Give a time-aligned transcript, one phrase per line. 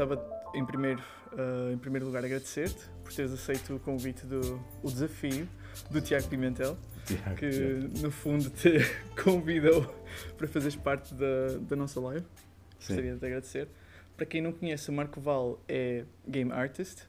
[0.00, 1.02] gostava, em primeiro,
[1.32, 4.40] uh, em primeiro lugar, agradecer-te por teres aceito o convite do
[4.82, 5.46] o desafio
[5.90, 7.98] do Tiago Pimentel, Tiago, que Tiago.
[8.00, 8.78] no fundo te
[9.22, 9.82] convidou
[10.38, 12.24] para fazeres parte da, da nossa live.
[12.76, 13.68] Gostaria de te agradecer.
[14.16, 17.06] Para quem não conhece, o Marco Val é game artist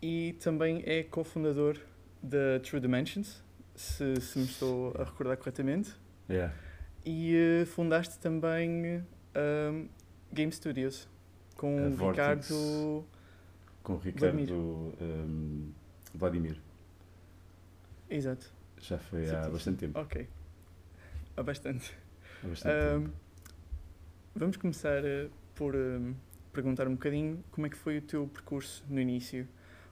[0.00, 1.76] e também é cofundador
[2.22, 3.42] da True Dimensions,
[3.74, 5.90] se, se me estou a recordar corretamente.
[6.30, 6.54] Yeah.
[7.04, 9.04] E uh, fundaste também
[9.34, 9.88] um,
[10.32, 11.08] Game Studios
[11.58, 13.04] com o Ricardo.
[13.82, 15.70] Com o Ricardo um,
[16.14, 16.56] Vladimir.
[18.08, 18.50] Exato.
[18.80, 19.98] Já foi há bastante tempo.
[19.98, 20.26] Ok.
[21.36, 21.94] Há bastante.
[22.42, 23.16] Há bastante um, tempo.
[24.36, 25.02] Vamos começar
[25.56, 26.14] por um,
[26.52, 29.46] perguntar um bocadinho como é que foi o teu percurso no início.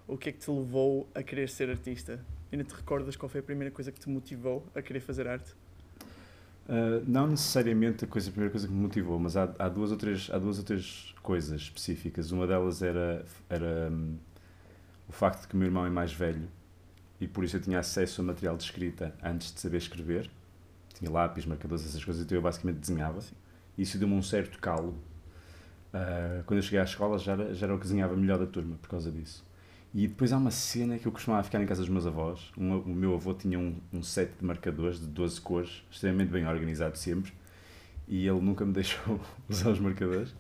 [0.07, 2.25] O que é que te levou a querer ser artista?
[2.53, 5.53] Ainda te recordas qual foi a primeira coisa que te motivou a querer fazer arte?
[6.69, 9.93] Uh, não necessariamente a, coisa, a primeira coisa que me motivou, mas há, há, duas,
[9.93, 12.33] ou três, há duas ou três coisas específicas.
[12.33, 14.17] Uma delas era, era um,
[15.09, 16.49] o facto de que o meu irmão é mais velho
[17.21, 20.31] e por isso eu tinha acesso a material de escrita antes de saber escrever.
[20.95, 23.21] Tinha lápis, marcadores, essas coisas, então eu basicamente desenhava.
[23.21, 23.35] Sim.
[23.79, 24.97] Isso deu-me um certo calo.
[25.95, 28.47] Uh, quando eu cheguei à escola já era, já era o que desenhava melhor da
[28.47, 29.45] turma por causa disso.
[29.95, 32.53] E depois há uma cena que eu costumava ficar em casa dos meus avós.
[32.57, 36.47] Um, o meu avô tinha um, um set de marcadores de 12 cores, extremamente bem
[36.47, 37.33] organizado sempre,
[38.07, 40.35] e ele nunca me deixou usar os marcadores,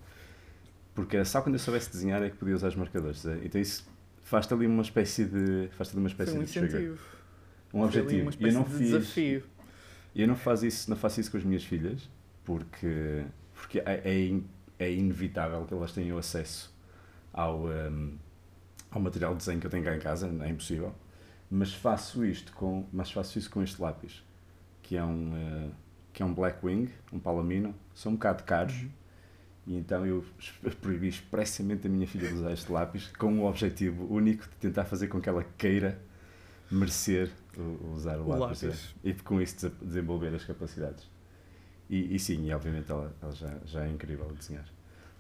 [0.94, 3.24] porque só quando eu soubesse desenhar é que podia usar os marcadores.
[3.42, 3.86] Então isso
[4.22, 5.68] faz-te ali uma espécie de.
[5.72, 6.98] faz ali uma espécie Foi um de incentivo.
[7.72, 8.30] Um objetivo.
[8.38, 9.44] e eu não de fiz, desafio.
[10.14, 12.08] Eu não faço isso, não faço isso com as minhas filhas,
[12.44, 13.24] porque,
[13.54, 14.40] porque é, é,
[14.78, 16.74] é inevitável que elas tenham acesso
[17.32, 17.66] ao.
[17.66, 18.18] Um,
[18.96, 20.94] ao material de desenho que eu tenho cá em casa, é impossível.
[21.50, 24.24] Mas faço isto com, mas faço isso com este lápis,
[24.82, 25.70] que é um, uh,
[26.12, 28.74] que é um Blackwing, um Palomino, são um bocado caros.
[28.74, 28.90] Uhum.
[29.68, 30.24] E então eu
[30.80, 34.84] proibi expressamente a minha filha de usar este lápis com o objetivo único de tentar
[34.84, 36.00] fazer com que ela queira
[36.70, 37.30] merecer
[37.92, 38.94] usar o, o lápis, lápis.
[39.04, 41.08] É, e com isso desenvolver as capacidades.
[41.90, 44.75] E, e sim, e obviamente ela, ela já, já é incrível a desenhar.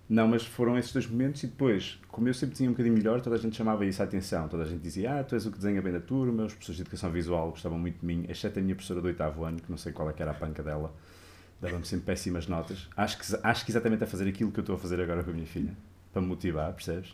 [0.08, 3.20] Não, mas foram esses dois momentos e depois, como eu sempre tinha um bocadinho melhor,
[3.20, 4.46] toda a gente chamava isso a atenção.
[4.46, 6.76] Toda a gente dizia, ah, tu és o que desenha bem da turma, os professores
[6.76, 9.68] de educação visual gostavam muito de mim, exceto a minha professora do oitavo ano, que
[9.68, 10.94] não sei qual é que era a panca dela,
[11.60, 12.88] dava-me sempre péssimas notas.
[12.96, 15.30] Acho que, acho que exatamente a fazer aquilo que eu estou a fazer agora com
[15.30, 15.76] a minha filha,
[16.12, 17.12] para me motivar, percebes?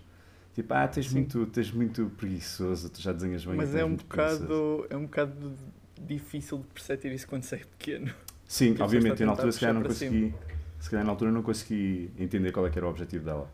[0.54, 3.54] Tipo, ah, tens muito, tens muito preguiçoso, tu já desenhas bem.
[3.54, 5.54] Mas é um, bocado, é um bocado
[5.98, 8.12] difícil de perceber isso quando você é pequeno.
[8.46, 10.26] Sim, obviamente, eu na altura se calhar não consegui...
[10.26, 10.51] Cima
[10.82, 13.48] se calhar na altura não consegui entender qual é que era o objetivo dela.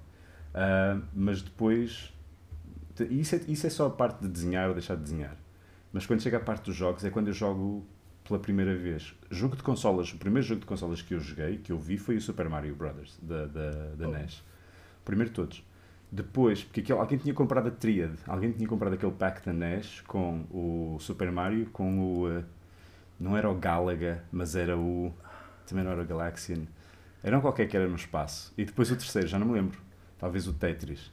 [0.54, 2.10] Uh, mas depois,
[3.10, 5.36] isso é, isso é só a parte de desenhar ou deixar de desenhar.
[5.92, 7.86] Mas quando chega a parte dos jogos é quando eu jogo
[8.26, 9.14] pela primeira vez.
[9.30, 12.16] Jogo de consolas, o primeiro jogo de consolas que eu joguei, que eu vi, foi
[12.16, 14.12] o Super Mario Brothers, da, da, da oh.
[14.12, 14.42] NES.
[15.04, 15.62] Primeiro de todos.
[16.10, 20.00] Depois, porque aquele, alguém tinha comprado a Triad, alguém tinha comprado aquele pack da NES
[20.06, 22.26] com o Super Mario, com o.
[22.26, 22.42] Uh,
[23.20, 25.12] não era o Galaga, mas era o.
[25.66, 26.66] Também não era o Galaxian.
[27.22, 28.52] Era um qualquer que era no espaço.
[28.56, 29.80] E depois o terceiro, já não me lembro.
[30.18, 31.06] Talvez o Tetris.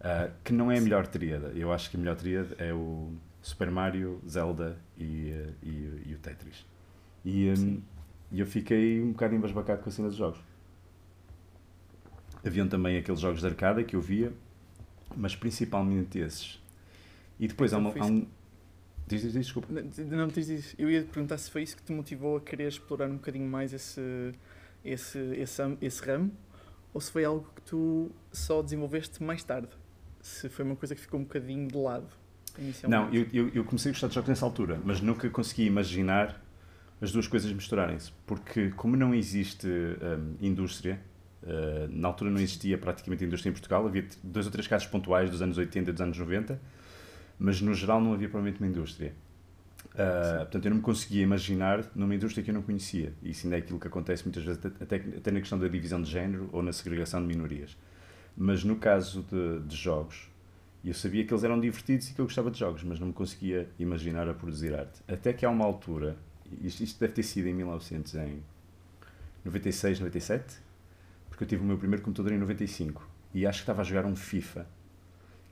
[0.00, 1.48] Uh, que não é a melhor tríada.
[1.54, 3.12] Eu acho que a melhor tríada é o
[3.42, 6.64] Super Mario, Zelda e, uh, e, e, o Tetris.
[7.24, 7.82] E um,
[8.32, 10.40] eu fiquei um bocado embasbacado com a cena dos jogos.
[12.44, 14.32] Haviam também aqueles jogos de arcada que eu via,
[15.14, 16.62] mas principalmente esses.
[17.38, 18.26] E depois então, há, uma, há um.
[19.06, 19.68] Diz, diz, desculpa.
[19.70, 20.74] Não, diz, diz.
[20.78, 23.46] Eu ia te perguntar se foi isso que te motivou a querer explorar um bocadinho
[23.46, 24.32] mais esse
[24.84, 26.32] esse, esse, esse ramo
[26.92, 29.68] ou se foi algo que tu só desenvolveste mais tarde?
[30.20, 32.08] Se foi uma coisa que ficou um bocadinho de lado
[32.88, 36.42] Não, eu, eu, eu comecei a gostar de jogos nessa altura, mas nunca consegui imaginar
[37.00, 41.00] as duas coisas misturarem-se, porque como não existe um, indústria,
[41.42, 45.30] uh, na altura não existia praticamente indústria em Portugal, havia dois ou três casos pontuais
[45.30, 46.60] dos anos 80 e dos anos 90,
[47.38, 49.14] mas no geral não havia provavelmente uma indústria.
[50.00, 53.12] Uh, portanto, eu não me conseguia imaginar numa indústria que eu não conhecia.
[53.22, 56.00] E isso ainda é aquilo que acontece muitas vezes, até, até na questão da divisão
[56.00, 57.76] de género ou na segregação de minorias.
[58.36, 60.30] Mas no caso de, de jogos,
[60.82, 63.12] eu sabia que eles eram divertidos e que eu gostava de jogos, mas não me
[63.12, 65.02] conseguia imaginar a produzir arte.
[65.06, 66.16] Até que há uma altura,
[66.62, 70.56] isto, isto deve ter sido em 1996, 97,
[71.28, 74.06] porque eu tive o meu primeiro computador em 95 e acho que estava a jogar
[74.06, 74.66] um FIFA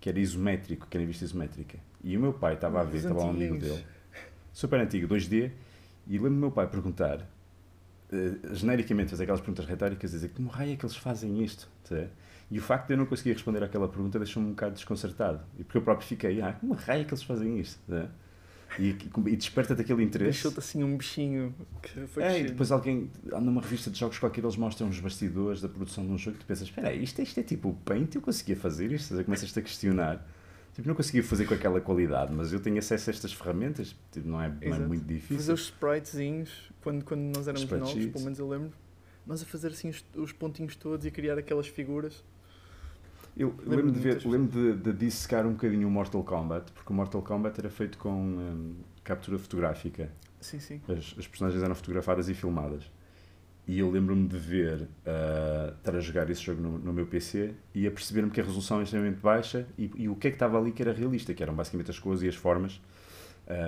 [0.00, 1.78] que era isométrico, que era em vista isométrica.
[2.02, 3.84] E o meu pai estava a ver, estava um amigo dele
[4.58, 5.52] super antigo, 2D,
[6.08, 10.72] e lembro-me do meu pai perguntar, uh, genericamente, fazer aquelas perguntas retóricas, dizer como raio
[10.72, 11.68] é que eles fazem isto?
[11.88, 12.06] Tá?
[12.50, 15.40] E o facto de eu não conseguir responder àquela pergunta deixou-me um bocado desconcertado.
[15.56, 17.78] E porque eu próprio fiquei, ah, como raio é que eles fazem isto?
[17.88, 18.08] Tá?
[18.80, 18.96] E,
[19.26, 20.32] e desperta-te aquele interesse.
[20.32, 24.42] Deixou-te assim um bichinho que foi É, e depois alguém, numa revista de jogos qualquer,
[24.42, 27.38] eles mostram os bastidores da produção de um jogo e tu pensas, espera isto, isto
[27.38, 29.22] é tipo o Paint, eu conseguia fazer isto?
[29.24, 30.26] Começas-te a questionar.
[30.78, 34.28] Tipo, não conseguia fazer com aquela qualidade, mas eu tenho acesso a estas ferramentas, tipo,
[34.28, 35.54] não, é, não é muito Fazer difícil.
[35.54, 38.70] os spritezinhos, quando, quando nós éramos novos, pelo menos eu lembro,
[39.26, 42.22] nós a fazer assim os, os pontinhos todos e a criar aquelas figuras.
[43.36, 46.94] Eu lembro de, ver, lembro de, de dissecar um bocadinho o Mortal Kombat, porque o
[46.94, 50.12] Mortal Kombat era feito com hum, captura fotográfica.
[50.40, 50.80] Sim, sim.
[50.88, 52.88] As, as personagens eram fotografadas e filmadas.
[53.68, 57.54] E eu lembro-me de ver, ah, estar a jogar esse jogo no, no meu PC
[57.74, 60.36] e a perceber-me que a resolução é extremamente baixa e, e o que é que
[60.36, 62.80] estava ali que era realista, que eram basicamente as cores e as formas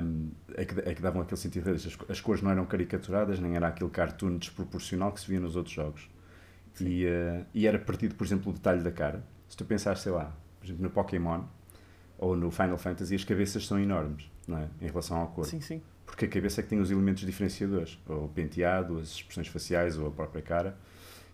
[0.02, 1.88] um, é, que, é que davam aquele sentido realista.
[1.88, 5.55] As, as cores não eram caricaturadas, nem era aquele cartoon desproporcional que se via nos
[5.55, 6.08] outros jogos.
[6.81, 9.23] E, ah, e era partido, por exemplo, o detalhe da cara.
[9.50, 11.44] Se tu pensares, sei lá, por exemplo, no Pokémon
[12.17, 14.69] ou no Final Fantasy, as cabeças são enormes, não é?
[14.81, 15.50] Em relação ao corpo.
[15.50, 15.82] Sim, sim.
[16.10, 20.08] Porque a cabeça é que tem os elementos diferenciadores, o penteado, as expressões faciais, ou
[20.08, 20.76] a própria cara,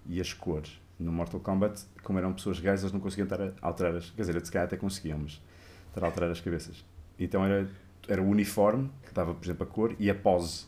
[0.07, 0.81] e as cores.
[0.99, 4.11] No Mortal Kombat, como eram pessoas gays, eles não conseguiam estar a alterar as...
[4.11, 5.41] Quer dizer, se calhar até conseguiam, mas
[5.89, 6.85] estar a alterar as cabeças.
[7.19, 7.69] Então era,
[8.07, 10.67] era o uniforme, que dava, por exemplo, a cor, e a pose.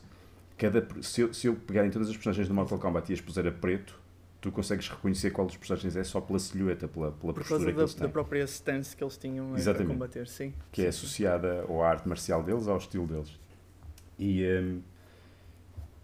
[0.57, 3.21] Cada, se, eu, se eu pegar em todas as personagens do Mortal Kombat e as
[3.21, 3.99] puser a preto,
[4.41, 7.67] tu consegues reconhecer qual dos personagens é só pela silhueta, pela, pela Por postura causa
[7.71, 8.07] que da, eles têm.
[8.07, 9.93] da própria stance que eles tinham a- a Exatamente.
[9.93, 10.53] combater, sim.
[10.73, 11.07] que é Sim, sim.
[11.07, 13.39] associada à arte marcial deles, ao estilo deles.
[14.19, 14.81] E, hum,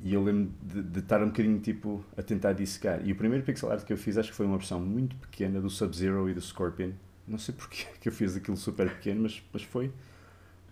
[0.01, 3.07] e eu lembro de, de estar um bocadinho tipo a tentar dissecar.
[3.07, 5.61] E o primeiro pixel art que eu fiz acho que foi uma versão muito pequena
[5.61, 6.93] do Sub-Zero e do Scorpion.
[7.27, 9.91] Não sei porque que eu fiz aquilo super pequeno, mas, mas foi.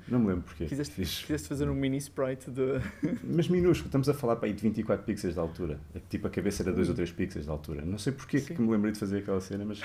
[0.09, 0.67] Não me lembro porquê.
[0.67, 2.81] Fizeste, Fiz, fizeste fazer um mini sprite de.
[3.25, 5.81] mas minúsculo, estamos a falar para aí de 24 pixels de altura.
[6.11, 7.85] Tipo a cabeça era 2 ou 3 pixels de altura.
[7.85, 8.55] Não sei porquê Sim.
[8.55, 9.81] que me lembrei de fazer aquela cena, mas.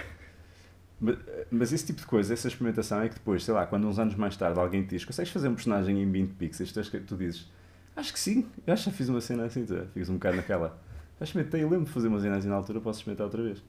[0.99, 1.17] Mas,
[1.51, 4.15] mas esse tipo de coisa, essa experimentação é que depois, sei lá, quando uns anos
[4.15, 6.99] mais tarde alguém te diz consegues fazer um personagem em 20 pixels, tu, acho que-
[6.99, 7.51] dizes
[7.95, 10.37] acho que sim, eu acho que já fiz uma cena assim, tu ficas um bocado
[10.37, 10.79] naquela.
[11.19, 13.63] Já experimentei, eu lembro de fazer uma cena assim na altura, posso experimentar outra vez.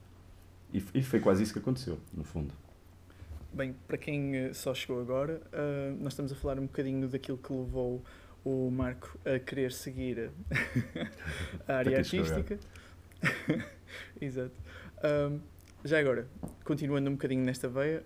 [0.73, 2.53] E, e foi quase isso que aconteceu, no fundo.
[3.53, 7.39] Bem, para quem eh, só chegou agora, ah, nós estamos a falar um bocadinho daquilo
[7.39, 8.05] que levou
[8.45, 10.31] o Marco a querer seguir
[11.67, 12.59] a área artística.
[14.21, 14.55] Exato.
[15.03, 15.39] Ahm,
[15.85, 16.29] já agora,
[16.65, 18.05] continuando um bocadinho nesta veia,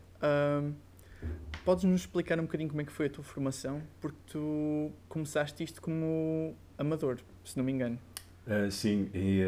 [1.65, 3.83] podes-nos explicar um bocadinho como é que foi a tua formação?
[4.01, 7.99] Porque tu começaste isto como amador, se não me engano.
[8.47, 9.43] Ah, sim, e,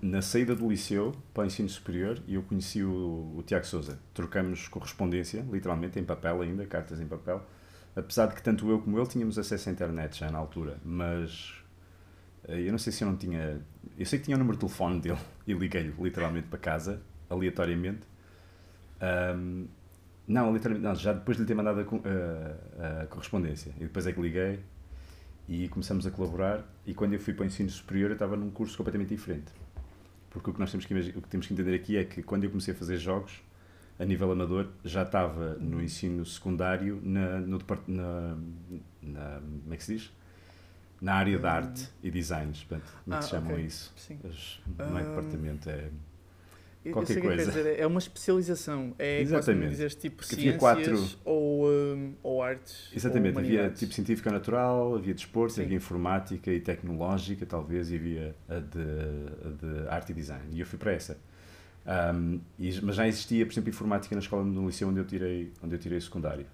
[0.00, 3.98] na saída do liceu para o ensino superior, eu conheci o, o Tiago Souza.
[4.12, 7.42] Trocamos correspondência, literalmente, em papel ainda, cartas em papel.
[7.94, 11.54] Apesar de que tanto eu como ele tínhamos acesso à internet já na altura, mas
[12.48, 13.60] ah, eu não sei se eu não tinha.
[13.96, 17.00] Eu sei que tinha o número de telefone dele e liguei-lhe literalmente para casa,
[17.32, 18.02] aleatoriamente.
[19.00, 19.66] Ahm,
[20.26, 21.82] não, literalmente, não, já depois de lhe ter mandado a,
[22.86, 23.72] a- a correspondência.
[23.78, 24.60] E depois é que liguei
[25.48, 26.64] e começamos a colaborar.
[26.86, 29.52] E quando eu fui para o ensino superior, eu estava num curso completamente diferente.
[30.30, 32.44] Porque o que nós temos que, o que temos que entender aqui é que quando
[32.44, 33.42] eu comecei a fazer jogos,
[33.98, 37.58] a nível amador, já estava no ensino secundário, na, no
[37.88, 38.36] na,
[39.02, 40.12] na- como é que se diz?
[41.00, 43.64] Na área de arte e designs, portanto, como é que Ah, se chamam ok.
[43.64, 43.92] isso?
[43.96, 44.18] Sim.
[44.24, 45.90] As- não é Ah, departamento, é...
[46.84, 47.44] Eu Qualquer que é coisa.
[47.52, 48.92] dizer, é uma especialização.
[48.98, 49.70] É Exatamente.
[49.70, 52.90] dizeres tipo Porque ciências quatro- ou, ahm, ou artes.
[52.94, 55.62] Exatamente, ou havia tipo científica natural, havia desporto, Sim.
[55.62, 59.48] havia informática e tecnológica, talvez, e havia a de, a
[59.82, 60.44] de arte e design.
[60.52, 61.16] E eu fui para essa.
[61.86, 65.52] Ahm, e- mas já existia, por exemplo, informática na escola no liceu onde eu tirei,
[65.62, 66.46] onde eu tirei o secundário.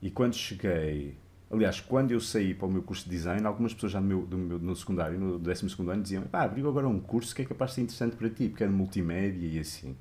[0.00, 1.16] E quando cheguei,
[1.50, 4.26] aliás, quando eu saí para o meu curso de design, algumas pessoas já no, meu,
[4.26, 7.42] do meu, no secundário, no 12 segundo ano, diziam: pá, abriu agora um curso que
[7.42, 9.96] é capaz de ser interessante para ti, porque é de multimédia e assim.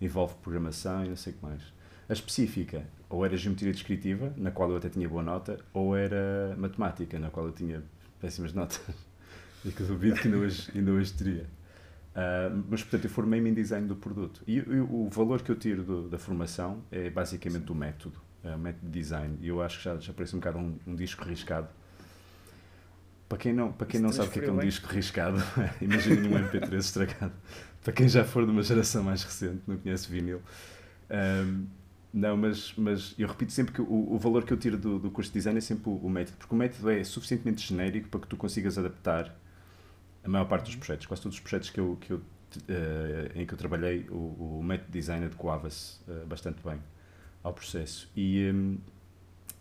[0.00, 1.62] Envolve programação e não sei o que mais.
[2.08, 6.54] A específica, ou era geometria descritiva, na qual eu até tinha boa nota, ou era
[6.56, 7.82] matemática, na qual eu tinha
[8.20, 8.80] péssimas notas.
[9.64, 11.46] E que duvido que ainda hoje, ainda hoje teria.
[12.14, 14.42] Ah, mas, portanto, eu formei-me em design do produto.
[14.46, 18.18] E, e o valor que eu tiro do- da formação é basicamente o método,
[18.54, 19.38] o método de design.
[19.40, 21.68] E eu acho que já, já parece um bocado um, um disco riscado.
[23.28, 25.38] Para quem não, para quem Isso não sabe o que é, é um disco riscado,
[25.82, 27.32] imaginem um MP3 estragado.
[27.82, 30.40] Para quem já for de uma geração mais recente, não conhece vinil.
[31.10, 31.66] Ahm,
[32.12, 35.10] não, mas, mas eu repito sempre que o, o valor que eu tiro do, do
[35.10, 38.20] curso de design é sempre o, o método, porque o método é suficientemente genérico para
[38.20, 39.34] que tu consigas adaptar
[40.24, 41.06] a maior parte dos projetos.
[41.06, 42.22] Quase todos os projetos que eu, que eu,
[42.66, 46.78] eh, em que eu trabalhei, o, o método de design adequava-se eh, bastante bem
[47.42, 48.10] ao processo.
[48.16, 48.78] E, hum,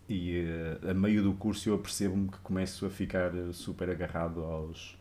[0.10, 4.44] e eh, a meio do curso eu apercebo-me que começo a ficar eh, super agarrado
[4.44, 4.98] aos,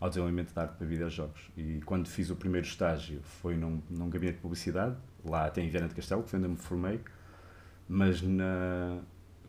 [0.00, 1.50] ao desenvolvimento de arte para videojogos.
[1.56, 5.68] E quando fiz o primeiro estágio foi num, num gabinete de publicidade, lá até em
[5.68, 7.00] Viana de Castelo, que foi onde eu me formei,
[7.88, 9.00] mas na,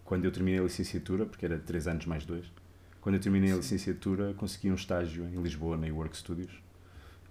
[0.04, 2.52] quando eu terminei a licenciatura, porque era 3 anos mais 2,
[3.02, 6.54] quando eu terminei a licenciatura consegui um estágio em Lisboa, na Work Studios,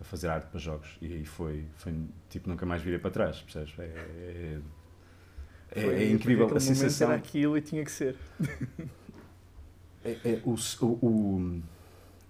[0.01, 0.97] a fazer arte para jogos.
[1.01, 1.95] E aí foi, foi
[2.29, 3.75] tipo, nunca mais virei para trás, percebes?
[3.79, 4.61] É, é,
[5.71, 7.09] é, Foi- é incrível a sensação.
[7.09, 8.17] Era aquilo e tinha que ser.
[10.05, 11.63] É, é, o, o, o-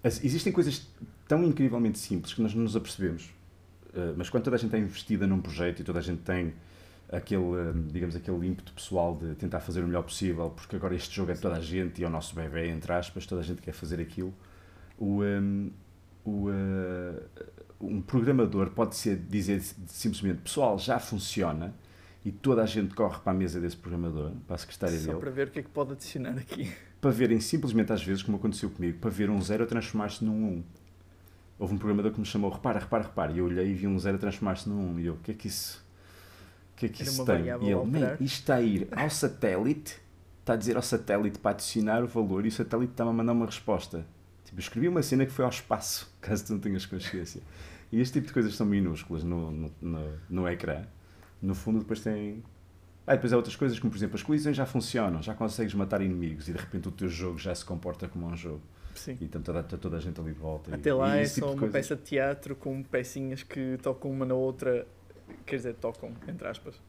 [0.02, 0.86] as- existem coisas
[1.26, 3.24] tão incrivelmente simples que nós não nos apercebemos.
[3.92, 6.52] Uh, mas quando toda a gente está investida num projeto e toda a gente tem
[7.10, 11.14] aquele, um, digamos, aquele ímpeto pessoal de tentar fazer o melhor possível, porque agora este
[11.14, 13.44] jogo é de toda a gente e é o nosso bebê, entre aspas, toda a
[13.44, 14.32] gente quer fazer aquilo.
[14.98, 15.70] O, um,
[16.24, 17.22] o, uh,
[17.80, 21.74] um programador pode ser dizer simplesmente, pessoal, já funciona,
[22.24, 25.18] e toda a gente corre para a mesa desse programador, para a secretária Só dele
[25.18, 26.72] para ver o que é que pode adicionar aqui.
[27.00, 30.32] para verem simplesmente às vezes, como aconteceu comigo, para ver um zero a transformar-se num
[30.32, 30.46] 1.
[30.46, 30.64] Um.
[31.58, 33.98] Houve um programador que me chamou, repara, repara, repara, e eu olhei e vi um
[33.98, 34.90] zero a transformar-se num 1.
[34.90, 35.00] Um.
[35.00, 35.84] E eu, o que é que isso,
[36.72, 37.44] o que é que Era isso tem?
[37.44, 40.00] E ele, man, alterar." isto está a ir ao satélite,
[40.40, 43.32] está a dizer ao satélite para adicionar o valor e o satélite está-me a mandar
[43.32, 44.06] uma resposta.
[44.46, 47.42] Tipo, eu escrevi uma cena que foi ao espaço, caso tu não tenhas consciência.
[47.92, 50.84] E este tipo de coisas são minúsculas no, no, no, no ecrã.
[51.44, 52.42] No fundo, depois tem.
[53.06, 56.00] Ah, depois há outras coisas, como por exemplo, as colisões já funcionam, já consegues matar
[56.00, 58.62] inimigos e de repente o teu jogo já se comporta como um jogo.
[58.94, 59.18] Sim.
[59.20, 60.70] E então toda, toda a gente ali de volta.
[60.70, 61.88] e- Até e lá é esse tipo só de uma coisas.
[61.88, 64.86] peça de teatro com pecinhas que tocam uma na outra.
[65.44, 66.80] Quer dizer, tocam, entre aspas.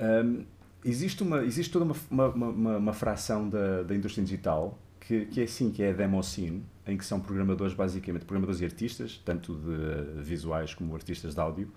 [0.00, 0.44] Um,
[0.84, 5.40] existe, uma, existe toda uma, uma, uma, uma fração da, da indústria digital que, que
[5.40, 9.20] é assim, que é a demo scene, em que são programadores, basicamente, programadores e artistas,
[9.24, 11.70] tanto de visuais como artistas de áudio,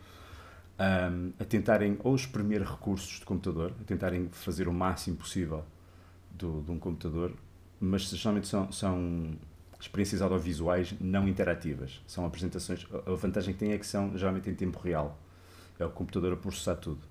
[0.81, 5.63] um, a tentarem ou exprimir recursos de computador, a tentarem fazer o máximo possível
[6.31, 7.33] do, de um computador,
[7.79, 9.31] mas geralmente são, são
[9.79, 12.01] experiências audiovisuais não interativas.
[12.07, 12.87] São apresentações.
[13.05, 15.19] A vantagem que tem é que são geralmente em tempo real.
[15.79, 17.01] É o computador a processar tudo.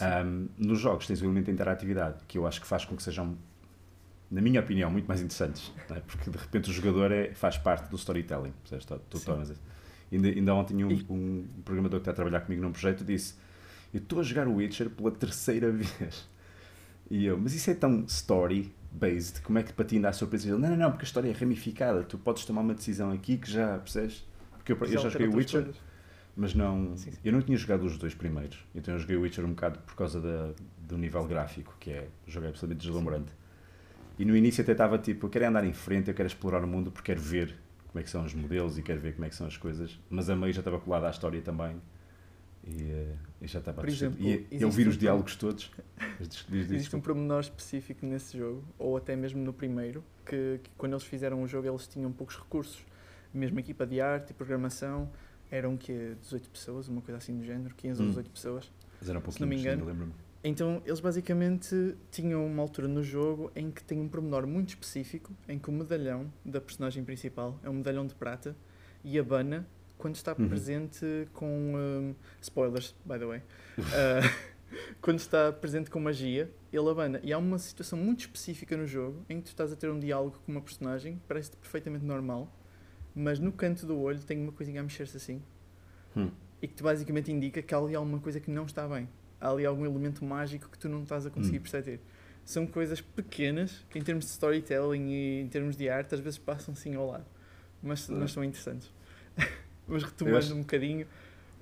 [0.00, 3.02] Um, nos jogos tens o elemento da interatividade, que eu acho que faz com que
[3.02, 3.36] sejam,
[4.30, 5.72] na minha opinião, muito mais interessantes.
[5.90, 6.00] é?
[6.00, 8.52] Porque de repente o jogador é, faz parte do storytelling.
[8.64, 9.50] Tu, tu tornas
[10.12, 13.34] ainda, ainda ontem um, um programador que está a trabalhar comigo num projeto disse:
[13.92, 16.28] Eu estou a jogar o Witcher pela terceira vez.
[17.10, 20.48] E eu, mas isso é tão story-based, como é que para ti ainda há surpresa?
[20.48, 23.38] Ele, não, não, não, porque a história é ramificada, tu podes tomar uma decisão aqui
[23.38, 24.26] que já, percebes?
[24.52, 25.80] Porque eu, eu já joguei o Witcher, coisas.
[26.36, 26.94] mas não.
[26.96, 27.18] Sim, sim.
[27.24, 29.94] Eu não tinha jogado os dois primeiros, então eu joguei o Witcher um bocado por
[29.94, 33.32] causa da, do nível gráfico, que é jogo absolutamente deslumbrante.
[34.18, 36.66] E no início até estava tipo, eu quero andar em frente, eu quero explorar o
[36.66, 37.54] mundo porque quero ver
[37.88, 39.98] como é que são os modelos e quero ver como é que são as coisas,
[40.10, 41.80] mas a meio já estava colada à história também.
[42.66, 45.70] E, eh, e já estava Por exemplo, E eu ouvir os um- diálogos todos.
[46.20, 50.70] Diz- diz- Existe um pormenor específico nesse jogo, ou até mesmo no primeiro, que, que
[50.76, 52.84] quando eles fizeram o jogo eles tinham poucos recursos.
[53.32, 55.08] Mesmo equipa de arte e programação
[55.50, 58.10] eram que 18 pessoas, uma coisa assim do género, 15 ou Hum.
[58.10, 58.70] 18 pessoas.
[59.00, 59.86] Mas era um se não me engano.
[60.42, 65.32] Então eles basicamente tinham uma altura no jogo em que tem um pormenor muito específico,
[65.48, 68.56] em que o medalhão da personagem principal é um medalhão de prata
[69.02, 69.66] e abana
[69.96, 70.48] quando está Uhum.
[70.48, 73.38] presente com um, spoilers, by the way.
[73.78, 74.48] Uh,
[75.02, 77.18] quando está presente com magia, ele abana.
[77.24, 79.98] E há uma situação muito específica no jogo em que tu estás a ter um
[79.98, 82.48] diálogo com uma personagem, parece-te perfeitamente normal,
[83.12, 85.42] mas no canto do olho tem uma coisinha a mexer-se assim
[86.16, 86.30] Hum.
[86.62, 89.08] e que te basicamente indica que há ali alguma coisa que não está bem.
[89.40, 91.62] Há ali algum elemento mágico que tu não estás a conseguir Hum.
[91.62, 92.00] perceber.
[92.44, 96.38] São coisas pequenas que, em termos de storytelling e em termos de arte, às vezes
[96.38, 97.26] passam assim ao lado,
[97.82, 98.18] mas, Hum.
[98.18, 98.90] mas são interessantes.
[99.86, 101.06] mas retomando acho- um bocadinho,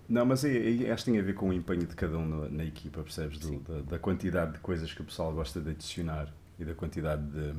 [0.08, 2.26] Não, mas aí, aí acho que tem a ver com o empenho de cada um
[2.26, 3.38] na, na equipa, percebes?
[3.38, 7.22] Do- da, da quantidade de coisas que o pessoal gosta de adicionar e da quantidade
[7.24, 7.52] de,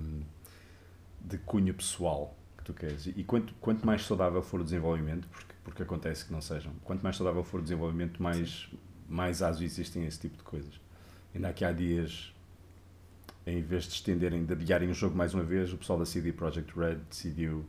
[1.22, 3.08] de cunho pessoal que tu queres.
[3.08, 7.02] E quanto, quanto mais saudável for o desenvolvimento, porque, porque acontece que não sejam, quanto
[7.04, 8.70] mais saudável for o desenvolvimento, mais,
[9.08, 10.80] mais aso existem esse tipo de coisas.
[11.34, 12.34] Ainda aqui há dias,
[13.46, 16.34] em vez de estenderem, de adiarem o jogo mais uma vez, o pessoal da CD
[16.34, 17.66] Projekt Red decidiu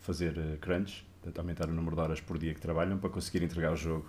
[0.00, 3.42] fazer eh, crunch, portanto, aumentar o número de horas por dia que trabalham para conseguir
[3.42, 4.06] entregar o jogo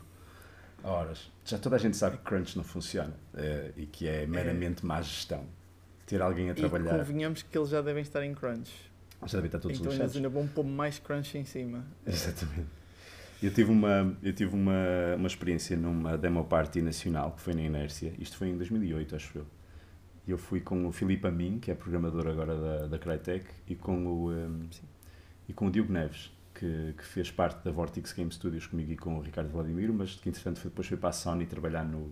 [0.83, 1.31] a horas.
[1.43, 5.01] Já toda a gente sabe que crunch não funciona eh, e que é meramente má
[5.01, 5.45] gestão.
[6.05, 6.97] Ter alguém a e trabalhar.
[6.99, 8.71] convenhamos que eles já devem estar em crunch.
[9.25, 10.15] Já devem estar todos então lixados.
[10.15, 11.83] ainda vão pôr mais crunch em cima.
[12.05, 12.76] Exatamente.
[13.41, 17.61] Eu tive uma, eu tive uma, uma experiência numa demo party nacional que foi na
[17.61, 18.13] Inércia.
[18.17, 19.45] Isto foi em 2008, acho eu.
[20.27, 23.75] E eu fui com o Filipe Amin, que é programador agora da, da Crytek, e
[23.75, 24.67] com o, um,
[25.47, 28.97] e com o Diogo Neves, que, que fez parte da Vortex Game Studios comigo e
[28.97, 32.11] com o Ricardo Vladimiro, mas que entretanto foi, depois foi para a Sony trabalhar no.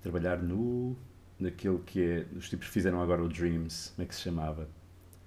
[0.00, 0.96] trabalhar no.
[1.38, 2.26] naquele que é.
[2.36, 4.68] os tipos que fizeram agora o Dreams, como é que se chamava?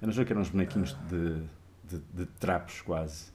[0.02, 1.08] Era um jogo que eram uns bonequinhos Ah.
[1.10, 3.33] de, de, de trapos quase.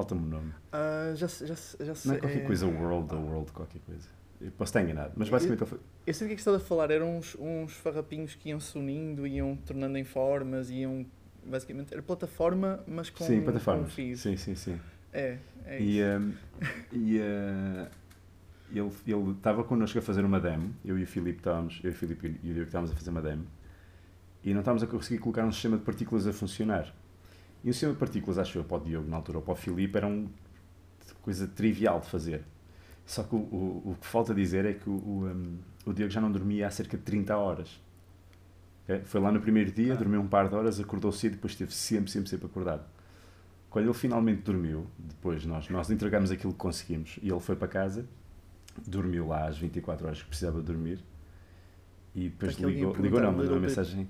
[0.00, 0.52] Falta-me o nome.
[0.72, 2.16] Ah, já, já, já Não sei.
[2.16, 4.08] é qualquer coisa World ou World qualquer coisa.
[4.40, 5.80] Eu posso estar enganado, mas basicamente eu.
[6.06, 8.58] Eu sei do que é que estás a falar, eram uns, uns farrapinhos que iam
[8.58, 11.04] se unindo, iam tornando em formas, iam.
[11.44, 13.94] Basicamente, era plataforma, mas com, sim, plataformas.
[13.94, 14.16] com.
[14.16, 14.80] Sim, sim, sim.
[15.12, 16.08] É, é E, isso.
[16.18, 16.32] um,
[16.92, 17.86] e uh,
[18.72, 21.92] ele ele estava connosco a fazer uma demo, eu e o Filipe estávamos, eu e
[21.92, 23.46] o Filipe e o Diogo estávamos a fazer uma demo,
[24.42, 26.94] e não estávamos a conseguir colocar um sistema de partículas a funcionar.
[27.62, 29.56] E o sistema de partículas, acho eu, para o Diogo na altura, ou para o
[29.56, 30.28] Filipe, era uma
[31.22, 32.42] coisa trivial de fazer.
[33.04, 36.10] Só que o, o, o que falta dizer é que o, o, um, o Diogo
[36.10, 37.80] já não dormia há cerca de 30 horas.
[38.84, 39.02] Ok?
[39.04, 39.96] Foi lá no primeiro dia, Ah.
[39.96, 42.84] dormiu um par de horas, acordou cedo e depois esteve sempre, sempre, sempre acordado.
[43.68, 47.68] Quando ele finalmente dormiu, depois nós, nós entregamos aquilo que conseguimos e ele foi para
[47.68, 48.04] casa,
[48.86, 50.98] dormiu lá às 24 horas que precisava dormir
[52.14, 54.08] e depois ligou, ligou não, mandou uma mensagem.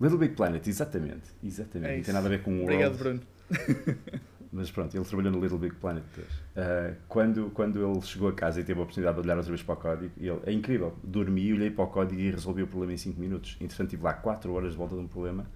[0.00, 1.92] Little Big Planet, exatamente, exatamente.
[1.92, 3.20] É não tem nada a ver com o Obrigado, World, Bruno.
[4.52, 6.42] mas pronto, ele trabalhou no Little Big Planet depois.
[6.56, 9.62] Ah, quando, quando ele chegou a casa e teve a oportunidade de olhar outra vez
[9.62, 12.92] para o código, ele, é incrível, dormi, olhei para o código e resolvi o problema
[12.92, 13.56] em 5 minutos.
[13.60, 15.46] Entretanto, tive lá 4 horas de volta de um problema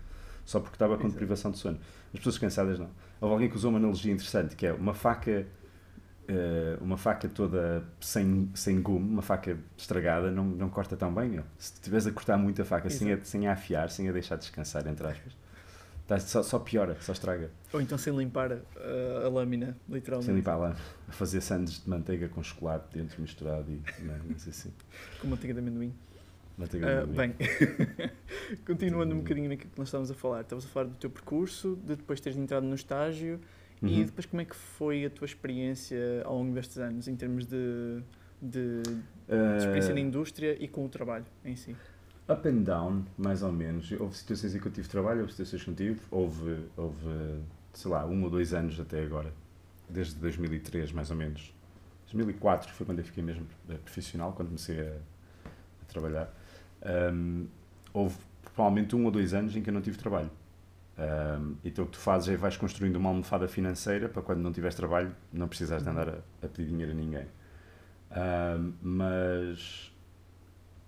[0.45, 1.13] só porque estava com Exato.
[1.13, 1.79] deprivação de sono.
[2.13, 2.91] As pessoas cansadas não.
[3.21, 5.47] Houve alguém que usou uma analogia interessante, que é uma faca,
[6.31, 11.29] eh, uma faca toda sem, sem gume, uma faca estragada, não, não corta tão bem.
[11.29, 11.45] Meu.
[11.59, 14.37] Se estiveres a cortar muito a faca sem a, sem a afiar, sem a deixar
[14.37, 15.37] descansar, entre aspas,
[16.07, 17.51] tá- só, só piora, só estraga.
[17.73, 18.61] Ou então sem limpar uh,
[19.27, 20.27] a lâmina, literalmente.
[20.27, 20.77] Sem limpar lá,
[21.09, 24.73] a fazer sandes de manteiga com chocolate dentro misturado e não, sei assim.
[25.21, 25.93] Com manteiga de amendoim.
[26.57, 27.35] Manteiga Ah, de amendoim.
[27.39, 28.11] bem,
[28.67, 31.77] continuando um bocadinho naquilo que nós estávamos a falar, estavas a falar do teu percurso,
[31.85, 33.41] de depois teres entrado no estágio
[33.87, 34.05] e Uhum.
[34.05, 38.03] depois como é que foi a tua experiência ao longo destes anos, em termos de,
[38.41, 41.79] de, de Ah, experiência na indústria e com o trabalho em si?
[42.29, 43.91] Up and down, mais ou menos.
[43.93, 46.01] Houve situações em que eu tive trabalho, houve situações que não tive.
[46.11, 47.41] Houve, houve,
[47.73, 49.33] sei lá, um ou dois anos até agora.
[49.89, 51.53] Desde 2003, mais ou menos.
[52.07, 54.93] 2004 foi quando eu fiquei mesmo eh, profissional, quando comecei a,
[55.83, 56.35] a trabalhar.
[56.83, 57.47] Ahm,
[57.95, 58.17] houve
[58.55, 60.31] provavelmente um ou dois anos em que eu não tive trabalho.
[61.01, 64.53] Ahm, então o que tu fazes é vais construindo uma almofada financeira para quando não
[64.53, 67.27] tiveres trabalho não precisares de andar a, a pedir dinheiro a ninguém.
[68.13, 69.93] Ahm, mas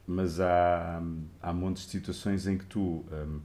[0.06, 1.00] mas há,
[1.40, 3.40] há montes de situações em que tu hum,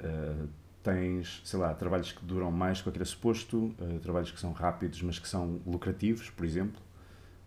[0.00, 0.46] ah,
[0.82, 4.52] tens, sei lá, trabalhos que duram mais do que era suposto, ah, trabalhos que são
[4.52, 6.80] rápidos, mas que são lucrativos, por exemplo.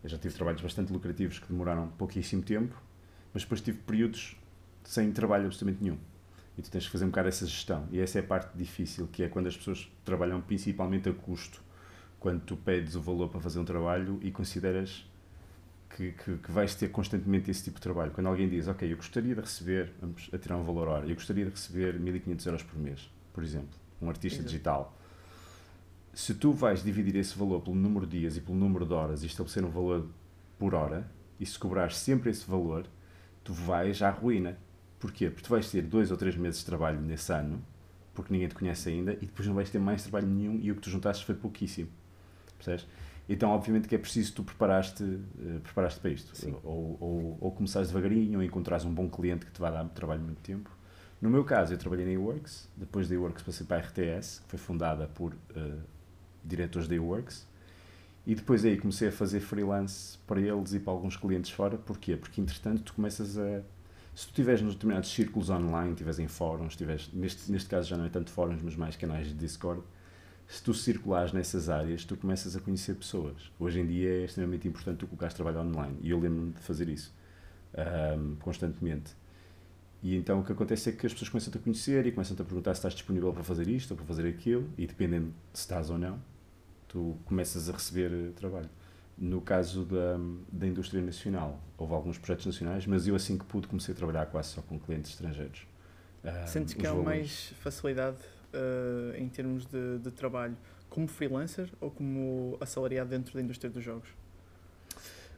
[0.04, 2.76] Eu já tive trabalhos bastante lucrativos que demoraram pouquíssimo tempo,
[3.34, 4.38] mas depois tive períodos
[4.84, 5.98] sem trabalho absolutamente nenhum.
[6.62, 7.88] E tu tens que fazer um bocado essa gestão.
[7.92, 11.60] E essa é a parte difícil, que é quando as pessoas trabalham principalmente a custo.
[12.20, 15.04] Quando tu pedes o valor para fazer um trabalho e consideras
[15.90, 18.12] que, que, que vais ter constantemente esse tipo de trabalho.
[18.12, 21.16] Quando alguém diz, ok, eu gostaria de receber, vamos a tirar um valor hora, eu
[21.16, 24.52] gostaria de receber 1500 euros por mês, por exemplo, um artista Exato.
[24.52, 24.98] digital.
[26.14, 29.24] Se tu vais dividir esse valor pelo número de dias e pelo número de horas
[29.24, 30.08] e estabelecer um valor
[30.60, 32.86] por hora, e se cobrares sempre esse valor,
[33.44, 34.60] tu vais à ruína.
[35.02, 35.30] Porquê?
[35.30, 37.62] Porque tu vais ter dois ou três meses de trabalho nesse ano,
[38.14, 40.76] porque ninguém te conhece ainda, e depois não vais ter mais trabalho nenhum e o
[40.76, 41.90] que tu juntaste foi pouquíssimo.
[42.56, 42.88] Percebes?
[43.28, 46.36] Então, obviamente que é preciso tu preparaste, eh, preparaste para isto.
[46.36, 46.56] Sim.
[46.64, 50.22] Ou, ou, ou começares devagarinho, ou encontrares um bom cliente que te vai dar trabalho
[50.22, 50.70] muito tempo.
[51.22, 54.50] No meu caso, eu trabalhei na eWorks, depois da eWorks passei para a RTS, que
[54.50, 55.78] foi fundada por eh,
[56.44, 57.48] diretores da eWorks,
[58.26, 61.78] e depois aí comecei a fazer freelance para eles e para alguns clientes fora.
[61.78, 62.16] Porquê?
[62.16, 63.62] Porque, entretanto, tu começas a...
[64.22, 67.98] Se tu estiveres nos determinados círculos online, estiveres em fóruns, estiveres, neste, neste caso já
[67.98, 69.82] não é tanto fóruns, mas mais canais de Discord,
[70.48, 73.52] se tu circulares nessas áreas, tu começas a conhecer pessoas.
[73.60, 76.88] Hoje em dia é extremamente importante tu colocares trabalho online e eu lembro-me de fazer
[76.88, 77.12] isso
[77.76, 79.16] ahm, constantemente.
[80.04, 82.46] E então o que acontece é que as pessoas começam-te a conhecer e começam-te a
[82.46, 85.90] perguntar se estás disponível para fazer isto ou para fazer aquilo, e dependendo se estás
[85.90, 86.22] ou não,
[86.88, 88.70] tu começas a receber eh, trabalho.
[89.18, 90.18] No caso da,
[90.52, 94.26] da indústria nacional, houve alguns projetos nacionais, mas eu assim que pude comecei a trabalhar
[94.28, 95.68] quase só com clientes estrangeiros.
[96.24, 98.18] Ah, Sentes que há valores- mais facilidade
[98.54, 100.56] uh, em termos de, de trabalho
[100.90, 104.10] como freelancer ou como assalariado dentro da indústria dos jogos?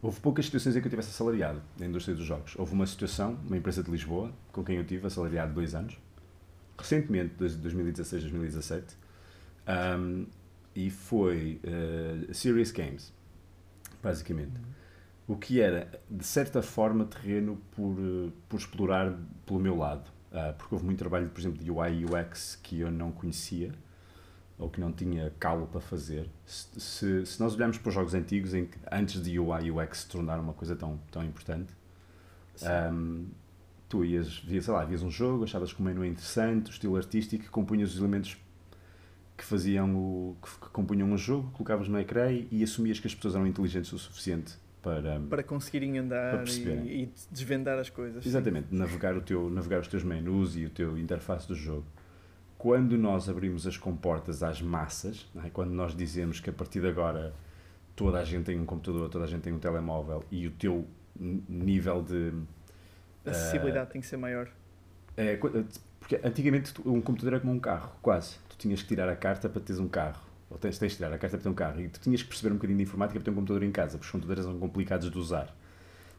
[0.01, 2.55] Houve poucas situações em que eu tivesse assalariado na indústria dos jogos.
[2.57, 5.97] Houve uma situação, uma empresa de Lisboa, com quem eu tive assalariado dois anos,
[6.77, 8.97] recentemente, desde 2016, 2017,
[9.97, 10.25] um,
[10.75, 13.13] e foi uh, Serious Games,
[14.03, 14.53] basicamente.
[15.25, 20.11] O que era, de certa forma, terreno por, uh, por explorar pelo meu lado.
[20.31, 23.71] Uh, porque houve muito trabalho, por exemplo, de UI e UX que eu não conhecia
[24.57, 26.29] ou que não tinha calo para fazer.
[26.45, 29.71] Se, se, se nós olharmos para os jogos antigos, em que antes de UI e
[29.71, 31.73] UX se tornar uma coisa tão, tão importante,
[32.91, 33.27] um,
[33.89, 36.71] tu ias, vias, sei lá, vias um jogo, achavas que o menu é interessante, o
[36.71, 38.37] estilo artístico, compunhas os elementos
[39.37, 43.35] que faziam o que, compunham o jogo, colocavas no ecrã e, assumias que as pessoas
[43.35, 48.25] eram inteligentes o suficiente para, para conseguirem andar e, e, desvendar as coisas.
[48.25, 51.85] Exatamente, navegar, o teu, navegar os teus menus e o teu interface do jogo.
[52.57, 55.49] Quando nós abrimos as comportas às massas, é?
[55.49, 57.33] quando nós dizemos que a partir de agora
[57.95, 60.87] toda a gente tem um computador, toda a gente tem um telemóvel e o teu
[61.15, 62.33] nível de
[63.25, 64.49] a acessibilidade uh, tem que ser maior.
[65.15, 65.39] É,
[66.03, 68.35] porque antigamente um computador era como um carro, quase.
[68.49, 70.21] Tu tinhas que tirar a carta para teres um carro.
[70.49, 71.79] Ou tens, tens de tirar a carta para ter um carro.
[71.79, 73.91] E tu tinhas que perceber um bocadinho de informática para ter um computador em casa,
[73.91, 75.55] porque os computadores são complicados de usar.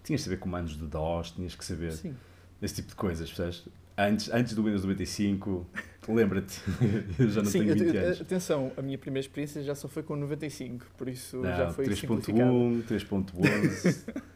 [0.02, 2.16] Tinhas que saber comandos de DOS, tinhas que saber Sim.
[2.62, 3.68] esse tipo de coisas, percebes?
[3.96, 5.66] Antes, antes do Windows 95,
[6.08, 6.62] lembra-te,
[7.20, 8.20] eu já não Sim, tenho 20 anos.
[8.22, 11.84] Atenção, a minha primeira experiência já só foi com 95, por isso não, já foi
[11.86, 14.22] 3.1, 3.11.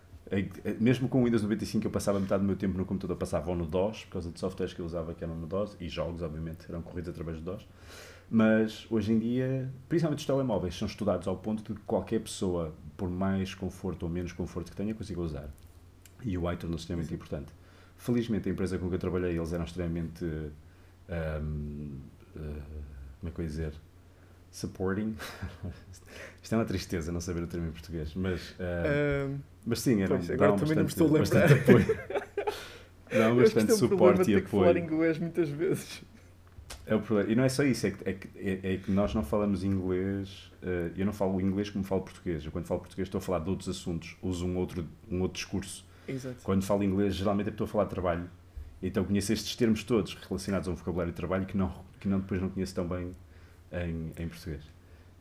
[0.78, 3.66] Mesmo com o Windows 95 eu passava metade do meu tempo no computador, passava no
[3.66, 6.66] DOS, por causa de softwares que eu usava que eram no DOS, e jogos, obviamente,
[6.68, 7.66] eram corridos através do DOS.
[8.30, 12.74] Mas hoje em dia, principalmente os telemóveis, são estudados ao ponto de que qualquer pessoa,
[12.96, 15.48] por mais conforto ou menos conforto que tenha, consiga usar.
[16.22, 17.52] E o UI tornou-se extremamente importante.
[17.96, 20.24] Felizmente, a empresa com que eu trabalhei, eles eram extremamente.
[20.24, 22.00] Um,
[22.36, 22.62] uh,
[23.20, 23.72] como é que eu ia dizer?
[24.50, 25.16] Supporting.
[26.42, 28.50] Isto é uma tristeza não saber o termo em português, mas.
[28.50, 29.38] Uh, um,
[29.68, 31.52] mas sim, era pois, agora também bastante, não me estou a lembrar.
[31.52, 32.18] Apoio.
[33.40, 34.64] Bastante suporte e apoio.
[34.64, 36.02] falar inglês muitas vezes.
[36.86, 37.30] É o problema.
[37.30, 39.62] E não é só isso, é que, é que, é, é que nós não falamos
[39.62, 40.50] inglês.
[40.62, 42.44] Uh, eu não falo inglês como falo português.
[42.44, 45.36] Eu, quando falo português, estou a falar de outros assuntos, uso um outro, um outro
[45.36, 45.86] discurso.
[46.06, 46.36] Exato.
[46.42, 48.30] Quando falo inglês, geralmente é estou a falar de trabalho.
[48.82, 52.20] Então conheço estes termos todos relacionados a um vocabulário de trabalho que, não, que não,
[52.20, 53.12] depois não conheço tão bem
[53.72, 54.62] em, em português.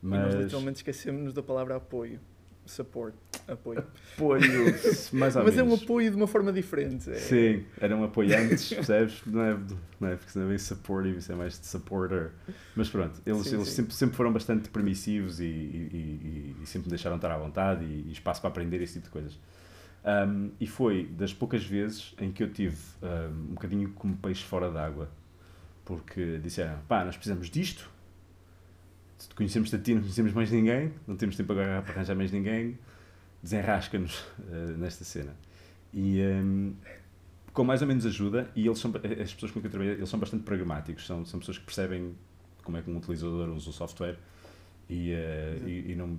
[0.02, 0.20] Mas...
[0.20, 2.20] E nós literalmente esquecemos-nos da palavra apoio
[2.68, 3.14] support,
[3.48, 3.84] apoio.
[4.16, 4.42] Apoio,
[5.14, 5.58] mais ou Mas menos.
[5.58, 7.10] é um apoio de uma forma diferente.
[7.10, 7.16] É...
[7.16, 9.22] Sim, eram apoiantes, percebes?
[9.26, 9.58] Não é,
[10.00, 12.32] não é porque não é bem supportive, isso é mais de supporter.
[12.76, 13.76] Mas pronto, eles, sim, eles sim.
[13.76, 17.86] Sempre, sempre foram bastante permissivos e, e, e, e, sempre me deixaram estar à vontade
[17.86, 19.40] e, espaço para aprender esse tipo de coisas.
[20.06, 24.44] Um, e foi das poucas vezes em que eu tive um, um bocadinho como peixe
[24.44, 25.10] fora d'água.
[25.84, 27.90] Porque disseram, pá, nós precisamos disto,
[29.36, 32.78] conhecemos-te a ti, não conhecemos mais ninguém, não temos tempo agora para arranjar mais ninguém,
[33.42, 35.36] desenrasca-nos uh, nesta cena.
[35.94, 36.76] E um,
[37.54, 40.10] com mais ou menos ajuda, e eles são, as pessoas com quem eu trabalho, eles
[40.10, 42.16] são bastante pragmáticos, são, são pessoas que percebem
[42.64, 44.18] como é que um utilizador usa o software
[44.90, 46.18] e, uh, e, e, não.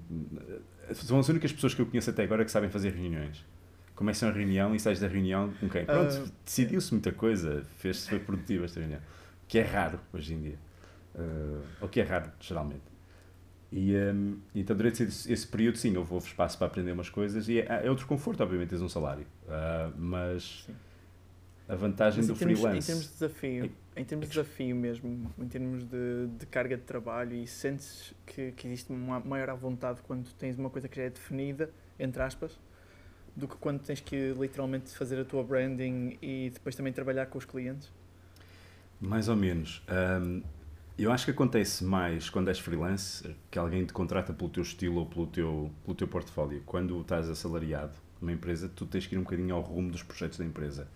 [0.92, 3.44] São as únicas pessoas que eu conheço até agora que sabem fazer reuniões.
[3.94, 5.84] Começam a reunião e sais da reunião com quem?
[5.84, 9.00] Pronto, uh, decidiu-se muita coisa, fez-se, foi produtiva esta reunião.
[9.46, 10.67] Que é raro hoje em dia.
[11.14, 12.98] Uh, o que é raro, geralmente.
[13.70, 17.48] E um, então, durante esse, esse, período, sim, houve, houve espaço para aprender umas coisas
[17.48, 19.26] e é, é outro conforto, obviamente, tens um salário.
[19.44, 20.74] Uh, mas sim.
[21.68, 22.90] a vantagem mas do termos, freelance.
[22.90, 26.84] Em termos de desafio, em termos de desafio mesmo, em termos de, de carga de
[26.84, 30.96] trabalho, e sentes que, que existe uma maior à vontade quando tens uma coisa que
[30.96, 32.58] já é definida, entre aspas,
[33.36, 37.36] do que quando tens que literalmente fazer a tua branding e depois também trabalhar com
[37.36, 37.92] os clientes?
[38.98, 39.82] Mais ou menos.
[39.88, 40.42] Um,
[40.98, 44.96] eu acho que acontece mais quando és freelance, que alguém te contrata pelo teu estilo
[44.96, 46.60] ou pelo teu, pelo teu portfólio.
[46.66, 50.38] Quando estás assalariado numa empresa, tu tens que ir um bocadinho ao rumo dos projetos
[50.38, 50.88] da empresa.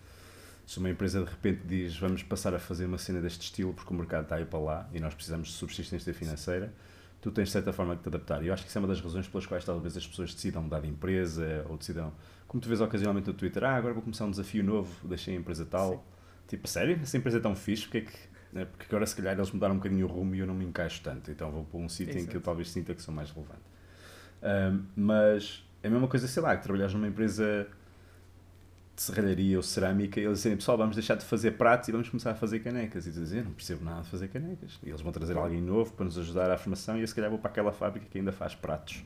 [0.65, 3.93] Se uma empresa de repente diz vamos passar a fazer uma cena deste estilo porque
[3.93, 6.73] o mercado está aí para lá e nós precisamos de subsistência financeira,
[7.21, 8.43] tu tens de certa forma de te adaptar.
[8.43, 10.63] E eu acho que isso é uma das razões pelas quais talvez as pessoas decidam
[10.63, 12.13] mudar de empresa ou decidam,
[12.45, 15.39] como tu vês ocasionalmente no Twitter, ah, agora vou começar um desafio novo, deixei a
[15.39, 15.93] empresa tal.
[15.93, 15.99] Sim.
[16.49, 16.99] Tipo, sério?
[17.01, 18.65] Essa empresa é tão fixe, porque é que né?
[18.65, 21.01] porque agora se calhar eles mudaram um bocadinho o rumo e eu não me encaixo
[21.03, 23.61] tanto, então vou para um sítio em que eu talvez sinta que sou mais relevante.
[24.43, 27.67] Um, mas é a mesma coisa, sei lá, que trabalhas numa empresa
[28.95, 32.09] de serralharia ou cerâmica e eles dizem, pessoal, vamos deixar de fazer pratos e vamos
[32.09, 33.07] começar a fazer canecas.
[33.07, 34.79] E tu dizes, não percebo nada de fazer canecas.
[34.83, 37.29] E eles vão trazer alguém novo para nos ajudar à formação e eu se calhar
[37.29, 39.03] vou para aquela fábrica que ainda faz pratos.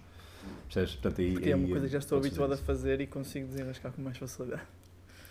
[0.65, 0.95] Percebes?
[0.95, 3.91] Portanto, aí, Porque é uma coisa que já estou habituado a fazer e consigo desenrascar
[3.91, 4.63] com mais facilidade.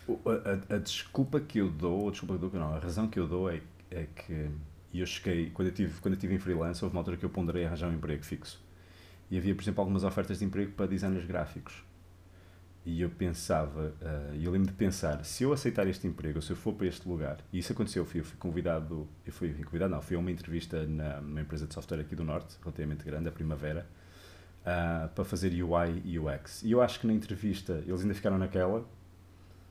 [0.09, 3.09] A, a, a, desculpa que eu dou, a desculpa que eu dou, não, a razão
[3.09, 4.51] que eu dou é é que
[4.94, 7.31] eu cheguei, quando eu tive, quando eu tive em freelance, houve uma altura que eu
[7.31, 8.64] ponderei arranjar um emprego fixo.
[9.31, 11.85] E havia, por exemplo, algumas ofertas de emprego para designers gráficos.
[12.85, 16.57] E eu pensava, uh, eu lembro de pensar, se eu aceitar este emprego, se eu
[16.57, 19.92] for para este lugar, e isso aconteceu, eu fui, eu fui convidado, eu fui convidado,
[19.92, 23.29] não, fui a uma entrevista na, numa empresa de software aqui do Norte, relativamente grande,
[23.29, 23.88] a Primavera,
[24.61, 26.62] uh, para fazer UI e UX.
[26.62, 28.88] E eu acho que na entrevista, eles ainda ficaram naquela,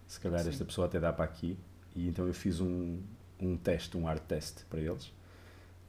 [0.05, 0.49] se calhar Sim.
[0.49, 1.57] esta pessoa até dá para aqui,
[1.95, 2.99] e então eu fiz um,
[3.39, 5.11] um teste, um art test para eles.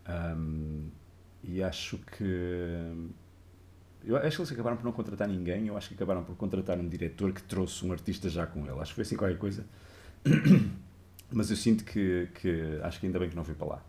[0.08, 0.88] Um,
[1.42, 3.14] e acho que.
[4.04, 6.78] Eu acho que eles acabaram por não contratar ninguém, eu acho que acabaram por contratar
[6.78, 8.78] um diretor que trouxe um artista já com ele.
[8.78, 9.64] Acho que foi assim qualquer coisa.
[11.32, 13.82] Mas eu sinto que, que acho que ainda bem que não fui para lá.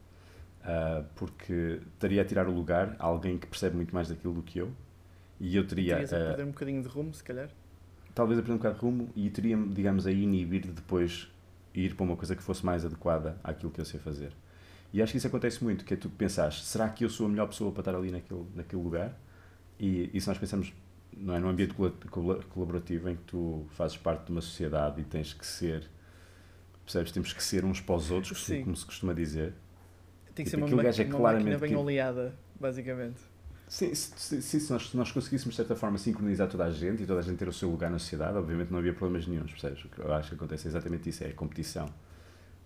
[0.64, 4.42] Uh, porque estaria a tirar o lugar a alguém que percebe muito mais daquilo do
[4.42, 4.72] que eu.
[5.40, 5.96] E eu teria.
[5.96, 7.50] Terias a perder um bocadinho de rumo, se calhar?
[8.18, 11.32] talvez a perder um bocado de rumo e teria-me, digamos, a inibir de depois
[11.82, 14.32] ir para uma coisa que fosse mais adequada àquilo que eu sei fazer.
[14.94, 17.30] E acho que isso acontece muito, que é tu pensares, será que eu sou a
[17.30, 19.18] melhor pessoa para estar ali naquele, naquele lugar?
[19.80, 20.74] E, e se nós pensamos
[21.16, 21.74] não é, num ambiente
[22.50, 25.90] colaborativo em que tu fazes parte de uma sociedade e tens que ser,
[26.84, 28.64] percebes, temos que ser uns para os outros, Sim.
[28.64, 29.54] como se costuma dizer.
[30.36, 31.76] Tem que tipo, ser uma, é uma claramente máquina bem que...
[31.76, 33.20] oleada, basicamente.
[33.68, 37.04] Sim, se, se, se, nós, se nós conseguíssemos de certa forma sincronizar toda a gente
[37.04, 39.52] e toda a gente ter o seu lugar na sociedade, obviamente não havia problemas nenhums,
[39.52, 39.84] percebes?
[39.84, 41.90] O que eu acho que acontece é exatamente isso, é a competição.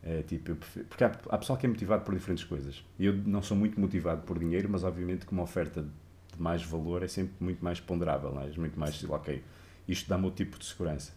[0.03, 2.83] É, tipo, prefiro, porque há, há pessoal que é motivado por diferentes coisas.
[2.99, 7.03] Eu não sou muito motivado por dinheiro, mas obviamente que uma oferta de mais valor
[7.03, 8.51] é sempre muito mais ponderável, não é?
[8.57, 9.43] muito mais, ok,
[9.87, 11.13] isto dá-me outro tipo de segurança.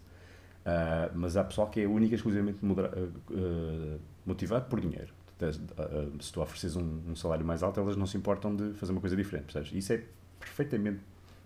[0.64, 5.12] Uh, mas há pessoal que é única e exclusivamente uh, motivado por dinheiro.
[5.40, 8.92] Uh, se tu ofereces um, um, salário mais alto, elas não se importam de fazer
[8.92, 9.72] uma coisa diferente, percebes?
[9.72, 10.02] Isso é
[10.38, 11.00] perfeitamente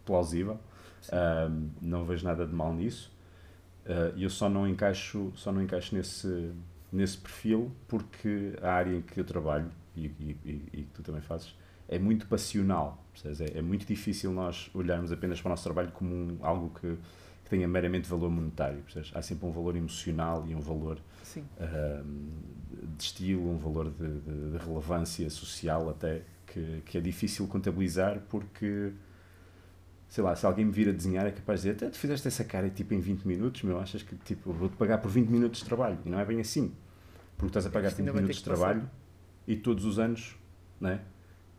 [0.04, 0.58] plausível,
[1.80, 3.12] não vejo nada de mal nisso.
[4.16, 6.52] E eu só não encaixo, só não encaixo nesse,
[6.92, 11.02] nesse perfil porque a área em que eu trabalho e, e, e, e que tu
[11.02, 11.54] também fazes
[11.88, 13.02] é muito passional.
[13.24, 16.96] É, é, muito difícil nós olharmos apenas para o nosso trabalho como um, algo que,
[17.48, 18.82] que, tenha meramente valor monetário.
[18.82, 19.10] Percebes?
[19.14, 20.98] Há sempre um valor emocional e um valor
[22.96, 28.20] de estilo, um valor de, de, de, relevância social até, que, que é difícil contabilizar
[28.28, 28.92] porque
[30.08, 32.26] sei lá, se alguém me vir a desenhar é capaz de dizer, até tu fizeste
[32.26, 35.60] essa cara tipo em 20 minutos, meu, achas que tipo, vou-te pagar por 20 minutos
[35.60, 35.98] de trabalho?
[36.04, 36.72] E não é bem assim.
[37.36, 38.94] Porque estás a pagar 20 minutos de trabalho passar.
[39.46, 40.36] e todos os anos,
[40.80, 41.00] não é?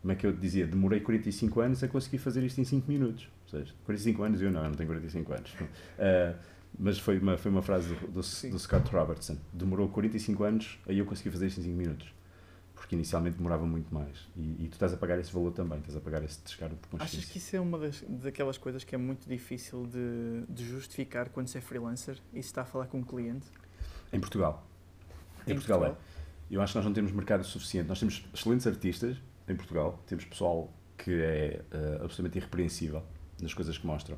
[0.00, 3.28] como é que eu dizia, demorei 45 anos a conseguir fazer isto em 5 minutos.
[3.50, 5.50] Seja, 45 anos eu não, eu não tenho 45 anos.
[5.52, 6.38] Uh,
[6.78, 9.36] mas foi uma, foi uma frase do, do, do, Scott Robertson.
[9.52, 12.14] Demorou 45 anos, aí eu consegui fazer isto em 5 minutos.
[12.74, 14.28] Porque inicialmente demorava muito mais.
[14.36, 16.88] E, e, tu estás a pagar esse valor também, estás a pagar esse descargo de
[16.88, 17.18] consciência.
[17.18, 21.28] Achas que isso é uma das, daquelas coisas que é muito difícil de, de justificar
[21.28, 23.46] quando se é freelancer e se está a falar com um cliente?
[24.12, 24.66] Em Portugal.
[25.46, 26.00] Em, em Portugal, Portugal
[26.50, 26.54] é.
[26.54, 27.86] Eu acho que nós não temos mercado suficiente.
[27.86, 30.02] Nós temos excelentes artistas, em Portugal.
[30.06, 33.02] Temos pessoal que é uh, absolutamente irrepreensível
[33.42, 34.16] nas coisas que mostram.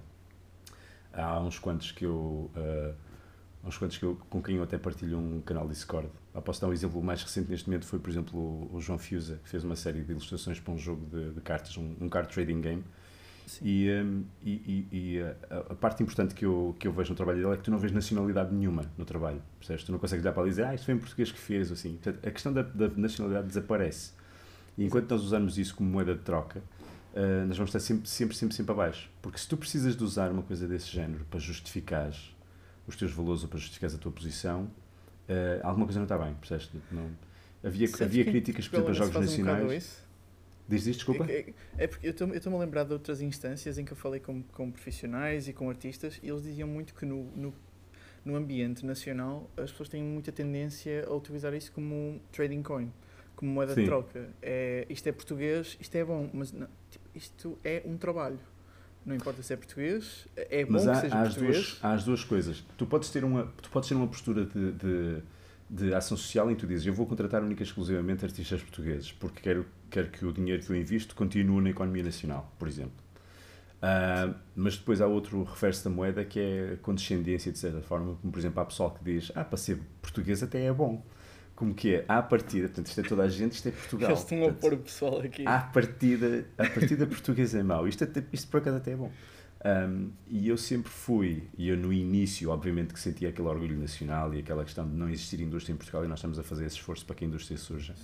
[1.12, 2.50] Há uns quantos que eu.
[2.56, 2.94] Uh,
[3.64, 6.08] uns quantos que eu, com quem eu até partilho um canal Discord.
[6.34, 8.98] Ah, posso dar um exemplo mais recente neste momento foi, por exemplo, o, o João
[8.98, 12.08] Fiusa, que fez uma série de ilustrações para um jogo de, de cartas, um, um
[12.08, 12.84] card trading game.
[13.60, 17.16] E, um, e, e, e a, a, parte importante que eu, que eu vejo no
[17.16, 19.42] trabalho dele é que tu não vês nacionalidade nenhuma no trabalho.
[19.58, 19.84] Percebes?
[19.84, 21.70] Tu não consegues olhar para ali e dizer, ah, isto foi em português que fez,
[21.70, 21.94] assim.
[21.94, 24.12] Portanto, a questão da, da nacionalidade desaparece.
[24.78, 26.62] E enquanto nós usarmos isso como moeda de troca,
[27.12, 29.10] uh, nós vamos estar sempre, sempre, sempre, sempre abaixo.
[29.20, 32.12] Porque se tu precisas de usar uma coisa desse género para justificar
[32.86, 36.34] os teus valores ou para justificar a tua posição, uh, alguma coisa não está bem,
[36.34, 36.70] percebes?
[36.90, 37.10] Não,
[37.62, 40.02] havia havia críticas, por exemplo, a jogos nacionais.
[40.08, 40.12] Um
[40.68, 41.30] Diz isto, desculpa?
[41.30, 44.20] É, é, é porque eu estou-me a lembrar de outras instâncias em que eu falei
[44.20, 47.52] com, com profissionais e com artistas e eles diziam muito que no, no,
[48.24, 52.90] no ambiente nacional as pessoas têm muita tendência a utilizar isso como um trading coin
[53.42, 53.80] como moeda Sim.
[53.80, 54.30] de troca.
[54.40, 58.38] É, isto é português, isto é bom, mas não, tipo, isto é um trabalho.
[59.04, 61.56] Não importa se é português, é bom mas há, que seja há português.
[61.56, 62.64] As duas, há as duas coisas.
[62.76, 65.22] Tu podes ter uma, tu podes ter uma postura de, de,
[65.68, 69.10] de ação social em que tu dizes eu vou contratar única e exclusivamente artistas portugueses
[69.10, 73.02] porque quero, quero que o dinheiro que eu invisto continue na economia nacional, por exemplo.
[73.82, 78.14] Uh, mas depois há outro reverso da moeda que é a condescendência, de certa forma,
[78.20, 81.02] como por exemplo há pessoal que diz ah, para ser português até é bom
[81.62, 84.10] como que é, à partida, portanto, isto é toda a gente, isto é Portugal.
[84.10, 85.46] Eles estão a pôr o pessoal aqui.
[85.46, 87.86] À partida, a partida portuguesa é mau.
[87.86, 89.12] Isto, isto por acaso até é bom.
[89.64, 94.34] Um, e eu sempre fui, e eu no início, obviamente, que sentia aquele orgulho nacional
[94.34, 96.74] e aquela questão de não existir indústria em Portugal e nós estamos a fazer esse
[96.74, 97.94] esforço para que a indústria surja.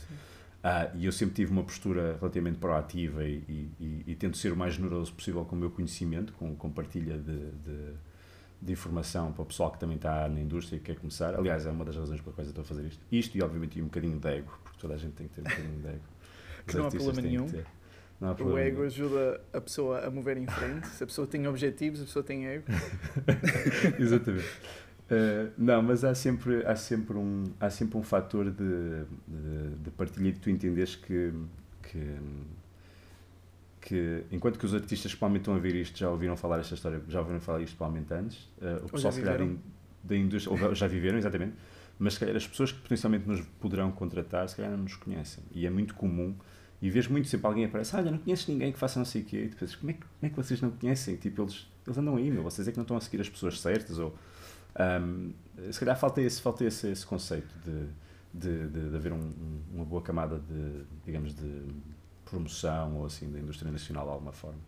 [0.63, 4.53] Uh, e eu sempre tive uma postura relativamente proativa e, e, e, e, tento ser
[4.53, 7.93] o mais generoso possível com o meu conhecimento, com, com partilha de, de
[8.61, 11.35] de informação para o pessoal que também está na indústria e quer começar.
[11.35, 13.05] Aliás, é uma das razões pelas quais eu estou a fazer isto.
[13.11, 15.45] Isto e, obviamente, um bocadinho de ego, porque toda a gente tem que ter um
[15.45, 16.01] bocadinho de ego.
[16.67, 17.65] que não há problema nenhum.
[18.21, 18.87] Não há problema o ego nenhum.
[18.87, 20.89] ajuda a pessoa a mover em frente.
[20.89, 22.65] Se a pessoa tem objetivos, a pessoa tem ego.
[23.99, 24.49] Exatamente.
[25.11, 29.91] Uh, não, mas há sempre, há sempre, um, há sempre um fator de, de, de
[29.93, 31.33] partilha que tu entendes que,
[31.83, 32.17] que
[33.81, 36.75] que, enquanto que os artistas que provavelmente estão a ver isto já ouviram falar esta
[36.75, 39.49] história, já ouviram falar isto provavelmente antes, uh, o pessoal se calhar
[40.03, 41.55] da indústria, ou já viveram, exatamente,
[41.99, 45.43] mas se calhar as pessoas que potencialmente nos poderão contratar, se calhar não nos conhecem.
[45.53, 46.35] E é muito comum,
[46.81, 49.25] e vejo muito sempre alguém aparece, olha, não conheces ninguém que faça não sei o
[49.25, 51.17] quê, e tu pensas, como é, que, como é que vocês não conhecem?
[51.17, 53.61] Tipo, eles, eles andam aí, meu, vocês é que não estão a seguir as pessoas
[53.61, 54.15] certas, ou...
[54.79, 55.33] Um,
[55.73, 57.89] se calhar falta esse, falta esse, esse conceito de,
[58.33, 59.33] de, de, de haver um,
[59.75, 61.65] uma boa camada de, digamos, de
[62.29, 64.61] promoção ou assim da indústria nacional de alguma forma.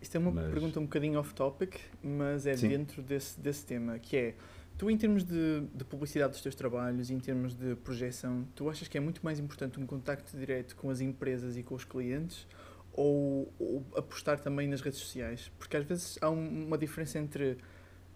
[0.00, 0.50] Isto é uma mas...
[0.50, 2.68] pergunta um bocadinho off-topic, mas é Sim.
[2.68, 4.34] dentro desse, desse tema, que é,
[4.78, 8.88] tu em termos de, de publicidade dos teus trabalhos, em termos de projeção, tu achas
[8.88, 12.46] que é muito mais importante um contacto direto com as empresas e com os clientes
[12.92, 15.52] ou, ou apostar também nas redes sociais?
[15.58, 17.58] Porque às vezes há um, uma diferença entre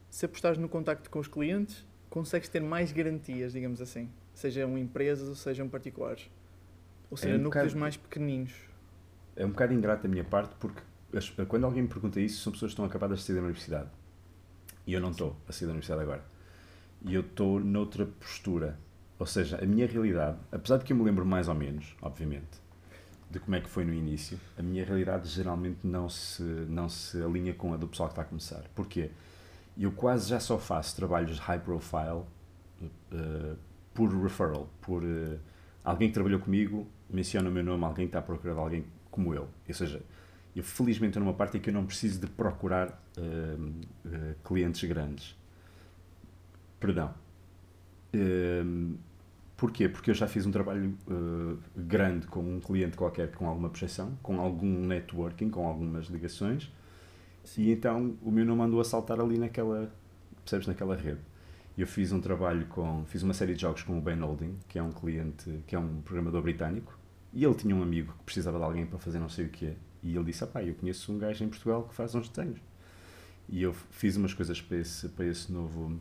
[0.09, 5.29] se apostares no contacto com os clientes, consegues ter mais garantias, digamos assim, sejam empresas
[5.29, 6.31] ou sejam particulares.
[7.11, 8.53] Ou seja, é um núcleos bocado, mais pequeninos.
[9.37, 10.83] É um bocado ingrato da minha parte porque
[11.49, 13.89] quando alguém me pergunta isso, são pessoas que estão acabadas de sair da universidade.
[14.87, 16.25] E eu não estou a sair da universidade agora.
[17.03, 18.79] E eu estou noutra postura.
[19.19, 22.61] Ou seja, a minha realidade, apesar de que eu me lembro mais ou menos, obviamente,
[23.31, 27.23] de como é que foi no início, a minha realidade geralmente não se, não se
[27.23, 28.65] alinha com a do pessoal que está a começar.
[28.75, 29.11] Porquê?
[29.79, 32.25] Eu quase já só faço trabalhos high profile
[32.83, 33.57] uh,
[33.93, 35.39] por referral, por uh,
[35.85, 39.35] alguém que trabalhou comigo menciona o meu nome, alguém que está a procurar alguém como
[39.35, 39.49] eu.
[39.69, 40.03] Ou seja,
[40.57, 44.89] eu felizmente estou numa parte em que eu não preciso de procurar uh, uh, clientes
[44.89, 45.37] grandes.
[46.81, 47.15] Perdão.
[48.15, 48.97] Uh,
[49.57, 49.89] porquê?
[49.89, 50.97] Porque eu já fiz um trabalho
[51.77, 56.71] grande com um cliente qualquer com alguma projeção, com algum networking, com algumas ligações,
[57.57, 59.93] e então o meu nome andou a saltar ali naquela,
[60.45, 61.21] percebes, naquela rede.
[61.77, 64.79] Eu fiz um trabalho com, fiz uma série de jogos com o Ben Holding, que
[64.79, 66.97] é um cliente, que é um programador britânico,
[67.33, 69.77] e ele tinha um amigo que precisava de alguém para fazer não sei o que
[70.05, 72.61] e ele disse: ah, pá, eu conheço um gajo em Portugal que faz uns desenhos.
[73.49, 75.99] E eu fiz umas coisas para esse, para esse, novo,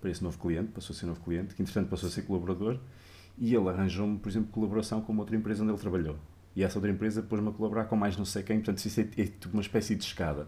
[0.00, 2.78] para esse novo cliente, passou a ser novo cliente, que entretanto passou a ser colaborador,
[3.38, 6.16] e ele arranjou-me, por exemplo, colaboração com uma outra empresa onde ele trabalhou.
[6.54, 9.02] E essa outra empresa pôs-me a colaborar com mais não sei quem, portanto isso é,
[9.02, 10.46] é tipo uma espécie de escada.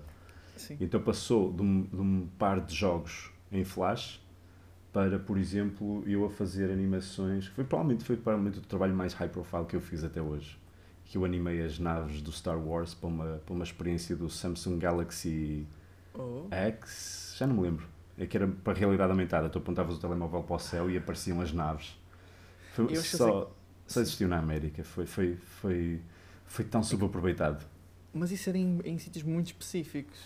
[0.56, 0.76] Sim.
[0.80, 4.22] Então passou de um, de um par de jogos em flash
[4.96, 7.48] para, por exemplo, eu a fazer animações.
[7.48, 10.58] Foi provavelmente, foi provavelmente o trabalho mais high profile que eu fiz até hoje
[11.04, 14.78] que eu animei as naves do Star Wars para uma, para uma experiência do Samsung
[14.78, 15.66] Galaxy
[16.14, 16.48] oh.
[16.50, 17.86] X, já não me lembro.
[18.18, 21.42] É que era para realidade aumentada, tu apontavas o telemóvel para o céu e apareciam
[21.42, 21.94] as naves.
[22.72, 23.50] Foi, só, assim...
[23.86, 26.00] só existiu na América, foi, foi, foi,
[26.46, 27.64] foi tão subaproveitado.
[28.14, 30.18] Mas isso era em, em sítios muito específicos.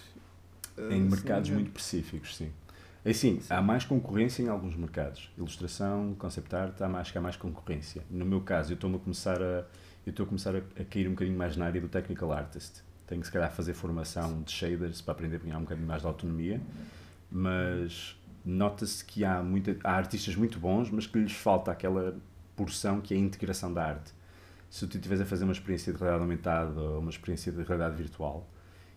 [0.79, 2.53] Em uh, mercados muito específicos, sim.
[3.05, 3.47] É assim, sim.
[3.53, 5.31] há mais concorrência em alguns mercados.
[5.39, 8.03] Ilustração, concept art, há mais, há mais concorrência.
[8.11, 9.65] No meu caso, eu estou-me a começar a
[10.07, 12.83] eu estou a começar a, a, cair um bocadinho mais na área do technical artist.
[13.07, 16.01] Tenho que se calhar fazer formação de shaders para aprender a ganhar um bocadinho mais
[16.01, 16.61] de autonomia,
[17.31, 22.17] mas nota-se que há, muita, há artistas muito bons, mas que lhes falta aquela
[22.57, 24.13] porção que é a integração da arte.
[24.71, 27.97] Se tu estiveres a fazer uma experiência de realidade aumentada ou uma experiência de realidade
[27.97, 28.49] virtual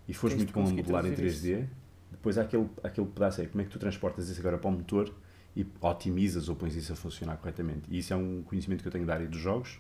[0.08, 1.70] e fores muito bom a modelar em 3D, isso.
[2.14, 4.72] Depois há aquele, aquele pedaço aí, como é que tu transportas isso agora para o
[4.72, 5.14] motor
[5.56, 7.84] e otimizas ou pões isso a funcionar corretamente.
[7.90, 9.80] E isso é um conhecimento que eu tenho da área dos jogos,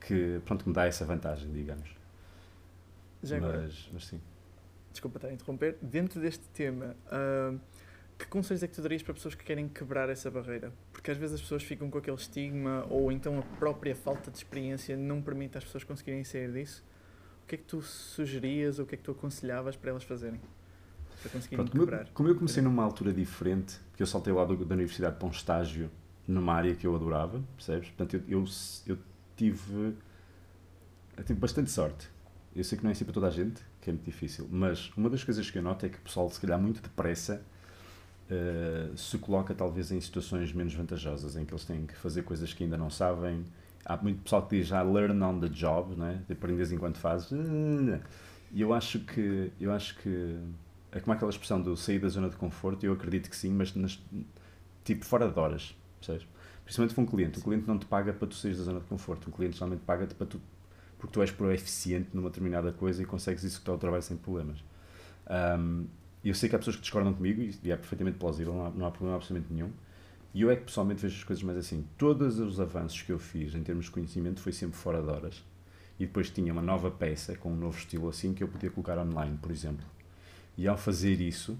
[0.00, 1.88] que, pronto, me dá essa vantagem, digamos.
[3.22, 4.20] Já agora, mas, mas sim.
[4.90, 5.76] Desculpa estar a interromper.
[5.80, 7.58] Dentro deste tema, uh,
[8.18, 10.72] que conselhos é que tu darias para pessoas que querem quebrar essa barreira?
[10.92, 14.36] Porque às vezes as pessoas ficam com aquele estigma ou então a própria falta de
[14.36, 16.84] experiência não permite às pessoas conseguirem sair disso.
[17.44, 20.04] O que é que tu sugerias ou o que é que tu aconselhavas para elas
[20.04, 20.40] fazerem?
[21.22, 22.08] Para conseguirem Pronto, quebrar?
[22.14, 25.30] Como eu, comecei numa altura diferente, que eu saltei lá do, da universidade para um
[25.30, 25.90] estágio
[26.26, 27.88] numa área que eu adorava, percebes?
[27.88, 28.44] Portanto, eu, eu,
[28.86, 28.98] eu
[29.36, 29.94] tive,
[31.16, 32.08] eu tive bastante sorte.
[32.54, 34.90] Eu sei que não é assim para toda a gente, que é muito difícil, mas
[34.96, 37.42] uma das coisas que eu noto é que o pessoal, se calhar muito depressa,
[38.30, 42.52] uh, se coloca talvez em situações menos vantajosas, em que eles têm que fazer coisas
[42.52, 43.44] que ainda não sabem.
[43.84, 46.22] Há muito pessoal que diz já learn on the job, né?
[46.30, 47.30] aprendes enquanto fazes.
[48.52, 50.36] E eu acho que, eu acho que
[50.92, 53.74] é como aquela expressão do sair da zona de conforto, eu acredito que sim, mas
[53.74, 54.00] nas,
[54.84, 56.26] tipo fora de horas, percebes?
[56.64, 57.38] Principalmente para um cliente.
[57.38, 59.28] O cliente não te paga para tu sair da zona de conforto.
[59.28, 60.40] O cliente somente paga-te para tu,
[60.98, 64.62] porque tu és proeficiente numa determinada coisa e consegues executar o trabalho sem problemas.
[65.58, 65.86] Um,
[66.24, 68.86] eu sei que há pessoas que discordam comigo e é perfeitamente plausível, não há, não
[68.86, 69.72] há problema absolutamente nenhum.
[70.32, 71.84] E eu é que pessoalmente vejo as coisas mais assim.
[71.98, 75.44] Todos os avanços que eu fiz em termos de conhecimento foi sempre fora de horas.
[75.98, 78.96] E depois tinha uma nova peça com um novo estilo assim que eu podia colocar
[78.98, 79.84] online, por exemplo.
[80.60, 81.58] E ao fazer isso,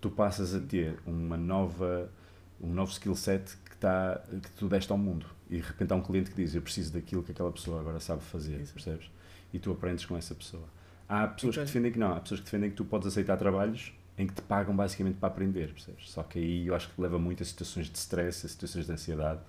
[0.00, 2.10] tu passas a ter uma nova,
[2.58, 5.26] um novo skill set está, que tu deste ao mundo.
[5.50, 8.00] E de repente há um cliente que diz: Eu preciso daquilo que aquela pessoa agora
[8.00, 8.72] sabe fazer, Isso.
[8.72, 9.10] percebes?
[9.52, 10.64] E tu aprendes com essa pessoa.
[11.06, 13.36] Há pessoas então, que defendem que não, há pessoas que defendem que tu podes aceitar
[13.36, 16.08] trabalhos em que te pagam basicamente para aprender, percebes?
[16.08, 18.92] Só que aí eu acho que leva muito a situações de stress, a situações de
[18.92, 19.40] ansiedade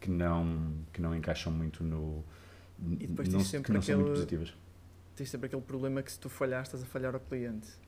[0.00, 2.22] que não, que não encaixam muito no.
[3.00, 4.54] E depois não, sempre que não aquele, são muito positivas.
[5.16, 7.82] Tens sempre aquele problema que se tu falhar, estás a falhar ao cliente.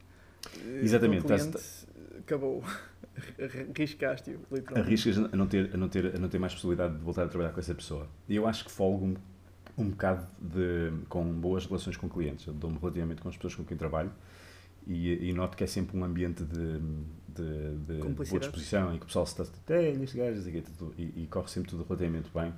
[0.83, 1.25] Exatamente.
[1.25, 1.59] O cliente
[2.19, 2.63] acabou.
[3.75, 4.87] Arriscaste-o, literalmente.
[4.87, 7.29] Arriscas a não, ter, a, não ter, a não ter mais possibilidade de voltar a
[7.29, 8.07] trabalhar com essa pessoa.
[8.29, 9.15] E eu acho que folgo um,
[9.79, 12.47] um bocado de, com boas relações com clientes.
[12.47, 14.13] Eu dou-me relativamente com as pessoas com quem trabalho
[14.87, 16.79] e, e noto que é sempre um ambiente de,
[17.29, 20.49] de, de boa disposição e que o pessoal se está ei, este gajo,
[20.97, 22.55] e, e corre sempre tudo relativamente bem.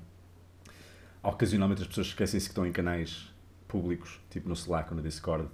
[1.23, 3.33] Ocasionalmente as pessoas esquecem-se que estão em canais
[3.67, 5.49] públicos, tipo no Slack ou no Discord,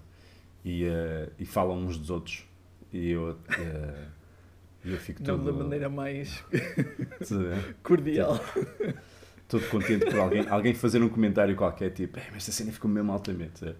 [0.65, 2.45] e, uh, e falam uns dos outros.
[2.93, 4.07] E eu, uh,
[4.85, 5.53] eu fico Não todo...
[5.53, 6.43] da maneira mais
[7.83, 8.39] cordial.
[8.39, 8.99] Tipo,
[9.49, 13.13] todo contente por alguém, alguém fazer um comentário qualquer, tipo, mas esta cena ficou mesmo
[13.13, 13.75] altamente.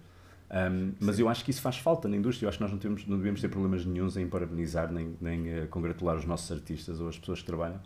[0.51, 2.45] Um, mas eu acho que isso faz falta na indústria.
[2.45, 5.63] Eu acho que nós não, temos, não devemos ter problemas nenhums em parabenizar nem, nem
[5.63, 7.81] uh, congratular os nossos artistas ou as pessoas que trabalham.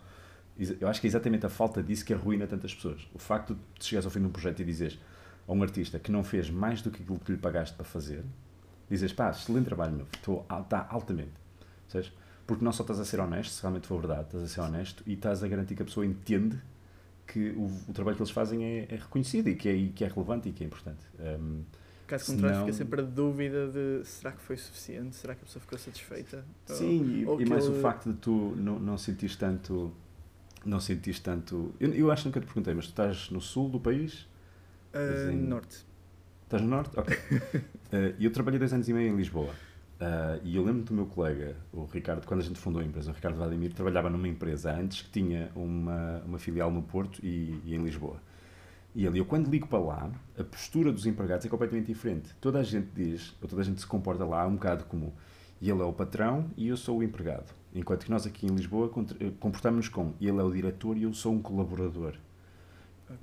[0.78, 3.08] Eu acho que é exatamente a falta disso que arruina tantas pessoas.
[3.14, 4.98] O facto de chegares ao fim de um projeto e dizeres
[5.48, 8.22] a um artista que não fez mais do que aquilo que lhe pagaste para fazer,
[8.90, 11.32] dizes, pá, excelente trabalho, meu, estou, está altamente.
[11.88, 12.12] Sabes?
[12.46, 15.02] Porque não só estás a ser honesto, se realmente for verdade, estás a ser honesto
[15.06, 16.60] e estás a garantir que a pessoa entende
[17.26, 20.04] que o, o trabalho que eles fazem é, é reconhecido e que é, e que
[20.04, 21.04] é relevante e que é importante.
[21.18, 21.62] Um,
[22.08, 25.14] Caso contrário, fica sempre a dúvida de será que foi suficiente?
[25.14, 26.44] Será que a pessoa ficou satisfeita?
[26.66, 27.78] Sim, ou, e, e mais ele...
[27.78, 29.92] o facto de tu não, não sentires tanto.
[30.64, 31.72] Não sentires tanto.
[31.78, 34.26] Eu, eu acho que nunca te perguntei, mas tu estás no sul do país?
[34.92, 35.36] Uh, em...
[35.36, 35.86] Norte.
[36.50, 36.98] Estás no norte?
[36.98, 37.16] Ok.
[37.16, 39.52] uh, eu trabalhei dois anos e meio em Lisboa.
[40.00, 43.12] Uh, e eu lembro do meu colega, o Ricardo, quando a gente fundou a empresa,
[43.12, 47.60] o Ricardo Vladimir, trabalhava numa empresa antes que tinha uma, uma filial no Porto e,
[47.64, 48.20] e em Lisboa.
[48.96, 52.34] E ele, eu quando ligo para lá, a postura dos empregados é completamente diferente.
[52.40, 55.14] Toda a gente diz, ou toda a gente se comporta lá um bocado como
[55.62, 57.54] ele é o patrão e eu sou o empregado.
[57.72, 58.90] Enquanto que nós aqui em Lisboa
[59.20, 62.16] eh, comportamos-nos como ele é o diretor e eu sou um colaborador.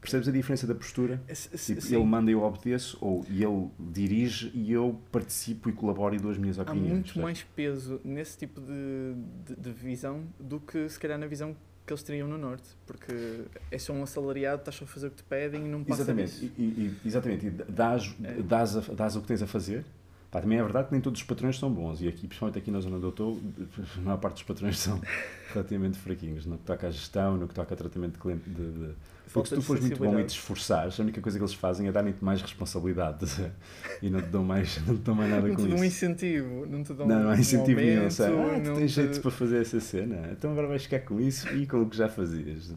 [0.01, 1.21] Percebes a diferença da postura?
[1.27, 6.19] tipo, ele manda e eu obedeço, ou ele dirige e eu participo e colaboro e
[6.19, 6.91] dou as minhas opiniões.
[6.91, 9.15] Há muito mais peso nesse tipo de,
[9.45, 13.45] de, de, visão do que se calhar na visão que eles teriam no Norte, porque
[13.71, 16.01] é só um assalariado, estás só a fazer o que te pedem e não passa
[16.01, 17.47] Exatamente, e, e, exatamente.
[17.47, 18.41] E dás, é.
[18.41, 19.85] dás, a, dás o que tens a fazer.
[20.29, 22.69] Pá, também é verdade que nem todos os patrões são bons, e aqui, principalmente aqui
[22.69, 23.39] na zona onde eu estou,
[23.97, 24.99] a maior parte dos patrões são
[25.53, 28.71] relativamente fraquinhos, no que toca à gestão, no que toca a tratamento de cliente de,
[28.71, 28.95] de
[29.33, 31.87] porque se tu fores muito bom e te esforçares, a única coisa que eles fazem
[31.87, 33.25] é dar-te mais responsabilidade
[34.01, 35.69] e não te dão mais, não te dão mais nada não com isso.
[35.69, 38.05] Não te dão um incentivo, não te dão Não, não há incentivo um nenhum.
[38.07, 38.95] Ah, tu tens te...
[38.95, 41.97] jeito para fazer essa cena, então agora vais ficar com isso e com o que
[41.97, 42.73] já fazias.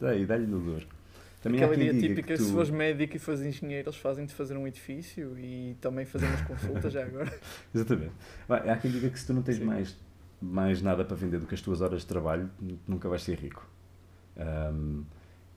[0.00, 0.86] Daí, dá-lhe no dor.
[1.42, 2.42] Também Aquela ideia típica, tu...
[2.42, 6.42] se fores médico e fores engenheiro, eles fazem-te fazer um edifício e também fazer umas
[6.42, 7.32] consultas já agora.
[7.74, 8.12] Exatamente.
[8.48, 9.96] Há quem diga que se tu não tens mais,
[10.40, 12.50] mais nada para vender do que as tuas horas de trabalho,
[12.86, 13.66] nunca vais ser rico.
[14.36, 15.04] Um,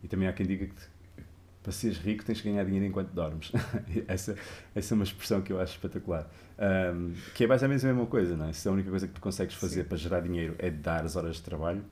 [0.04, 0.74] e também há quem diga que
[1.64, 3.52] para seres rico tens que ganhar dinheiro enquanto dormes.
[4.06, 4.36] essa,
[4.76, 6.30] essa é uma expressão que eu acho espetacular.
[6.60, 8.54] Um, que é basicamente a mesma coisa, não é?
[8.54, 9.88] Se a única coisa que tu consegues fazer Sim.
[9.88, 11.84] para gerar dinheiro é dar as horas de trabalho,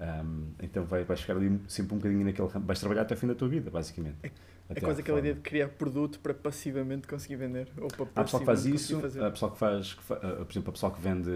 [0.00, 2.64] um, então vai, vais ficar ali sempre um bocadinho naquele ramo.
[2.64, 4.16] Vais trabalhar até o fim da tua vida, basicamente.
[4.70, 7.68] É, é quase aquela ideia de criar produto para passivamente conseguir vender.
[7.78, 10.68] Ou para há pessoal que faz isso, há pessoal que faz, que faz, por exemplo,
[10.68, 11.30] a pessoal que vende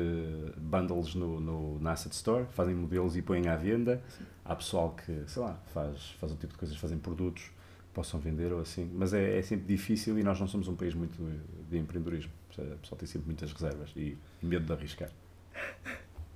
[0.58, 4.02] bundles no, no, na Asset Store, fazem modelos e põem à venda.
[4.08, 4.24] Sim.
[4.44, 7.50] Há pessoal que, sei lá, faz, faz o tipo de coisas, fazem produtos
[7.92, 8.90] possam vender ou assim.
[8.94, 11.22] Mas é, é sempre difícil e nós não somos um país muito
[11.68, 12.32] de empreendedorismo.
[12.52, 15.10] A pessoa tem sempre muitas reservas e medo de arriscar.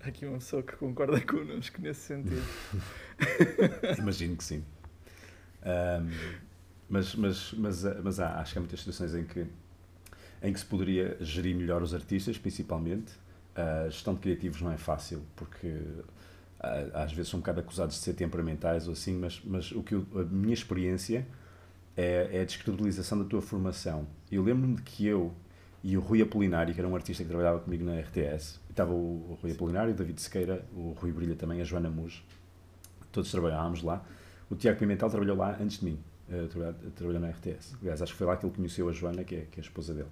[0.00, 2.42] aqui uma pessoa que concorda connosco nesse sentido.
[3.98, 4.64] Imagino que sim.
[5.62, 6.45] Um,
[6.88, 9.46] mas, mas, mas, mas há, acho que há muitas situações em que,
[10.42, 13.12] em que se poderia gerir melhor os artistas, principalmente.
[13.54, 15.80] A gestão de criativos não é fácil, porque
[16.92, 19.94] às vezes são um bocado acusados de ser temperamentais ou assim, mas, mas o que
[19.94, 21.26] eu, a minha experiência
[21.96, 24.06] é, é a descredibilização da tua formação.
[24.30, 25.32] Eu lembro-me de que eu
[25.82, 29.30] e o Rui Apolinário, que era um artista que trabalhava comigo na RTS, estava o,
[29.30, 32.22] o Rui Apolinário, o David Sequeira, o Rui Brilha também, a Joana Muj,
[33.12, 34.04] todos trabalhávamos lá.
[34.50, 35.98] O Tiago Pimentel trabalhou lá antes de mim,
[36.94, 37.76] trabalhou na RTS.
[37.80, 39.64] Aliás, acho que foi lá que ele conheceu a Joana, que é, que é a
[39.64, 40.08] esposa dele.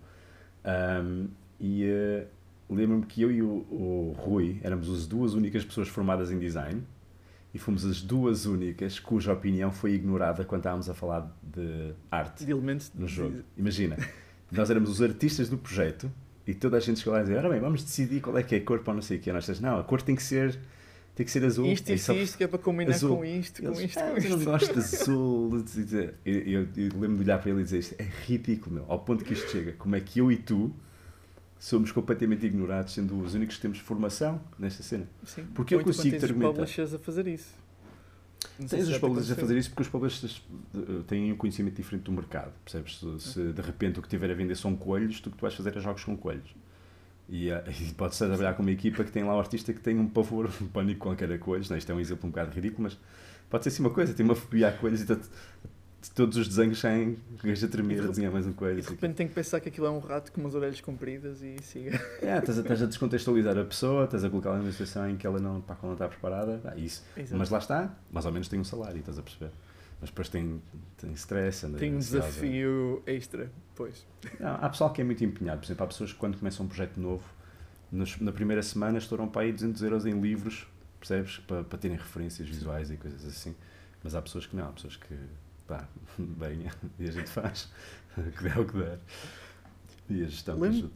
[0.64, 1.28] Um,
[1.60, 2.26] e uh,
[2.74, 6.82] lembro-me que eu e o, o Rui éramos as duas únicas pessoas formadas em design
[7.52, 12.44] e fomos as duas únicas cuja opinião foi ignorada quando estávamos a falar de arte
[12.44, 13.42] de elementos no jogo.
[13.56, 13.96] Imagina,
[14.50, 16.10] nós éramos os artistas do projeto
[16.46, 18.56] e toda a gente chegou lá a dizer: Ora bem, vamos decidir qual é que
[18.56, 19.32] é a cor para não sei o que.
[19.32, 20.58] Nós dizemos: Não, a cor tem que ser.
[21.14, 21.66] Tem que ser azul.
[21.66, 23.18] Isto e isto, que é para combinar azul.
[23.18, 24.30] com isto, com Eles, isto, ah, com isto.
[24.30, 25.64] Eu não gosto de azul.
[26.24, 28.84] Eu, eu, eu lembro de olhar para ele e dizer isto é ridículo, meu.
[28.88, 29.72] Ao ponto que isto chega.
[29.72, 30.74] Como é que eu e tu
[31.64, 35.08] somos completamente ignorados, sendo os únicos que temos formação nesta cena.
[35.24, 36.52] Sim, porque eu consigo te argumentar.
[36.52, 37.54] publishers a fazer isso.
[38.58, 40.42] Não tens os publishers a fazer isso porque os publishers
[40.74, 42.98] eh, têm um conhecimento diferente do mercado, percebes?
[42.98, 45.54] Se, se de repente o que tiver a vender são coelhos, tu que tu vais
[45.54, 46.54] fazer é jogos com coelhos.
[47.28, 49.80] E, uh, e pode ser trabalhar com uma equipa que tem lá um artista que
[49.80, 51.70] tem um pavor, um pânico qualquer a coelhos.
[51.70, 52.98] Não, isto é um exemplo um bocado ridículo, mas
[53.48, 55.16] pode ser assim uma coisa: tem uma fobia a coelhos e está
[56.10, 58.78] todos os desenhos saem, gajo a tremer, a desenhar mais uma coisa.
[58.78, 61.40] E de repente tem que pensar que aquilo é um rato com umas orelhas compridas
[61.42, 62.00] e siga.
[62.20, 65.26] É, estás a, estás a descontextualizar a pessoa, estás a colocá-la numa situação em que
[65.26, 66.60] ela não, pá, ela não está preparada.
[66.64, 67.04] Ah, isso.
[67.16, 67.36] Exato.
[67.36, 69.50] Mas lá está, mais ou menos tem um salário, estás a perceber?
[70.04, 70.60] Mas depois tem,
[70.98, 74.06] tem stress, anda Tem um desafio extra, pois.
[74.38, 75.60] Não, há pessoal que é muito empenhado.
[75.60, 77.24] Por exemplo, há pessoas que quando começam um projeto novo,
[77.90, 80.66] nos- na primeira semana estouram para aí 200 euros em livros,
[81.00, 81.38] percebes?
[81.38, 83.54] Para, para terem referências visuais e coisas assim.
[84.02, 85.16] Mas há pessoas que não, há pessoas que,
[85.66, 85.88] pá,
[86.18, 86.66] bem,
[87.00, 87.72] e a gente faz,
[88.36, 88.98] que der o que der.
[90.10, 90.92] E a gestão Lembro- ajuda.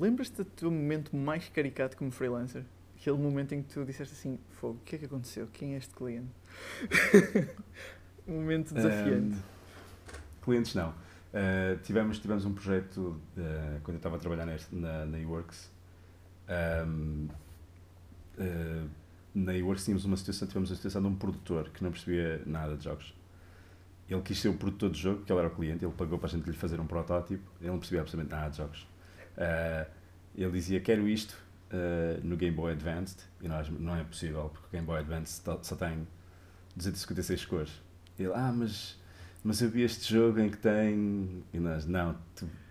[0.00, 2.64] Lembras-te do teu momento mais caricato como freelancer?
[2.98, 5.46] Aquele momento em que tu disseste assim, fogo, o que é que aconteceu?
[5.52, 6.30] Quem é este cliente?
[8.26, 9.34] Um momento desafiante.
[9.34, 10.94] Ahm, clientes não.
[11.32, 15.70] Ah, tivemos, tivemos um projeto ah, quando eu estava a trabalhar neste, na, na eWorks.
[16.48, 17.28] Ahm,
[18.38, 18.86] ah,
[19.34, 22.76] na eWorks tínhamos uma situação, tivemos a situação de um produtor que não percebia nada
[22.76, 23.14] de jogos.
[24.08, 26.28] Ele quis ser o produtor do jogo, porque ele era o cliente, ele pagou para
[26.28, 28.86] a gente lhe fazer um protótipo, ele não percebia absolutamente nada de jogos.
[29.38, 29.86] Ah,
[30.36, 31.36] ele dizia, quero isto
[32.22, 35.74] no Game Boy Advanced, e nós, não é possível, porque o Game Boy Advanced só
[35.74, 36.06] tem
[36.76, 37.82] 256 cores.
[38.22, 38.98] Ele, ah, mas,
[39.42, 41.44] mas eu vi este jogo em que tem.
[41.52, 42.16] E nós, não,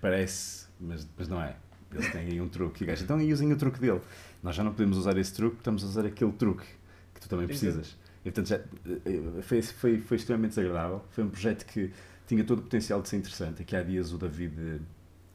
[0.01, 1.55] parece, mas, mas não é.
[1.93, 2.83] Eles têm aí um truque.
[2.83, 4.01] E o gajo, então e usem o truque dele.
[4.41, 6.65] Nós já não podemos usar esse truque, estamos a usar aquele truque
[7.13, 7.97] que tu também precisas.
[8.23, 11.03] E portanto já, eh, foi, foi, foi extremamente desagradável.
[11.09, 11.91] Foi um projeto que
[12.27, 13.61] tinha todo o potencial de ser interessante.
[13.61, 14.81] Aqui há dias o David.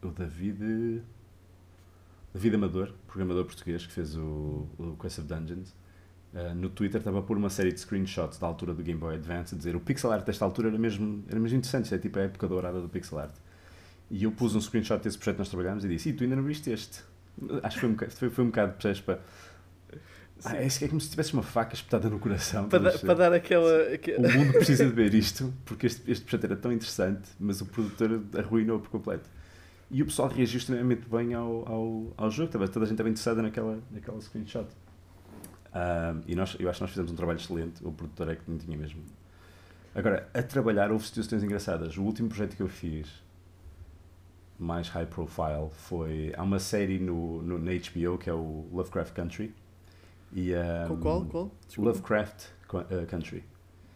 [0.02, 1.02] O David.
[2.32, 5.74] David Amador, programador português que fez o, o Quest of Dungeons.
[6.36, 9.14] Uh, no Twitter estava a pôr uma série de screenshots da altura do Game Boy
[9.14, 12.18] Advance a dizer o pixel art desta altura era mesmo, era mesmo interessante, é tipo
[12.18, 13.34] a época dourada do pixel art.
[14.10, 16.36] E eu pus um screenshot desse projeto que nós trabalhámos e disse: E tu ainda
[16.36, 17.02] não viste este?
[17.62, 19.20] Acho que foi um bocado, foi, foi um bocado percebes, para.
[20.44, 22.68] Ah, é, é como se tivesse uma faca espetada no coração.
[22.68, 23.94] para, dar, para dar aquela.
[23.94, 27.62] aquela- o mundo precisa de ver isto, porque este, este projeto era tão interessante, mas
[27.62, 29.28] o produtor arruinou por completo.
[29.90, 33.40] E o pessoal reagiu extremamente bem ao, ao, ao jogo, toda a gente estava interessada
[33.40, 34.66] naquela, naquela screenshot.
[36.26, 38.58] E nós, eu acho que nós fizemos um trabalho excelente, o produtor é que não
[38.58, 39.00] tinha mesmo.
[39.94, 41.96] Agora, a trabalhar houve situações engraçadas.
[41.96, 43.08] O último projeto que eu fiz,
[44.58, 46.32] mais high profile, foi.
[46.36, 49.54] Há uma série no, no, na HBO que é o Lovecraft Country.
[50.32, 51.24] E, ah, Qual?
[51.26, 51.50] Qual?
[51.66, 51.90] Desculpa.
[51.90, 53.44] Lovecraft ah, Country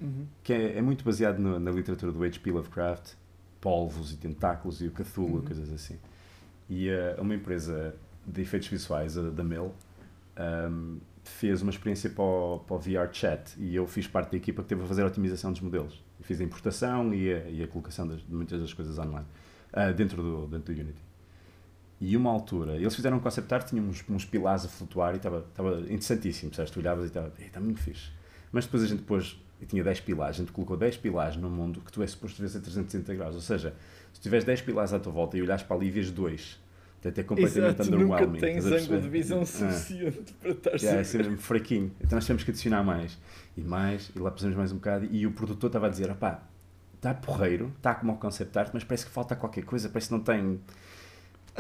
[0.01, 0.26] Uhum.
[0.43, 2.51] que é, é muito baseado no- na literatura do H.P.
[2.53, 3.12] Lovecraft,
[3.61, 5.43] polvos e tentáculos e o Cthulhu, Uhum.
[5.45, 5.99] coisas assim.
[6.70, 7.95] E eh, uma empresa
[8.26, 9.74] de efeitos visuais, a da Mill,
[10.37, 14.37] ahm, fez uma experiência para o, para o VR Chat e eu fiz parte da
[14.37, 16.03] equipa que teve a fazer a otimização dos modelos.
[16.18, 19.27] Eu fiz a importação e a, e a colocação das- de muitas das coisas online,
[19.73, 21.01] ah, dentro, do, dentro do Unity.
[22.01, 25.16] E uma altura, eles fizeram um concept art, tinham uns, uns pilares a flutuar e
[25.18, 26.71] estava estava interessantíssimo, percebes?
[26.71, 28.11] Tu olhavas e estava, está muito fixe.
[28.51, 31.51] Mas depois a gente pôs, e tinha 10 pilares, a gente colocou 10 pilares no
[31.51, 33.35] mundo que tu é suposto ver a 360 graus.
[33.35, 33.75] Ou seja,
[34.14, 36.59] se tiveres 10 pilares à tua volta e olhares para ali e vês dois,
[37.01, 38.38] portanto é completamente Exato, nunca underwhelming.
[38.40, 39.46] tens estás a ângulo de visão Ah.
[39.46, 41.05] suficiente para estar Yeah, é sempre.
[41.05, 41.92] sempre mesmo fraquinho.
[42.01, 43.18] Então nós temos que adicionar mais
[43.57, 45.07] e mais, e lá pusemos mais um bocado.
[45.11, 46.42] E o produtor estava a dizer: opá,
[46.94, 50.14] está porreiro, está como o concept art, mas parece que falta qualquer coisa, parece que
[50.14, 50.61] não tem.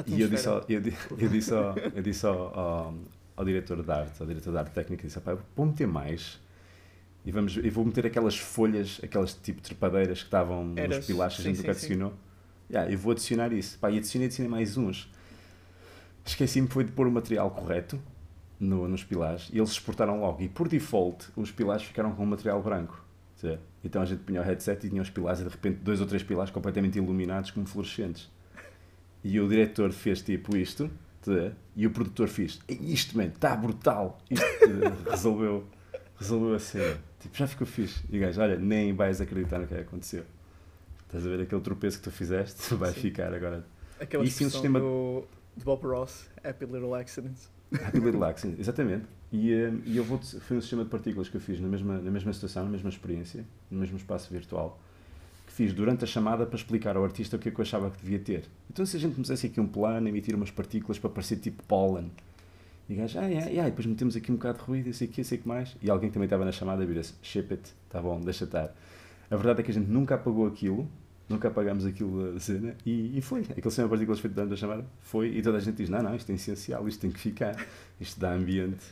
[0.06, 0.80] E eu disse ao, eu,
[1.18, 2.94] eu disse ao, eu disse ao, ao,
[3.36, 6.38] ao diretor de arte, ao diretor de arte técnica, disse: opá, vou meter mais.
[7.24, 11.36] E, vamos, e vou meter aquelas folhas, aquelas tipo trepadeiras que estavam Eras, nos pilares
[11.36, 12.14] que a gente nunca adicionou.
[12.70, 13.78] Yeah, eu vou adicionar isso.
[13.78, 15.10] Pá, e adicionei, adicionei mais uns.
[16.30, 18.00] Esqueci-me foi de pôr o material correto
[18.58, 20.40] no, nos pilares e eles exportaram logo.
[20.42, 23.04] E por default, os pilares ficaram com o material branco.
[23.82, 26.06] Então a gente punha o headset e tinha os pilares e de repente dois ou
[26.06, 28.30] três pilares completamente iluminados como fluorescentes.
[29.24, 30.90] E o diretor fez tipo isto
[31.74, 34.18] e o produtor fez "É isto, man, está brutal.
[34.30, 34.44] Isto
[35.10, 35.66] resolveu,
[36.18, 36.98] resolveu a cena.
[37.18, 38.04] Tipo, já ficou fixe.
[38.10, 40.24] E o gajo, olha, nem vais acreditar no que aconteceu.
[41.06, 42.72] Estás a ver aquele tropeço que tu fizeste?
[42.76, 43.00] Vai Sim.
[43.00, 43.64] ficar agora.
[43.98, 45.24] Aquela e um expressão sistema- do,
[45.56, 47.50] de Bob Ross, Happy Little Accidents.
[47.72, 49.06] Happy Little Accident, exatamente.
[49.32, 51.98] E, eh, e eu vou foi um sistema de partículas que eu fiz na mesma,
[51.98, 54.80] na mesma situação, na mesma experiência, no mesmo espaço virtual,
[55.46, 57.90] que fiz durante a chamada para explicar ao artista o que é que eu achava
[57.90, 58.44] que devia ter.
[58.68, 62.10] Então, se a gente pusesse aqui um plano, emitir umas partículas para parecer tipo pólen,
[62.88, 65.06] e o gajo, ah, yeah, yeah, e depois metemos aqui um bocado de ruído, sei
[65.06, 68.02] que, sei que mais, e alguém que também estava na chamada vira-se, ship it, tá
[68.02, 68.74] bom, deixa estar.
[69.30, 70.88] A verdade é que a gente nunca apagou aquilo,
[71.30, 73.40] nunca apagámos aquilo da cena, e, e foi.
[73.42, 76.14] Aquele sistema partículas feito durante a chamada foi, e toda a gente diz, não, não,
[76.14, 77.56] isto é essencial, isto tem que ficar,
[78.00, 78.84] isto dá ambiente.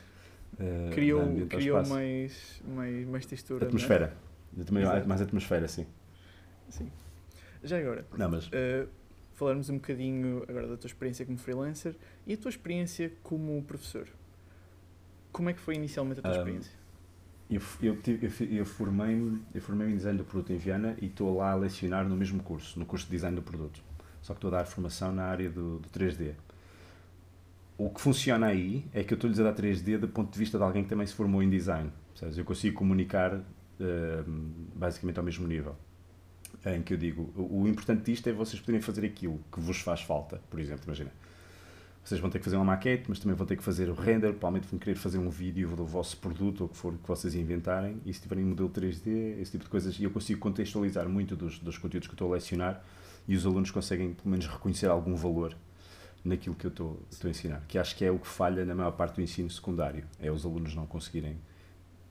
[0.58, 3.64] eh, Criou, dá ambiente criou mais, mais, mais textura.
[3.64, 3.68] é?
[3.68, 4.16] Atmosfera.
[4.66, 5.86] Também mais atmosfera, sim.
[6.70, 6.90] Sim.
[7.62, 8.86] Já agora, Não, mas eh,
[9.34, 11.94] falarmos um bocadinho agora da tua experiência como freelancer
[12.26, 14.06] e a tua experiência como professor.
[15.32, 16.77] Como é que foi inicialmente a tua Ahm, experiência?
[17.50, 17.98] Eu, eu,
[18.50, 22.06] eu, formei-me eu formei em design do produto em Viana e estou lá a lecionar
[22.06, 23.80] no mesmo curso, no curso de design do produto.
[24.20, 26.34] Só que estou a dar formação na área do, do 3D.
[27.78, 30.58] O que funciona aí é que eu estou-lhes a dar 3D do ponto de vista
[30.58, 31.90] de alguém que também se formou em design.
[32.36, 33.42] Eu consigo comunicar uh,
[34.74, 35.76] basicamente ao mesmo nível.
[36.66, 39.80] Em que eu digo, o, o importante disto é vocês poderem fazer aquilo que vos
[39.80, 40.40] faz falta.
[40.50, 41.12] Por exemplo, imagina,
[42.08, 44.32] vocês vão ter que fazer uma maquete, mas também vão ter que fazer o render,
[44.32, 47.34] provavelmente vão querer fazer um vídeo do vosso produto ou o que for que vocês
[47.34, 51.06] inventarem, e se tiverem um modelo 3D, esse tipo de coisas, e eu consigo contextualizar
[51.06, 52.82] muito dos, dos conteúdos que eu estou a lecionar
[53.26, 55.54] e os alunos conseguem pelo menos reconhecer algum valor
[56.24, 58.74] naquilo que eu estou, estou a ensinar, que acho que é o que falha na
[58.74, 61.38] maior parte do ensino secundário, é os alunos não conseguirem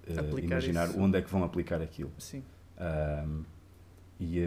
[0.08, 1.00] uh, imaginar isso.
[1.00, 2.12] onde é que vão aplicar aquilo.
[2.20, 2.44] Sim.
[2.80, 3.44] Um,
[4.20, 4.42] e,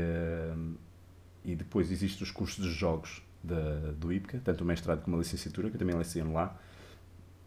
[1.45, 5.18] e depois existem os cursos de jogos, da, do IPCA, tanto o mestrado como a
[5.18, 6.59] licenciatura, que eu também leciono lá,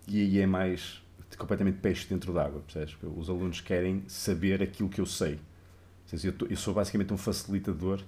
[0.08, 1.02] e aí é mais
[1.38, 2.96] completamente peixe dentro d'água, percebes?
[3.16, 5.40] Os alunos querem saber aquilo que eu sei.
[6.24, 8.04] Eu, eu, sou basicamente um facilitador.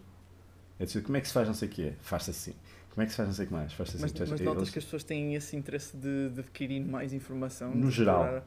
[0.78, 1.94] É dizer, como é que se faz não sei o quê?
[2.02, 2.54] Faz-se assim.
[2.92, 3.74] Como é que se faz não sei o que mais?
[3.74, 4.14] Faz-se assim.
[4.20, 4.70] Mas, mas notas eles...
[4.70, 7.74] que as pessoas têm esse interesse de, de adquirir mais informação?
[7.74, 8.46] No geral.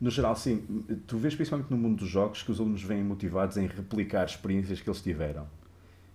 [0.00, 0.84] No geral, sim.
[1.06, 4.80] Tu vês principalmente no mundo dos jogos que os alunos vêm motivados em replicar experiências
[4.80, 5.46] que eles tiveram.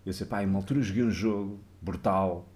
[0.06, 2.48] Eu sei, pá, em uma altura joguei um jogo brutal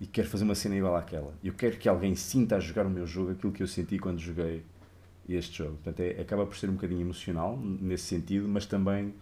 [0.00, 1.32] e quero fazer uma cena igual àquela.
[1.42, 4.18] Eu quero que alguém sinta a jogar o meu jogo aquilo que eu senti quando
[4.18, 4.64] joguei
[5.28, 5.74] este jogo.
[5.74, 9.14] Portanto, é, acaba por ser um bocadinho emocional nesse sentido, mas também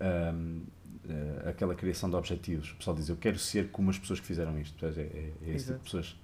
[0.00, 0.62] um,
[1.04, 2.72] uh, aquela criação de objetivos.
[2.72, 4.78] O pessoal diz, eu quero ser como as pessoas que fizeram isto.
[4.78, 6.16] Portanto, é, é, é esse tipo de pessoas.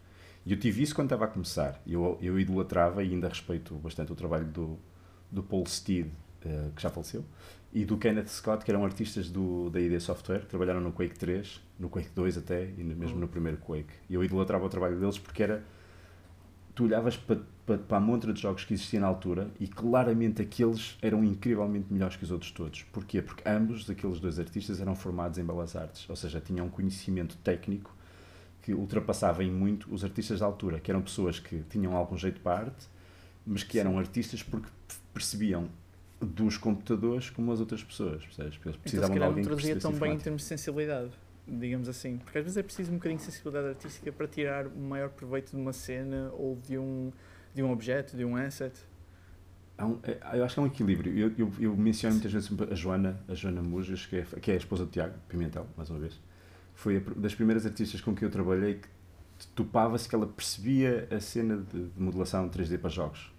[0.46, 1.80] E eu tive isso quando estava a começar.
[1.86, 4.78] Eu, eu idolatrava e ainda respeito bastante o trabalho do,
[5.30, 7.24] do Paul Steed, uh, que já faleceu,
[7.72, 11.18] e do Kenneth Scott, que eram artistas do, da ID Software, que trabalharam no Quake
[11.18, 13.20] 3, no Quake 2 até, e mesmo uhum.
[13.20, 13.92] no primeiro Quake.
[14.08, 15.64] E eu idolatrava o trabalho deles porque era.
[16.74, 20.40] Tu olhavas para, para, para a montra de jogos que existia na altura e claramente
[20.40, 22.84] aqueles eram incrivelmente melhores que os outros todos.
[22.92, 23.20] Porquê?
[23.20, 27.36] Porque ambos aqueles dois artistas eram formados em belas artes, ou seja, tinham um conhecimento
[27.38, 27.92] técnico
[28.62, 32.40] que ultrapassava em muito os artistas da altura, que eram pessoas que tinham algum jeito
[32.40, 32.86] para arte,
[33.44, 34.68] mas que eram artistas porque
[35.12, 35.68] percebiam
[36.20, 38.58] dos computadores como as outras pessoas, percebes?
[38.64, 41.10] Eles precisavam então, se calhar não traduzia tão bem em termos de sensibilidade,
[41.48, 42.18] digamos assim.
[42.18, 45.50] Porque às vezes é preciso um bocadinho de sensibilidade artística para tirar o maior proveito
[45.50, 47.12] de uma cena ou de um,
[47.54, 48.74] de um objeto, de um asset.
[49.78, 51.16] Um, é, eu acho que é um equilíbrio.
[51.16, 54.54] Eu, eu, eu menciono muitas vezes a Joana, a Joana Mujas, que é, que é
[54.54, 56.20] a esposa do Tiago Pimentel, mais uma vez.
[56.74, 58.88] Foi a, das primeiras artistas com quem eu trabalhei que
[59.54, 63.32] topava-se que ela percebia a cena de, de modelação 3D para jogos.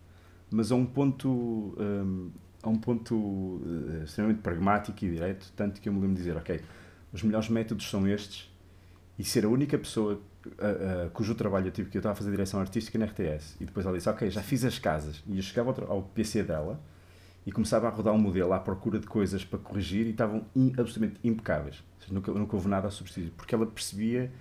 [0.50, 1.30] Mas a um ponto.
[1.78, 2.32] Um,
[2.62, 6.36] a um ponto uh, extremamente pragmático e direto, tanto que eu me lembro de dizer,
[6.36, 6.60] ok,
[7.12, 8.52] os melhores métodos são estes,
[9.18, 12.16] e ser a única pessoa uh, uh, cujo trabalho eu tive, que eu estava a
[12.16, 15.38] fazer direção artística na RTS, e depois ela disse, ok, já fiz as casas, e
[15.38, 16.80] eu chegava ao, ao PC dela,
[17.46, 20.74] e começava a rodar um modelo à procura de coisas para corrigir, e estavam in,
[20.78, 24.32] absolutamente impecáveis, nunca, nunca houve nada a substituir, porque ela percebia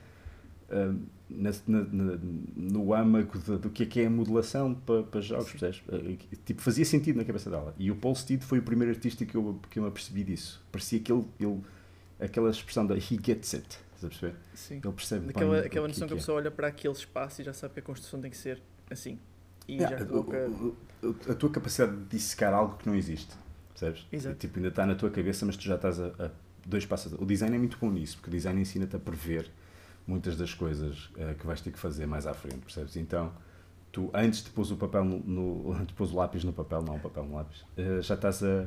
[1.30, 2.18] na, na,
[2.56, 5.82] no âmago de, do que é que é a modelação para, para jogos, percebes?
[5.90, 7.74] Eh, tipo, fazia sentido na cabeça dela.
[7.78, 10.64] E o Paul Steed foi o primeiro artista que eu, que eu me apercebi disso.
[10.70, 11.60] Parecia que ele, ele
[12.20, 14.34] aquela expressão da he gets it, estás a perceber?
[14.54, 14.80] Sim.
[14.84, 17.44] Ele percebe Aquela, bem aquela noção que, que, a pessoa olha para aquele espaço e
[17.44, 18.60] já sabe que a construção tem que ser
[18.90, 19.18] assim.
[19.66, 20.50] E yeah, já coloca...
[21.02, 23.34] a, a tua capacidade de dissecar algo que não existe,
[23.70, 24.06] percebes?
[24.10, 24.36] Exato.
[24.36, 26.30] tipo, ainda está na tua cabeça, mas tu já estás a, a
[26.66, 27.12] dois passos.
[27.12, 29.50] O design é muito bom nisso, porque o design ensina-te a prever
[30.06, 32.96] muitas das coisas uh, que vais ter que fazer mais à frente, percebes?
[32.96, 33.32] Então,
[33.92, 36.96] tu antes de pôr o papel no, no de pôr o lápis no papel, não
[36.96, 38.66] o papel no lápis, uh, já estás a,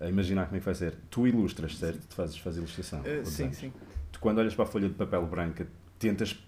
[0.00, 0.94] a, imaginar como é que vai ser.
[1.10, 2.06] Tu ilustras, certo?
[2.06, 3.00] Tu fazes, fazes ilustração.
[3.00, 3.72] Uh, sim, sim.
[4.12, 5.66] Tu quando olhas para a folha de papel branca,
[5.98, 6.38] tentas,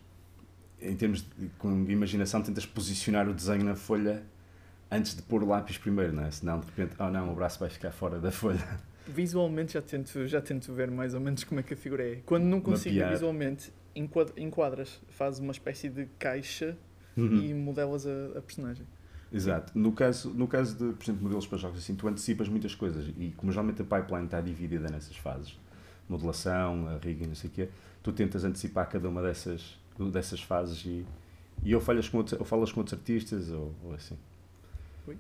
[0.81, 4.23] em termos de com imaginação, tentas posicionar o desenho na folha
[4.91, 6.31] antes de pôr o lápis primeiro, não é?
[6.31, 8.67] Senão de repente, oh não, o braço vai ficar fora da folha.
[9.07, 12.17] Visualmente já tento, já tento ver mais ou menos como é que a figura é.
[12.27, 13.13] Quando não consigo Mapear.
[13.13, 13.73] visualmente,
[14.37, 16.77] enquadras, fazes uma espécie de caixa
[17.17, 17.43] uhum.
[17.43, 18.87] e modelas a, a, personagem.
[19.33, 19.79] Exato.
[19.79, 23.13] No caso, no caso de, por exemplo, modelos para jogos assim, tu antecipas muitas coisas
[23.17, 25.57] e como geralmente a pipeline está dividida nessas fases,
[26.09, 27.69] modelação, rigging, não sei o quê,
[28.03, 29.79] tu tentas antecipar cada uma dessas,
[30.13, 31.07] dessas fases e,
[31.63, 34.19] e ou, falhas com outros, ou falas com outros artistas ou, ou assim.
[35.07, 35.17] Oi.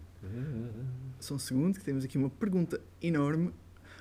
[1.20, 3.52] Só um segundo que temos aqui uma pergunta enorme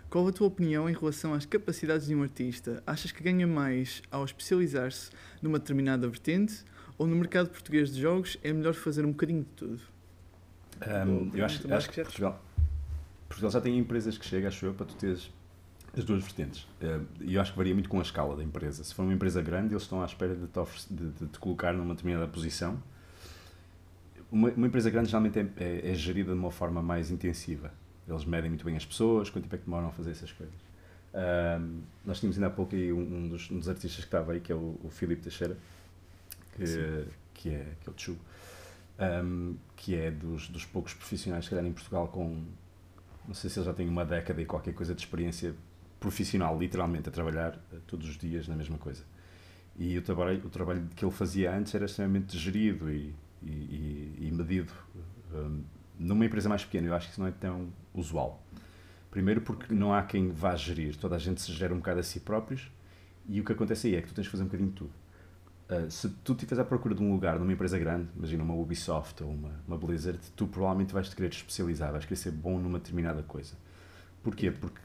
[0.10, 2.82] qual a tua opinião em relação às capacidades de um artista?
[2.88, 6.66] Achas que ganha mais ao especializar-se numa determinada vertente
[6.98, 9.99] ou no mercado português de jogos é melhor fazer um bocadinho de tudo?
[10.88, 12.42] Um, eu acho, acho que, que Portugal,
[13.28, 15.32] Portugal já tem empresas que chegam, acho eu, para tu teres
[15.98, 16.68] as duas vertentes.
[17.20, 18.84] E eu acho que varia muito com a escala da empresa.
[18.84, 20.60] Se for uma empresa grande, eles estão à espera de te,
[20.90, 22.82] de, de te colocar numa determinada posição.
[24.32, 27.72] Uma, uma empresa grande geralmente é, é, é gerida de uma forma mais intensiva
[28.12, 30.56] eles medem muito bem as pessoas, quanto tempo é que demoram a fazer essas coisas.
[31.14, 34.32] Um, nós tínhamos ainda há pouco aí um, um, dos, um, dos, artistas que estava
[34.32, 35.58] aí, que é o, o Filipe Teixeira,
[36.56, 36.64] que,
[37.34, 38.18] que, é, que é o Tchu,
[39.00, 42.44] um, que é dos, dos poucos profissionais, que calhar, em Portugal com,
[43.28, 45.56] não sei se ele já tem uma década e qualquer coisa de experiência
[46.00, 49.04] profissional, literalmente, a trabalhar uh, todos os dias na mesma coisa.
[49.78, 54.32] E o trabalho, o trabalho que ele fazia antes era extremamente gerido e, e, e
[54.32, 54.74] medido.
[55.34, 55.64] Um,
[55.98, 58.44] numa empresa mais pequena, eu acho que isso não é tão usual.
[59.12, 62.04] Primeiro porque não há quem vá gerir, toda a gente se gera um bocado a
[62.04, 62.72] si próprios
[63.28, 64.92] e o que acontece aí é que tu tens de fazer um bocadinho de tudo.
[65.70, 69.24] Uh, se tu estiveres à procura de um lugar numa empresa grande, imagina uma Ubisoft
[69.24, 72.80] ou uma, uma Blizzard, tu provavelmente vais te querer especializar, vais querer ser bom numa
[72.80, 73.54] determinada coisa.
[74.24, 74.50] Porquê?
[74.50, 74.80] Porque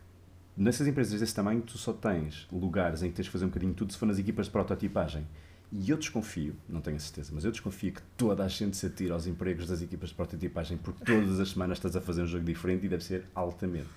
[0.54, 3.72] nessas empresas desse tamanho tu só tens lugares em que tens de fazer um bocadinho
[3.72, 5.26] tudo se for nas equipas de prototipagem.
[5.72, 8.84] E eu desconfio, não tenho a certeza, mas eu desconfio que toda a gente se
[8.84, 12.26] atira aos empregos das equipas de prototipagem porque todas as semanas estás a fazer um
[12.26, 13.88] jogo diferente e deve ser altamente.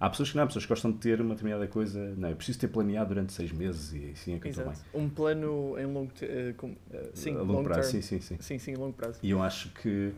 [0.00, 2.14] Há pessoas que não, há pessoas que gostam de ter uma determinada coisa.
[2.16, 4.68] Não, eu preciso ter planeado durante seis meses e assim é que Exato.
[4.68, 5.06] eu estou bem.
[5.06, 6.76] Um plano em longo, uh, com, uh,
[7.14, 7.90] sim, a longo prazo.
[7.90, 8.36] Sim, sim, sim.
[8.38, 9.18] Sim, sim, longo prazo.
[9.20, 10.12] E eu acho que,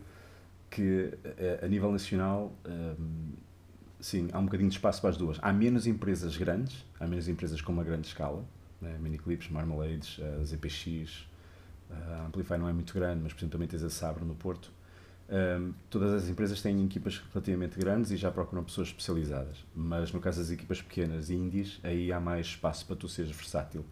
[0.69, 1.11] que
[1.61, 3.31] a, a nível nacional, um,
[3.99, 5.39] sim, há um bocadinho de espaço para as duas.
[5.41, 8.45] Há menos empresas grandes, há menos empresas com uma grande escala,
[8.79, 8.95] né?
[8.99, 11.27] Miniclips, Marmalades, uh, ZPX.
[11.89, 14.71] A Amplify não é muito grande, mas por exemplo também tens a Sabre no Porto
[15.31, 20.19] um, todas as empresas têm equipas relativamente grandes e já procuram pessoas especializadas, mas no
[20.19, 23.85] caso das equipas pequenas e indies, aí há mais espaço para tu seres versátil.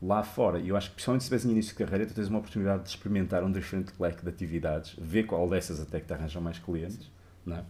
[0.00, 2.28] Lá fora, e eu acho que principalmente se estiveres em início de carreira, tu tens
[2.28, 6.12] uma oportunidade de experimentar um diferente leque de atividades, ver qual dessas até que te
[6.12, 7.10] arranjam mais clientes,
[7.44, 7.64] não é?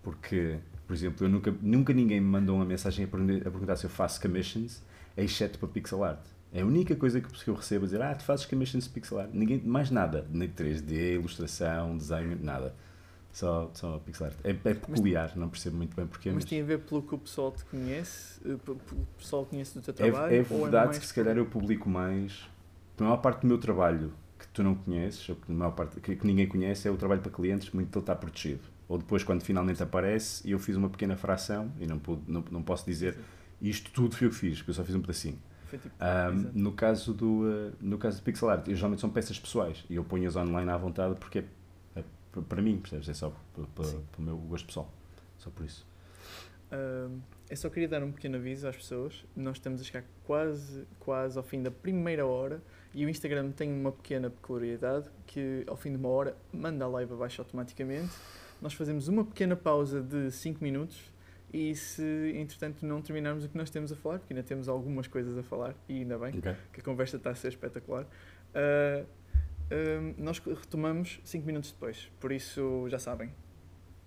[0.00, 3.90] Porque, por exemplo, eu nunca, nunca ninguém me mandou uma mensagem a perguntar se eu
[3.90, 4.80] faço commissions,
[5.16, 6.24] exceto para pixel art.
[6.52, 9.30] É a única coisa que eu recebo a dizer, ah, tu fazes commissions pixel art.
[9.32, 10.26] Ninguém, mais nada.
[10.30, 12.74] Nem 3D, ilustração, desenho, nada.
[13.32, 14.36] Só, só pixel art.
[14.44, 16.28] É, é peculiar, mas, não percebo muito bem porquê.
[16.28, 18.38] Mas, mas, tem a ver pelo que o pessoal te conhece?
[18.44, 20.34] Eh, o pessoal conhece do teu trabalho?
[20.34, 22.46] É, é verdade é que se calhar eu publico mais.
[22.98, 25.98] A maior parte do meu trabalho que tu não conheces, ou que, a maior parte,
[26.00, 28.60] que, que ninguém conhece, é o trabalho para clientes, muito dele está protegido.
[28.88, 32.62] Ou depois, quando finalmente aparece, eu fiz uma pequena fração, e não, pude, não, não
[32.62, 33.16] posso dizer
[33.60, 35.38] isto tudo foi eu que fiz, porque eu só fiz um pedacinho
[35.78, 39.84] tipo, um, no, caso do, uh, no caso do pixel art, geralmente são peças pessoais
[39.88, 41.44] e eu ponho-as online à vontade porque é,
[41.96, 42.04] é
[42.48, 43.08] para mim, percebes?
[43.08, 43.32] É só
[43.74, 43.86] para,
[44.18, 44.92] o meu gosto pessoal.
[45.38, 45.86] Só por isso.
[46.72, 47.20] Um,
[47.50, 49.24] eu só queria dar um pequeno aviso às pessoas.
[49.36, 52.62] Nós estamos a chegar quase, quase ao fim da primeira hora
[52.94, 56.88] e o Instagram tem uma pequena peculiaridade que ao fim de uma hora manda a
[56.88, 58.12] live abaixo automaticamente.
[58.60, 61.11] Nós fazemos uma pequena pausa de 5 minutos
[61.52, 65.06] e se entretanto não terminarmos o que nós temos a falar, porque ainda temos algumas
[65.06, 66.54] coisas a falar, e ainda bem okay.
[66.72, 69.06] que a conversa está a ser espetacular, uh,
[70.16, 72.10] nós retomamos 5 minutos depois.
[72.20, 73.32] Por isso, já sabem,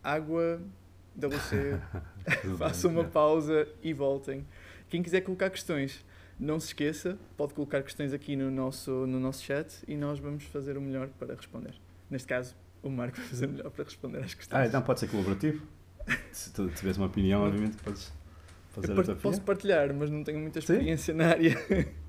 [0.04, 0.62] água,
[1.16, 1.80] WC,
[2.58, 4.46] façam uma pausa e voltem.
[4.90, 6.06] Quem quiser colocar questões,
[6.40, 10.44] não se esqueça, pode colocar questões aqui no nosso, no nosso chat e nós vamos
[10.46, 11.74] fazer o melhor para responder.
[12.10, 14.62] Neste caso, o Marco vai fazer o melhor para responder às questões.
[14.62, 15.66] Ah, então pode ser colaborativo?
[16.32, 18.12] Se tu tiveres uma opinião, obviamente podes
[18.70, 21.18] fazer a tua Posso partilhar, mas não tenho muita experiência Sim?
[21.18, 21.56] na área.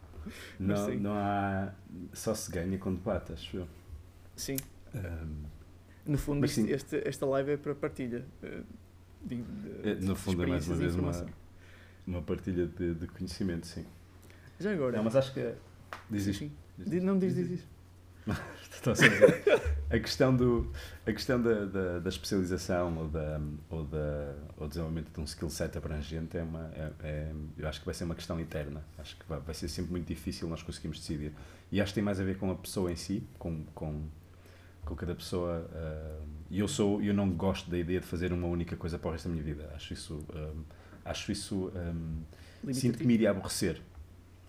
[0.59, 1.73] Não, não há.
[2.13, 3.69] Só se ganha com debate, acho eu.
[4.35, 4.57] Sim.
[4.93, 5.45] Um,
[6.05, 8.25] no fundo, este, este, esta live é para partilha.
[8.43, 8.63] Eh,
[9.23, 11.27] de, de, é, no fundo, é mais uma vez uma,
[12.07, 13.85] uma partilha de, de, conhecimento, sim.
[14.59, 14.97] Já agora.
[14.97, 15.41] Não, mas acho que.
[15.41, 15.57] É,
[16.11, 16.51] diz isto.
[16.79, 17.76] Não diz, diz, diz.
[19.89, 20.73] A questão, do,
[21.07, 25.49] a questão da, da, da especialização ou, da, ou, da, ou desenvolvimento de um skill
[25.49, 28.85] set abrangente é uma, é, é, eu acho que vai ser uma questão eterna.
[28.99, 31.33] Acho que vai, vai ser sempre muito difícil nós conseguirmos decidir.
[31.71, 34.09] E acho que tem mais a ver com a pessoa em si, com, com,
[34.85, 35.71] com cada pessoa.
[35.73, 39.09] Uh, e eu sou, eu não gosto da ideia de fazer uma única coisa para
[39.09, 39.71] o resto da minha vida.
[39.75, 40.65] Acho isso, um,
[41.05, 43.81] acho isso, um, sinto que me iria aborrecer.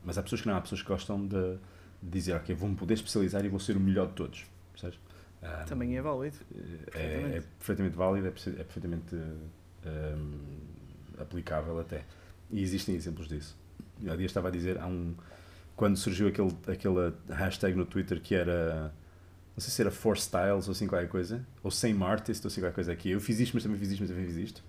[0.04, 1.60] Mas há pessoas que não, há pessoas que gostam de
[2.02, 4.46] dizer, ok, vou-me poder especializar e vou ser o melhor de todos.
[4.72, 5.00] Percebes?
[5.42, 6.38] Um, Também é válido.
[6.94, 10.40] É, é perfeitamente válido, é, é perfeitamente um,
[11.20, 12.04] aplicável até.
[12.50, 13.58] E existem exemplos disso.
[14.08, 15.16] Há dia estava a dizer, há um,
[15.76, 18.94] quando surgiu aquele, aquela hashtag no Twitter que era,
[19.56, 22.62] não sei se era For Styles ou assim qualquer coisa, ou Same Artist ou assim
[22.62, 23.12] qualquer coisa aqui.
[23.12, 24.64] Eu fiz isto, mas também fiz isto, mas também fiz isto.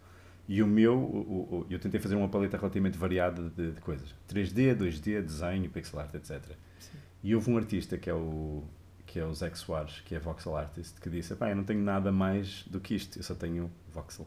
[0.49, 4.15] E o meu, o, o, eu tentei fazer uma paleta relativamente variada de, de coisas.
[4.33, 6.41] 3D, 2D, desenho, pixel art, etc.
[6.79, 6.98] Sim.
[7.23, 8.63] E houve um artista que é o
[9.07, 11.81] que é o Zack Soares, que é voxel artist, que disse: Pá, eu não tenho
[11.81, 14.27] nada mais do que isto, eu só tenho voxel.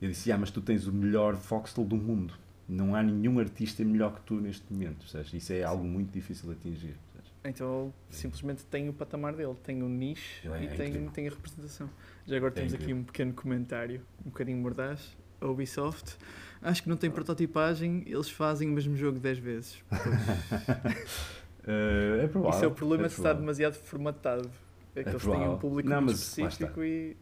[0.00, 2.34] Eu disse: Ah, mas tu tens o melhor voxel do mundo.
[2.66, 5.06] Não há nenhum artista melhor que tu neste momento.
[5.06, 6.96] Seja, isso é algo muito difícil de atingir.
[7.46, 11.30] Então simplesmente tem o patamar dele, tem o nicho É, e é tem, tem a
[11.30, 11.90] representação.
[12.26, 13.02] Já agora É temos aqui incrível.
[13.02, 15.14] um pequeno comentário, um bocadinho mordaz.
[15.42, 16.16] A Ubisoft,
[16.62, 19.84] acho que não tem prototipagem, eles fazem o mesmo jogo 10 vezes.
[21.66, 22.56] Eh, é provável.
[22.56, 23.40] Isso é o problema de estar provável.
[23.40, 24.50] demasiado formatado.
[24.94, 25.58] É que É eles têm um provável.
[25.58, 26.42] público Não, muito está.
[26.46, 27.16] específico e.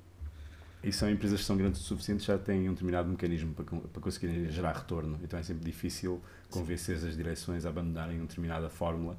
[0.84, 4.03] E são empresas que são grandes o suficiente, já têm um determinado mecanismo para, para
[4.03, 5.16] conseguirem gerar retorno.
[5.22, 6.20] Então é sempre difícil
[6.51, 9.16] convencer as direções a abandonarem uma determinada fórmula.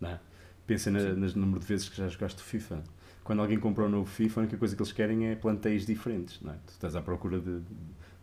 [0.00, 0.20] Não é?
[0.66, 2.82] Pensa na, nas número de vezes que já jogaste o FIFA.
[3.22, 6.40] Quando alguém compra um novo FIFA, a única coisa que eles querem é planteios diferentes.
[6.40, 6.56] Não é?
[6.66, 7.60] Tu estás à procura de,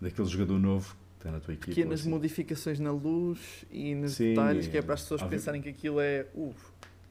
[0.02, 1.68] daquele jogador novo está na tua equipa.
[1.68, 2.10] Pequenas assim.
[2.10, 5.38] modificações na luz e nos Sim, detalhes, que é para as pessoas óbvio.
[5.38, 6.54] pensarem que aquilo é uh,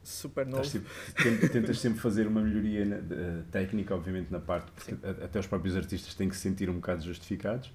[0.03, 0.63] super novo.
[1.21, 5.39] Tem- tentas sempre fazer uma melhoria na- eh, técnica, obviamente, na parte, porque a- até
[5.39, 7.73] os próprios artistas têm que se sentir um bocado justificados,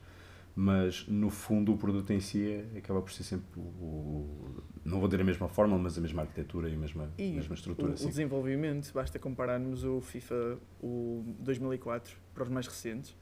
[0.55, 4.99] mas no fundo o produto em si é, acaba por ser sempre o, o- não
[5.01, 7.91] vou dizer a mesma fórmula, mas a mesma arquitetura e a mesma, E mesma estrutura.
[7.91, 8.09] o, o sim.
[8.09, 13.14] desenvolvimento, basta compararmos o FIFA o 2004 para os mais recentes.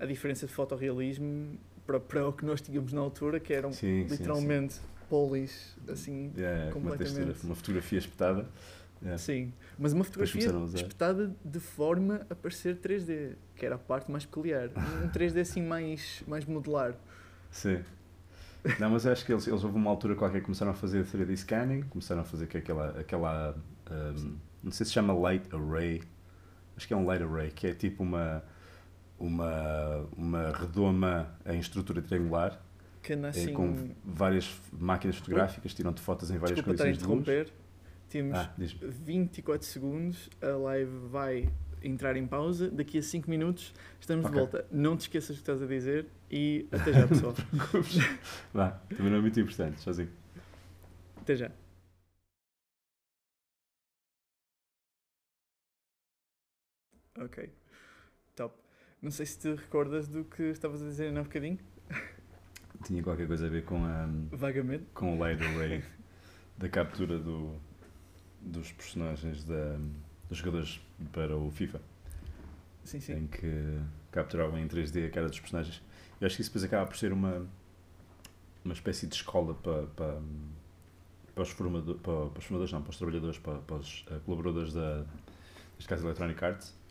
[0.00, 4.06] A diferença de fotorrealismo para, para o que nós tínhamos na altura, que eram Sim,
[4.08, 6.42] sim, literalmente polis, assim, sim.
[6.42, 7.44] É, com uma, textura, completamente.
[7.44, 8.46] uma fotografia espetada.
[9.04, 9.18] É.
[9.18, 9.52] sim.
[9.78, 14.68] Mas uma fotografia espetada de forma a parecer 3D, que era a parte mais peculiar.
[15.04, 16.94] Um 3D assim mais, mais modular.
[17.50, 17.82] Sim.
[18.78, 21.36] Não, mas acho que eles, eles houve uma altura qualquer que começaram a fazer 3D
[21.36, 23.56] scanning, começaram a fazer que aquela, aquela
[23.90, 26.00] um, não sei se chama light array,
[26.76, 28.42] acho que é um light array, que é tipo uma,
[29.24, 32.60] uma, uma redoma em estrutura triangular,
[33.02, 37.04] Que eh, com várias máquinas fotográficas, tiram-te fotos em várias Desculpa condições de
[37.34, 37.52] luz.
[38.08, 41.48] Temos Ah, diz 24 segundos, a live vai
[41.82, 42.70] entrar em pausa.
[42.70, 44.40] Daqui a 5 minutos estamos de Ok.
[44.40, 44.66] volta.
[44.70, 47.34] Não te esqueças do que estás a dizer e até já, pessoal.
[48.52, 50.10] Vá, também não é muito importante, sozinho.
[51.16, 51.50] até já.
[57.18, 57.50] Ok.
[59.02, 61.58] Não sei se te recordas do que estavas a dizer ainda há um bocadinho,
[62.84, 64.84] Tinha qualquer coisa a ver com, a, vagamente.
[64.94, 65.82] com o light array,
[66.56, 67.56] da captura do,
[68.40, 69.76] dos personagens da,
[70.28, 70.80] dos jogadores
[71.12, 71.80] para o FIFA.
[72.84, 73.12] Sim, sim.
[73.14, 73.78] em que
[74.12, 75.82] capturavam em 3D a cara dos personagens.
[76.20, 77.44] Eu acho que isso depois acaba por ser uma,
[78.64, 80.20] uma espécie de escola para, para,
[81.34, 84.20] para, os, formador, para, para os formadores, não, para os trabalhadores, para, para os eh,
[84.24, 85.04] colaboradores da,
[85.74, 86.81] neste caso, Electronic Arts.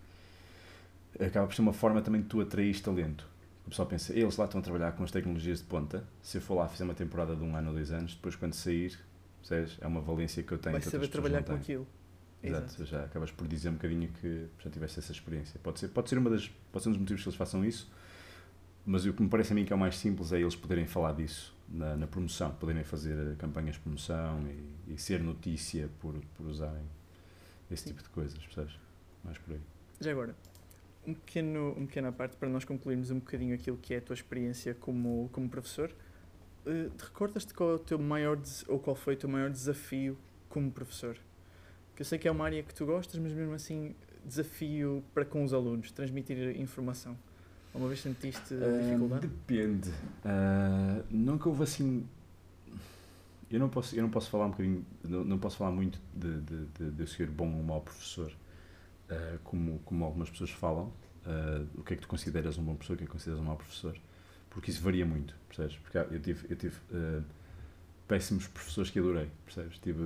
[1.19, 3.27] Acaba por ser uma forma também de tu atrair talento.
[3.65, 6.03] O pessoal pensa, eles lá estão a trabalhar com as tecnologias de ponta.
[6.21, 8.53] Se eu for lá fizer uma temporada de um ano ou dois anos, depois quando
[8.53, 8.97] sair,
[9.39, 9.77] percebes?
[9.79, 11.87] é uma valência que eu tenho Vai que saber trabalhar com aquilo.
[12.43, 15.59] Exato, já acabas por dizer um bocadinho que já tiveste essa experiência.
[15.61, 17.89] Pode ser, pode ser uma das, pode ser um dos motivos que eles façam isso,
[18.83, 20.87] mas o que me parece a mim que é o mais simples é eles poderem
[20.87, 24.41] falar disso na, na promoção, poderem fazer campanhas de promoção
[24.87, 26.83] e, e ser notícia por, por usarem
[27.69, 27.89] esse Sim.
[27.89, 28.73] tipo de coisas, percebes?
[29.23, 29.61] Mais por aí.
[29.99, 30.35] Já agora,
[31.05, 34.13] um pequeno, uma pequena parte para nós concluirmos um bocadinho aquilo que é a tua
[34.13, 35.91] experiência como, como professor.
[36.63, 40.71] Te recordas-te qual, é o teu maior ou qual foi o teu maior desafio como
[40.71, 41.17] professor?
[41.95, 45.25] Que eu sei que é uma área que tu gostas, mas mesmo assim, desafio para
[45.25, 47.17] com os alunos, transmitir informação.
[47.73, 49.27] Alguma vez sentiste dificuldade?
[49.27, 49.91] Depende.
[50.25, 52.05] Ah, nunca houve assim.
[53.49, 56.39] Eu não posso, eu não posso falar um bocadinho, não, não posso falar muito de,
[56.41, 58.31] de, de, de ser bom ou mau professor,
[59.11, 60.91] ah, como, como algumas pessoas falam.
[61.25, 63.39] Ah, o que é que tu consideras um bom professor, o que é que consideras
[63.39, 63.95] um mau professor?
[64.49, 65.77] Porque isso varia muito, percebes?
[65.77, 67.21] Porque eu tive, eu tive ah,
[68.07, 69.77] péssimos professores que adorei, percebes?
[69.79, 70.03] Tive,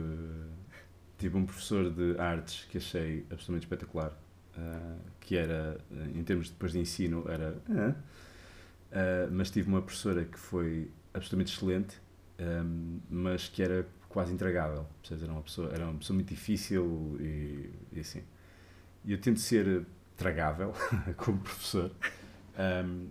[1.17, 4.17] tive um professor de artes que achei absolutamente espetacular,
[5.19, 5.77] que era,
[6.13, 7.55] em termos depois de ensino, era.
[8.91, 11.99] Uh, mas tive uma professora que foi absolutamente excelente,
[12.39, 14.87] um, mas que era quase intragável.
[15.01, 15.23] Percebes?
[15.23, 18.23] Era uma pessoa, era uma pessoa muito difícil e, e assim.
[19.05, 19.85] E eu tento ser
[20.17, 20.73] tragável
[21.17, 21.91] como professor.
[22.57, 23.07] Um,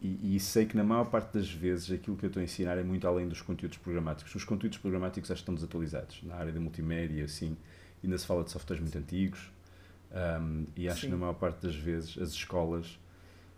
[0.00, 2.76] e, e sei que na maior parte das vezes aquilo que eu estou a ensinar
[2.76, 4.34] é muito além dos conteúdos programáticos.
[4.34, 6.20] Os conteúdos programáticos acho que estão desatualizados.
[6.24, 7.56] Na área da multimédia, assim,
[8.02, 9.50] ainda se fala de softwares muito antigos.
[10.40, 11.06] Um, e acho Sim.
[11.06, 12.98] que na maior parte das vezes as escolas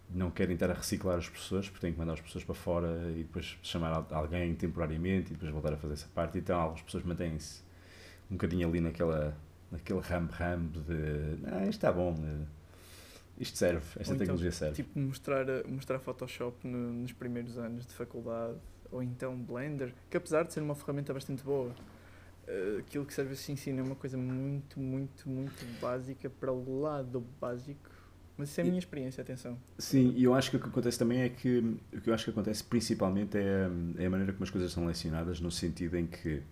[0.09, 3.11] não querem estar a reciclar os professores porque têm que mandar os professores para fora
[3.17, 6.39] e depois chamar al- alguém temporariamente e depois voltar a fazer essa parte.
[6.39, 7.63] Então algumas pessoas mantêm-se
[8.31, 9.37] um bocadinho ali naquela,
[9.75, 12.47] naquele rambo-rambo de ah, isto está bom, eh,
[13.39, 14.75] isto serve, esta Ou então, tecnologia serve.
[14.77, 18.59] Tipo, mostrar, mostrar Photoshop no- nos primeiros anos de faculdade,
[18.91, 21.75] ou então Blender, que apesar de ser uma ferramenta bastante boa,
[22.47, 26.81] eh, aquilo que serve assim ensina é uma coisa muito, muito, muito básica para o
[26.81, 27.91] lado básico.
[28.37, 29.59] Mas isso é a E- minha experiência, atenção.
[29.79, 31.59] Sim, e eu acho que o que acontece também é que
[31.93, 33.69] o que eu acho que acontece principalmente é,
[33.99, 36.43] é a maneira como as coisas são lecionadas, no sentido em que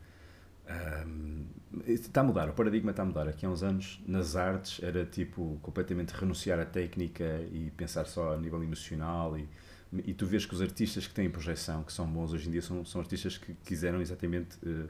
[0.69, 1.47] Um,
[1.87, 3.29] está a mudar, o paradigma está a mudar.
[3.29, 8.35] Aqui há uns anos, nas artes, era tipo completamente renunciar à técnica e pensar só
[8.35, 9.37] a nível emocional.
[9.39, 9.49] E,
[9.93, 12.63] e tu vês que os artistas que têm projeção, que são bons hoje em dia,
[12.63, 14.89] são, são artistas que quiseram exatamente uh,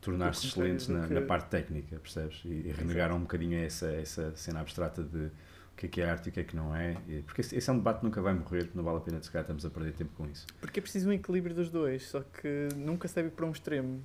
[0.00, 1.14] tornar-se excelentes na, que...
[1.14, 2.40] na, parte técnica, percebes?
[2.44, 6.10] E, e renegaram um bocadinho essa, essa cena abstrata de o que é que é
[6.10, 6.96] arte e o que é que não é.
[7.24, 9.30] Porque esse, esse é um debate que nunca vai morrer, não vale a pena se
[9.30, 10.46] calhar estamos a perder tempo com isso.
[10.60, 13.50] Porque é preciso um equilíbrio dos dois, só que nunca se deve ir para um
[13.50, 14.02] extremo.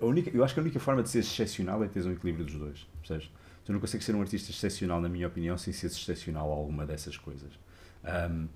[0.00, 2.44] A única, eu acho que a única forma de ser excepcional é ter um equilíbrio
[2.44, 3.30] dos dois, percebes?
[3.64, 6.84] Tu não consegues ser um artista excepcional, na minha opinião, sem ser excepcional a alguma
[6.84, 7.50] dessas coisas.
[8.04, 8.48] Um,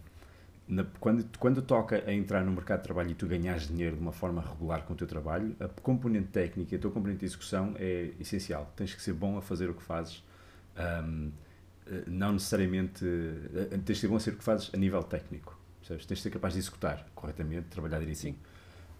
[0.68, 4.02] na, quando, quando toca a entrar no mercado de trabalho e tu ganhas dinheiro de
[4.02, 7.74] uma forma regular com o teu trabalho, a componente técnica, a tua componente de execução
[7.78, 8.72] é essencial.
[8.74, 10.24] Tens que ser bom a fazer o que fazes.
[10.76, 11.30] Um,
[11.86, 13.04] eh, não necessariamente.
[13.04, 15.56] Eh, tens que ser bom a ser o que fazes a nível técnico.
[15.78, 16.04] Percebes?
[16.04, 18.36] Tens de ser capaz de executar corretamente, trabalhar direitinho.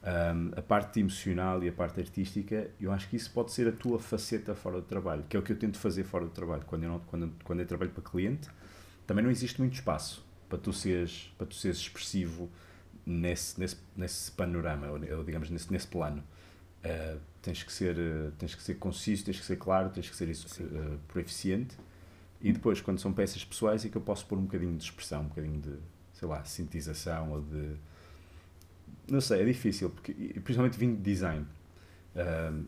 [0.07, 3.73] Um, a parte emocional e a parte artística, eu acho que isso pode ser a
[3.73, 6.63] tua faceta fora do trabalho, que é o que eu tento fazer fora do trabalho.
[6.65, 8.49] Quando eu, não, quando, quando eu trabalho para cliente,
[9.05, 12.49] também não existe muito espaço para tu seres, para tu seres expressivo
[13.05, 16.23] nesse, nesse, nesse panorama, ou, digamos, nesse, nesse plano.
[16.85, 20.15] Uh, tens, que ser, uh, tens que ser conciso, tens que ser claro, tens que
[20.15, 21.77] ser isso, uh, proeficiente.
[22.41, 25.23] E depois, quando são peças pessoais, é que eu posso pôr um bocadinho de expressão,
[25.23, 25.75] um bocadinho de,
[26.13, 27.77] sei lá, sintetização ou de.
[29.09, 31.47] Não sei, é difícil, porque, principalmente vindo de design.
[32.15, 32.65] Uh,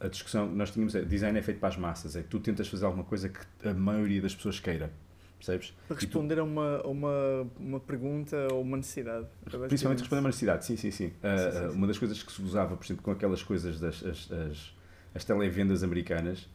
[0.00, 2.28] a, a, discussão que nós tínhamos é design é feito para as massas, é que
[2.28, 4.90] tu tentas fazer alguma coisa que a maioria das pessoas queira
[5.38, 5.72] percebes?
[5.86, 6.40] Para responder tu...
[6.40, 9.26] a uma, uma, uma pergunta ou uma necessidade.
[9.68, 11.06] Principalmente responder a uma necessidade, sim, sim, sim.
[11.06, 11.76] Uh, sim, sim, sim.
[11.76, 14.74] Uma das coisas que se usava, por exemplo, com aquelas coisas das as, as,
[15.14, 16.48] as televendas americanas,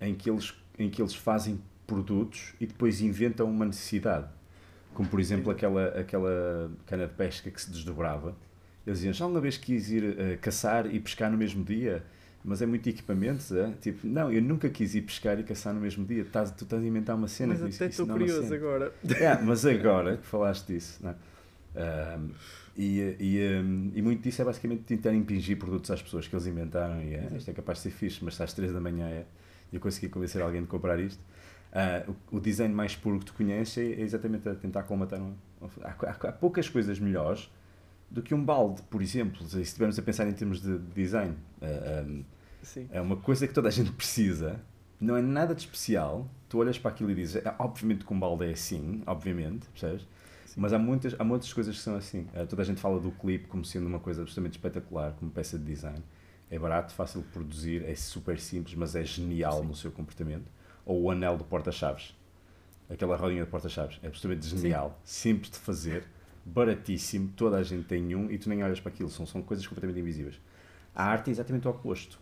[0.00, 4.28] em que, eles, em que eles fazem produtos e depois inventam uma necessidade.
[4.94, 8.36] Como, por exemplo, aquela, aquela cana de pesca que se desdobrava.
[8.86, 12.02] Eles diziam, já uma vez quis ir uh, caçar e pescar no mesmo dia?
[12.44, 13.72] mas é muito equipamento, é?
[13.80, 16.24] Tipo, não, eu nunca quis ir pescar e caçar no mesmo dia.
[16.24, 17.54] Tás, tu estás a inventar uma cena.
[17.54, 18.92] Mas até estou é curioso agora.
[19.20, 21.14] É, mas agora que falaste disso, não é?
[22.18, 22.30] Um,
[22.76, 26.46] e, e, um, e muito disso é basicamente tentar impingir produtos às pessoas que eles
[26.46, 29.24] inventaram e é, isto é capaz de ser fixe, mas às 3 da manhã é,
[29.72, 31.22] eu consegui convencer alguém de comprar isto.
[31.72, 35.18] Uh, o, o, design mais puro que tu conheces é, é exatamente a tentar colmatar
[35.18, 35.34] um,
[35.82, 37.50] há, há, há, poucas coisas melhores
[38.10, 41.34] do que um balde, por exemplo, se estivermos a pensar em termos de design.
[41.62, 42.24] Uh, um,
[42.90, 44.60] é uma coisa que toda a gente precisa,
[45.00, 46.28] não é nada de especial.
[46.46, 50.06] Tu olhas para aquilo e dizes, obviamente que um balde é assim, obviamente, percebes?
[50.44, 50.60] Sim.
[50.60, 52.26] Mas há muitas, há muitas coisas que são assim.
[52.34, 55.58] Uh, toda a gente fala do clipe como sendo uma coisa absolutamente espetacular, como peça
[55.58, 56.02] de design.
[56.50, 59.68] É barato, fácil de produzir, é super simples, mas é genial Sim.
[59.68, 60.44] no seu comportamento.
[60.84, 62.14] Ou o anel do porta-chaves.
[62.90, 63.98] Aquela rodinha de porta-chaves.
[64.02, 65.30] É absolutamente genial, Sim.
[65.30, 66.04] simples de fazer
[66.44, 69.66] baratíssimo, toda a gente tem um e tu nem olhas para aquilo, são, são coisas
[69.66, 70.40] completamente invisíveis.
[70.94, 72.18] A arte é exatamente o oposto.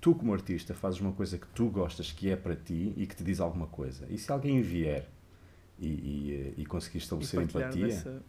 [0.00, 3.16] Tu, como artista, fazes uma coisa que tu gostas, que é para ti e que
[3.16, 4.06] te diz alguma coisa.
[4.10, 5.08] E se alguém vier
[5.78, 8.22] e, e, e conseguir estabelecer e empatia dessa...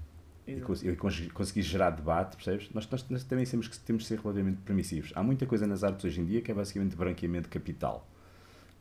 [0.47, 2.69] e, e conseguir gerar debate, percebes?
[2.73, 5.11] Nós, nós, nós, também temos que, temos que ser relativamente permissivos.
[5.15, 8.07] Há muita coisa nas artes hoje em dia que é basicamente branqueamento capital.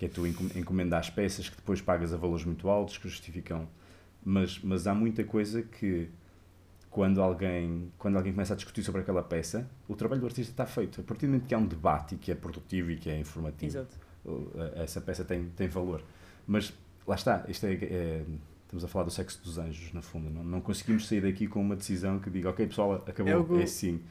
[0.05, 3.67] Que é tu encomendar as peças que depois pagas a valores muito altos que justificam.
[4.23, 6.11] Mas, mas há muita coisa que
[6.91, 10.67] quando alguém, quando alguém começa a discutir sobre aquela peça, o trabalho do artista está
[10.67, 11.01] feito.
[11.01, 13.19] A partir do momento que há um debate e que é produtivo e que é
[13.19, 13.97] informativo, Exato.
[14.77, 16.03] essa peça tem, tem valor.
[16.47, 16.73] Mas
[17.07, 18.25] lá está, isto é, é,
[18.65, 20.29] estamos a falar do sexo dos anjos, na fundo.
[20.29, 23.59] Não, não conseguimos sair daqui com uma decisão que diga, ok, pessoal, acabou, é, algo,
[23.59, 24.03] é assim.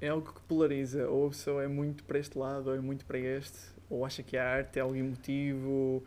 [0.00, 3.04] É algo que polariza, ou a pessoa é muito para este lado, ou é muito
[3.04, 3.58] para este,
[3.90, 6.02] ou acha que a arte é algo emotivo,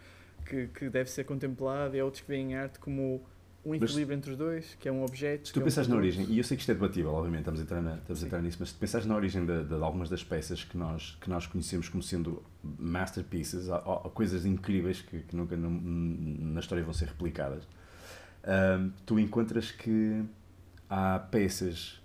[0.45, 3.21] que, que deve ser contemplado, e há outros que veem a arte como
[3.63, 5.47] um equilíbrio mas, entre os dois, que é um objeto.
[5.47, 7.41] Se tu é pensares um na origem, e eu sei que isto é debatível, obviamente,
[7.41, 9.73] estamos a entrar, na, estamos a entrar nisso, mas se pensares na origem de, de,
[9.75, 15.19] algumas das peças que nós, que nós conhecemos como sendo masterpieces, ou coisas incríveis que,
[15.21, 17.67] que nunca na história vão ser replicadas,
[18.43, 20.23] um, tu encontras que
[20.89, 22.01] há peças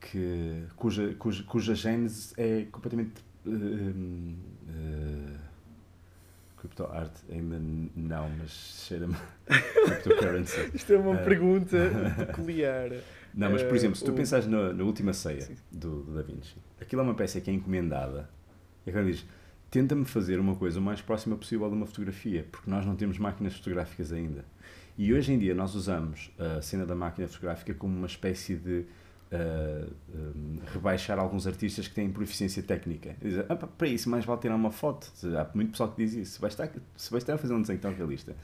[0.00, 3.29] que, cuja, cuja, cuja gênese é completamente.
[3.50, 4.34] Uh,
[4.68, 5.38] uh,
[6.60, 7.58] Crypto art ainda
[7.96, 8.50] não, mas
[8.86, 10.70] cheira-me cryptocurrency.
[10.74, 11.76] Isto é uma uh, pergunta
[12.26, 12.90] peculiar.
[13.34, 16.56] Não, mas por exemplo, se tu pensares na, na última ceia do, do, Da Vinci,
[16.80, 18.28] aquilo é uma peça que é encomendada.
[18.86, 19.26] E agora diz:
[19.70, 23.18] tenta-me fazer uma coisa o mais próxima possível de uma fotografia, porque nós não temos
[23.18, 24.44] máquinas fotográficas ainda.
[24.98, 28.84] E hoje em dia nós usamos a cena da máquina fotográfica como uma espécie de
[29.32, 29.94] uh,
[30.72, 33.16] rebaixar alguns artistas que têm proficiência técnica.
[33.20, 35.10] Dizer, ah, para isso mais vale tirar uma foto.
[35.36, 36.32] Há muito pessoal que diz isso.
[36.32, 38.36] Se vai estar, se a fazer um desenho tão realista,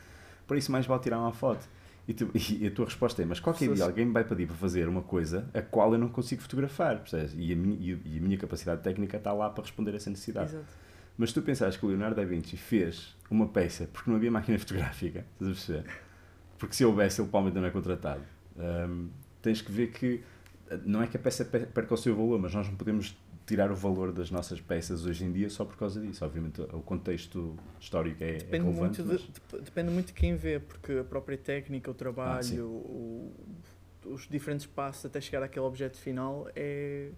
[0.46, 1.68] para isso mais vale tirar uma foto.
[2.08, 4.56] E, tu, e, a tua resposta é: Mas qualquer dia alguém me vai pedir para
[4.56, 7.34] fazer uma coisa a qual eu não consigo fotografar, percebes?
[7.36, 10.50] E a minha, e a minha capacidade técnica está lá para responder a essa necessidade.
[10.50, 10.86] Exato.
[11.18, 14.58] Mas tu pensares que o Leonardo da Vinci fez uma peça porque não havia máquina
[14.60, 15.84] fotográfica, estás a perceber?
[16.58, 18.22] Porque se houvesse, ele provavelmente não é contratado.
[18.56, 19.08] Um,
[19.42, 20.22] tens que ver que
[20.84, 23.76] não é que a peça perca o seu valor, mas nós não podemos tirar o
[23.76, 26.24] valor das nossas peças hoje em dia só por causa disso.
[26.24, 29.02] Obviamente, o contexto histórico é, depende é relevante.
[29.02, 33.32] Muito de, depende muito de quem vê, porque a própria técnica, o trabalho, ah, o,
[34.06, 37.10] os diferentes passos até chegar àquele objeto final é,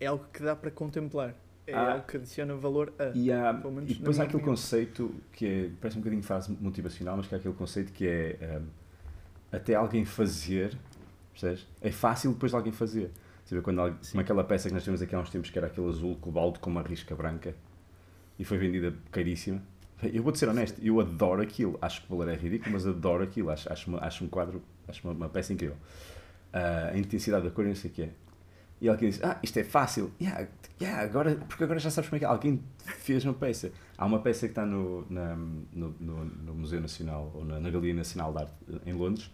[0.00, 1.34] é algo que dá para contemplar.
[1.66, 3.16] É ah, algo que adiciona valor a.
[3.16, 3.52] E, há,
[3.86, 4.56] e depois há aquele opinião.
[4.56, 8.58] conceito que é, parece um bocadinho frase motivacional, mas que é aquele conceito que é
[8.58, 8.66] um,
[9.52, 10.76] até alguém fazer,
[11.40, 11.66] percebes?
[11.80, 13.10] É fácil depois de alguém fazer.
[13.44, 15.68] Sabe, quando alguém, como aquela peça que nós temos aqui há uns tempos que era
[15.68, 17.54] aquele azul cobalto com uma risca branca
[18.38, 19.62] e foi vendida caríssima.
[20.02, 21.76] Eu vou-te ser honesto, eu adoro aquilo.
[21.80, 23.50] Acho que o valor é ridículo, mas adoro aquilo.
[23.50, 25.76] Acho, acho, uma, acho um quadro, acho uma, uma peça incrível.
[26.52, 28.10] Uh, a intensidade da cor não sei o que é.
[28.80, 30.12] E alguém diz, ah, isto é fácil.
[30.20, 30.46] Yeah,
[30.80, 32.28] yeah, agora, porque agora já sabes como é que é.
[32.28, 33.72] Alguém fez uma peça.
[33.96, 37.70] Há uma peça que está no, na, no, no, no, Museu Nacional, ou na, na
[37.70, 38.52] Galeria Nacional de Arte
[38.86, 39.32] em Londres,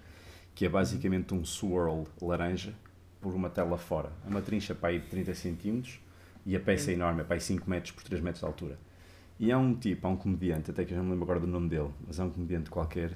[0.54, 2.74] que é basicamente um swirl laranja
[3.20, 4.12] por uma tela fora.
[4.24, 6.00] É uma trincha para aí de 30 centímetros
[6.46, 8.78] e a peça é enorme, é para aí 5 metros por 3 metros de altura.
[9.38, 11.46] E há um tipo, há um comediante, até que eu não me lembro agora do
[11.46, 13.10] nome dele, mas há um comediante qualquer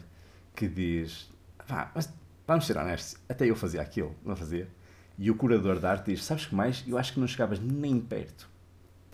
[0.55, 1.31] que diz:
[1.67, 2.13] Vá, mas
[2.47, 4.69] vamos ser honestos, até eu fazia aquilo, não fazia?
[5.17, 6.85] E o curador da arte diz: Sabes que mais?
[6.89, 8.49] Eu acho que não chegavas nem perto.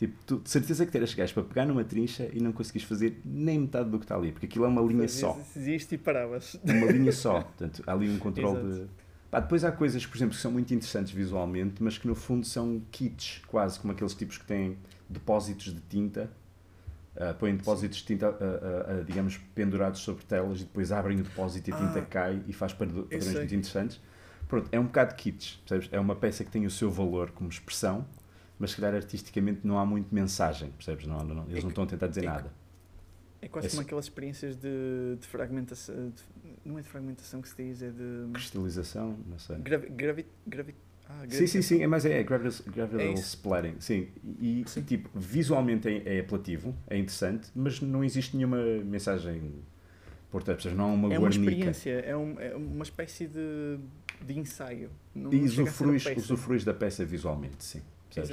[0.07, 3.21] Tipo, tu de certeza que teres gás para pegar numa trincha e não conseguis fazer
[3.25, 5.39] nem metade do que está ali, porque aquilo é uma linha só.
[5.57, 6.59] Existe e paravas.
[6.63, 7.41] Uma linha só.
[7.41, 8.87] Portanto, há ali um controle de
[9.35, 12.47] Pá, depois há coisas, por exemplo, que são muito interessantes visualmente, mas que no fundo
[12.47, 14.79] são kits, quase como aqueles tipos que têm
[15.09, 16.31] depósitos de tinta,
[17.17, 21.25] uh, põem depósitos de tinta, uh, uh, digamos, pendurados sobre telas e depois abrem o
[21.25, 24.01] depósito e a tinta ah, cai e faz padrões muito interessantes.
[24.47, 25.89] Pronto, é um bocado kits, percebes?
[25.91, 28.07] É uma peça que tem o seu valor como expressão,
[28.59, 31.07] mas se calhar artisticamente não há muito mensagem, percebes?
[31.07, 32.53] Não, não, eles é não estão a tentar dizer é nada.
[33.43, 35.95] É quase é como aquelas experiências de, de fragmentação.
[35.95, 36.23] De,
[36.65, 38.33] não é de fragmentação que se diz, é de.
[38.33, 39.57] Cristalização, não sei.
[39.59, 40.75] Gravi, gravi, gravi,
[41.09, 44.09] ah, sim, sim, sim, é, mas é, é gravital é splattering, sim.
[44.41, 44.83] E, sim.
[44.83, 49.53] tipo, visualmente é, é apelativo, é interessante, mas não existe nenhuma mensagem
[50.31, 53.79] por trás, não há uma É uma experiência, é, um, é uma espécie de,
[54.27, 54.91] de ensaio.
[55.15, 57.83] Não, e usufruis, usufruis da peça visualmente, sim.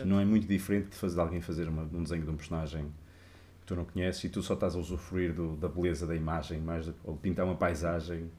[0.05, 2.91] Não é muito diferente de fazer de alguém fazer uma, um desenho de um personagem
[3.71, 6.91] tu não conheces e tu só estás a usufruir do, da beleza da imagem, mais
[7.03, 8.29] ou pintar uma paisagem.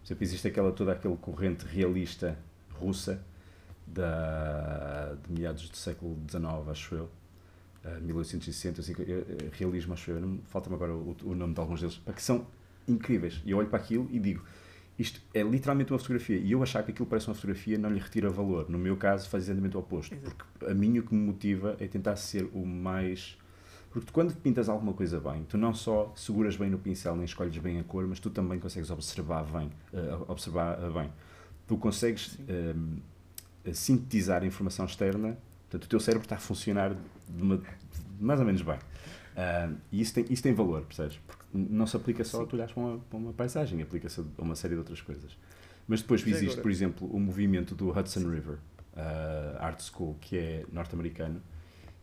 [0.00, 2.36] Por exemplo, existe aquela, toda aquela corrente realista
[2.72, 3.22] russa
[3.86, 7.10] da, de meados do século XIX, acho eu,
[7.84, 8.94] uh, 1860, assim,
[9.52, 12.46] realismo, acho eu, falta-me agora o, o, nome de alguns deles, que são
[12.88, 13.40] incríveis.
[13.44, 14.42] E eu olho para aquilo e digo,
[15.00, 16.36] isto é literalmente uma fotografia.
[16.36, 18.68] E eu achar que aquilo parece uma fotografia não lhe retira valor.
[18.68, 20.14] No meu caso, faz exatamente o oposto.
[20.16, 23.38] Porque a mim o que me motiva é tentar ser o mais
[23.90, 27.58] porque quando pintas alguma coisa bem, tu não só seguras bem no pincel, nem escolhes
[27.58, 29.68] bem a cor, mas tu também consegues observar bem.
[29.92, 31.12] Uh, observar uh, bem.
[31.66, 36.94] Tu consegues uh, sintetizar a informação externa, portanto, o teu cérebro está a funcionar
[37.28, 37.60] de uma,
[38.20, 38.78] mais ou menos bem.
[39.90, 41.18] E isso tem, isso tem valor, percebes?
[41.26, 42.44] Porque não se aplica só Sim.
[42.44, 45.36] a tu olhares para uma, para uma paisagem, aplica-se a uma série de outras coisas.
[45.86, 46.62] Mas depois mas existe, agora...
[46.62, 48.58] por exemplo, o movimento do Hudson River
[49.58, 51.40] Art School, que é norte-americano,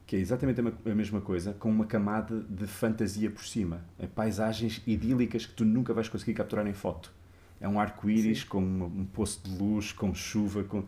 [0.05, 3.81] que é exatamente a mesma coisa, com uma camada de fantasia por cima.
[3.99, 7.13] É paisagens idílicas que tu nunca vais conseguir capturar em foto.
[7.59, 10.83] É um arco-íris com um, um poço de luz, com chuva, com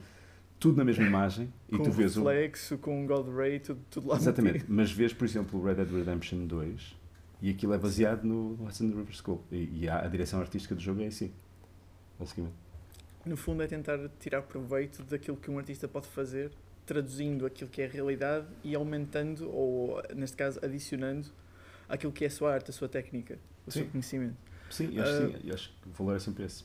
[0.59, 1.51] tudo na mesma imagem.
[1.71, 2.77] e tu vês reflexo, o...
[2.77, 6.45] com God Ray, tudo, tudo lá Exatamente, mas vês, por exemplo, o Red Dead Redemption
[6.45, 6.99] 2
[7.41, 9.43] e aquilo é baseado no Hudson River School.
[9.51, 11.31] E, e a, a, direção artística do jogo é assim,
[12.19, 12.55] basicamente.
[13.25, 16.51] No fundo é tentar tirar proveito daquilo que um artista pode fazer
[16.85, 21.29] traduzindo aquilo que é a realidade e aumentando, ou neste caso adicionando,
[21.87, 23.81] aquilo que é a sua arte, a sua técnica, o sim.
[23.81, 24.37] seu conhecimento.
[24.71, 26.63] Sim, eu acho, uh, sim, eu acho que o valor é sempre esse.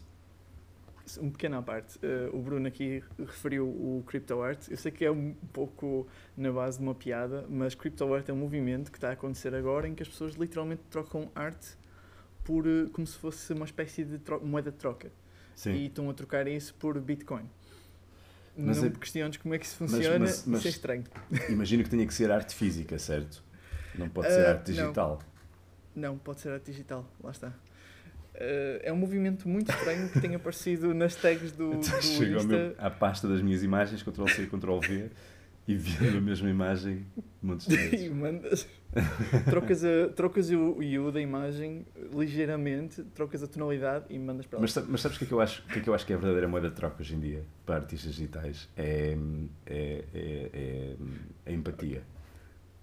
[1.21, 4.69] Um pequeno à parte, uh, o Bruno aqui referiu o crypto art.
[4.71, 6.07] Eu sei que é um pouco
[6.37, 9.55] na base de uma piada, mas crypto art é um movimento que está a acontecer
[9.55, 11.77] agora em que as pessoas literalmente trocam arte
[12.43, 15.13] por uh, como se fosse uma espécie de moeda de troca.
[15.55, 15.73] Sim.
[15.73, 17.49] E estão a trocar isso por Bitcoin.
[18.57, 21.05] Mas não é, questiones como é que isso funciona, mas, mas, isso é estranho.
[21.49, 23.43] Imagino que tenha que ser arte física, certo?
[23.97, 25.19] Não pode ser uh, arte digital.
[25.95, 26.11] Não.
[26.11, 27.53] não, pode ser arte digital, lá está.
[28.35, 32.49] Uh, é um movimento muito estranho que tem aparecido nas tags do, do Chegou Insta.
[32.49, 35.11] Meu, à pasta das minhas imagens, Ctrl-C, Ctrl-V,
[35.67, 37.07] e vendo a mesma imagem
[37.43, 38.07] de vezes.
[38.07, 38.69] e mandas.
[39.49, 44.63] trocas, a, trocas o you da imagem ligeiramente, trocas a tonalidade e mandas para lá.
[44.63, 46.13] Mas, mas sabes o que é que eu acho, que é que eu acho que
[46.13, 48.69] é a verdadeira moeda de troca hoje em dia para artistas digitais?
[48.77, 49.17] É,
[49.67, 50.97] é, é, é
[51.47, 52.03] a empatia.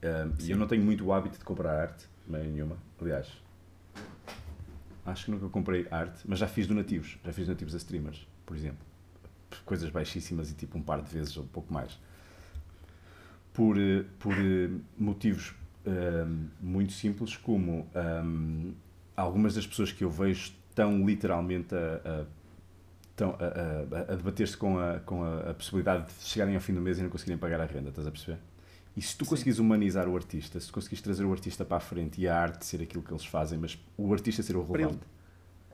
[0.02, 0.52] Um, e Sim.
[0.54, 2.78] eu não tenho muito o hábito de comprar arte, nenhuma.
[3.00, 3.28] Aliás,
[5.06, 7.18] acho que nunca comprei arte, mas já fiz donativos.
[7.24, 8.86] Já fiz donativos a streamers, por exemplo.
[9.66, 12.00] Coisas baixíssimas e tipo um par de vezes ou um pouco mais.
[13.54, 15.54] Por, eh, por eh, motivos
[15.86, 17.90] um, muito simples, como
[18.24, 18.74] um,
[19.16, 22.26] algumas das pessoas que eu vejo estão literalmente a,
[23.20, 26.98] a, a, a, debater-se com, a, com a possibilidade de chegarem ao fim do mês
[26.98, 28.40] e não conseguirem pagar a renda, estás a perceber?
[28.96, 29.30] E se tu Sim.
[29.30, 32.38] conseguires humanizar o artista, se tu conseguires trazer o artista para a frente e a
[32.38, 35.06] arte ser aquilo que eles fazem, mas o artista ser o Para ele- relevante,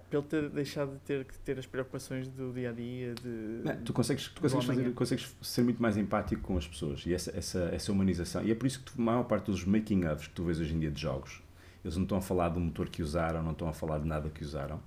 [0.10, 3.28] Para ele ter deixado de ter que ter as preocupações do dia a dia, de.
[3.66, 4.96] Não, tu consegues, tu consegues, fazer- amanhã.
[4.96, 8.44] consegues ser muito mais empático com as pessoas e essa, essa, essa humanização.
[8.44, 10.74] E é por isso que tu, a maior parte dos making-ofs que tu vês hoje
[10.76, 11.42] em dia de jogos,
[11.84, 14.30] eles não estão a falar do motor que usaram, não estão a falar de nada
[14.30, 14.76] que usaram.
[14.76, 14.80] A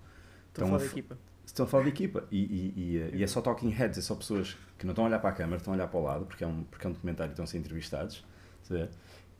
[0.52, 1.18] estão falar a da f- equipa.
[1.50, 4.00] Estão a falar de equipa e, e, e, eh, e é só talking heads, é
[4.00, 6.02] só pessoas que não estão a olhar para a câmara, estão a olhar para o
[6.04, 8.24] lado, porque é um, porque é um documentário e estão a ser entrevistados.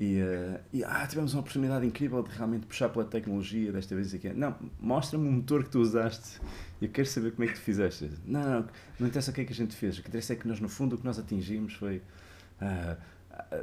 [0.00, 4.12] E, eh, e ah, tivemos uma oportunidade incrível de realmente puxar pela tecnologia desta vez
[4.12, 4.28] aqui.
[4.30, 6.40] Não, mostra-me o motor que tu usaste.
[6.82, 8.10] Eu quero saber como é que tu fizeste.
[8.26, 8.68] Não, não,
[8.98, 9.96] não interessa o que é que a gente fez.
[9.96, 12.02] O que interessa é que nós, no fundo, o que nós atingimos foi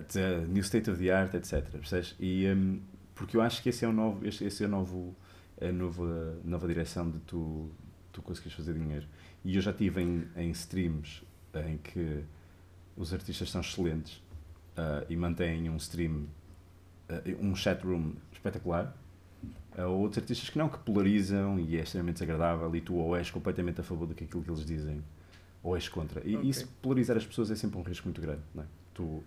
[0.07, 1.69] the new state of the art, etc.
[1.69, 2.15] Percebes?
[2.17, 2.79] E, hum,
[3.13, 5.13] porque eu acho que esse é o novo, este, esse é o novo,
[5.59, 7.69] a nova, nova direção de tu,
[8.17, 9.05] tu conseguires fazer dinheiro.
[9.45, 11.23] E eu já estive em, em streams
[11.67, 12.23] em que
[12.95, 14.21] os artistas são excelentes
[14.75, 16.25] ah, e mantêm um stream,
[17.09, 18.95] ah, um chat room espetacular.
[19.77, 23.29] Há outros artistas que não, que polarizam e é extremamente desagradável e tu ou és
[23.29, 25.03] completamente a favor daquilo que eles dizem
[25.61, 26.21] ou és contra.
[26.27, 26.49] E Ok.
[26.49, 28.65] isso, polarizar as pessoas é sempre um risco muito grande, não é?
[28.95, 29.23] Tu,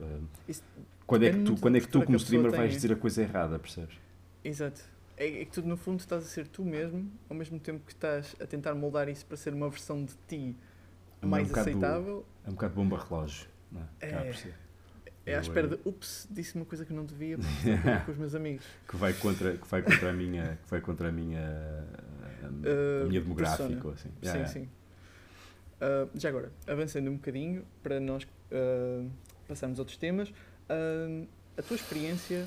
[0.48, 0.62] Isso
[1.06, 2.76] quando, é que tu, quando é que tu como que streamer vais tem.
[2.76, 3.94] dizer a coisa errada, percebes?
[4.42, 4.80] Exato.
[5.20, 7.92] É, é que tu, no fundo, estás a ser tu mesmo, ao mesmo tempo que
[7.92, 10.56] estás a tentar moldar isso para ser uma versão de ti
[11.20, 12.24] É um mais bocado- aceitável.
[12.46, 14.06] É um bocado bomba relógio, não é?
[14.06, 14.34] É.
[15.26, 17.36] É à espera de, ups, disse uma coisa que não devia
[18.06, 18.64] com os meus amigos.
[18.88, 21.86] que vai contra que vai contra a minha que vai contra a minha
[22.42, 24.46] a, Uh, minha demográfica assim sim, Yeah, yeah.
[24.48, 24.68] sim.
[25.78, 29.04] Ah, já agora, avançando um bocadinho para nós ah,
[29.46, 30.32] passarmos a outros temas,
[30.68, 31.26] ah,
[31.58, 32.46] a tua experiência.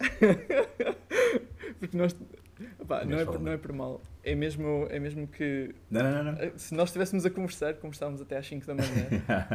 [1.80, 2.14] Porque nós.
[2.86, 4.00] Pá, não, é por, não é por mal.
[4.22, 5.74] É mesmo, é mesmo que.
[5.90, 6.32] não não não, não.
[6.32, 9.08] ah, Se nós estivéssemos a conversar, conversávamos até às 5 da manhã.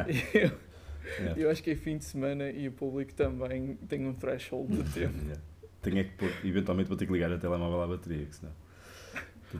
[0.34, 0.52] Eu,
[1.19, 1.39] Yeah.
[1.39, 4.84] eu acho que é fim de semana e o público também tem um threshold de
[4.91, 5.15] tempo.
[5.19, 5.39] Yeah.
[5.80, 8.52] tenho é que pôr, eventualmente vou ter que ligar o telemóvel à bateria que senão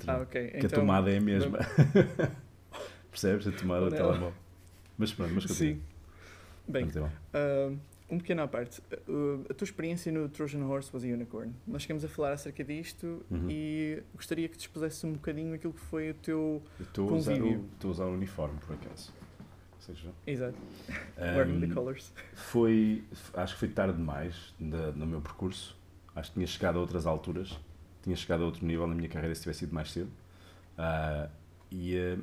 [0.08, 0.48] Ah, ok.
[0.50, 1.60] que a Então, tomada é a mesma
[3.12, 4.34] percebes a tomada do telemóvel
[4.98, 5.82] mas pronto mas Sim.
[6.68, 6.88] Bem,
[7.32, 7.72] ah,
[8.10, 8.82] um pequeno à parte.
[8.92, 11.52] Ah, a tua experiência no Trojan Horse was a Unicorn.
[11.68, 13.48] Nós chegamos a falar acerca disto Uhum.
[13.50, 16.62] e gostaria que te expusesse um bocadinho aquilo que foi o teu.
[16.80, 17.66] Eu estou a usar o, Convívio.
[17.74, 19.12] estou a usar o uniforme por acaso
[19.80, 20.58] seja, Exato.
[21.16, 22.12] Wearing the um, colors.
[22.34, 23.04] Foi,
[23.36, 25.78] acho que foi tarde demais da- no meu percurso.
[26.16, 27.60] Acho que tinha chegado a outras alturas,
[28.02, 30.10] tinha chegado a outro nível na minha carreira se tivesse sido mais cedo.
[30.76, 31.30] Ah,
[31.70, 32.18] e eh,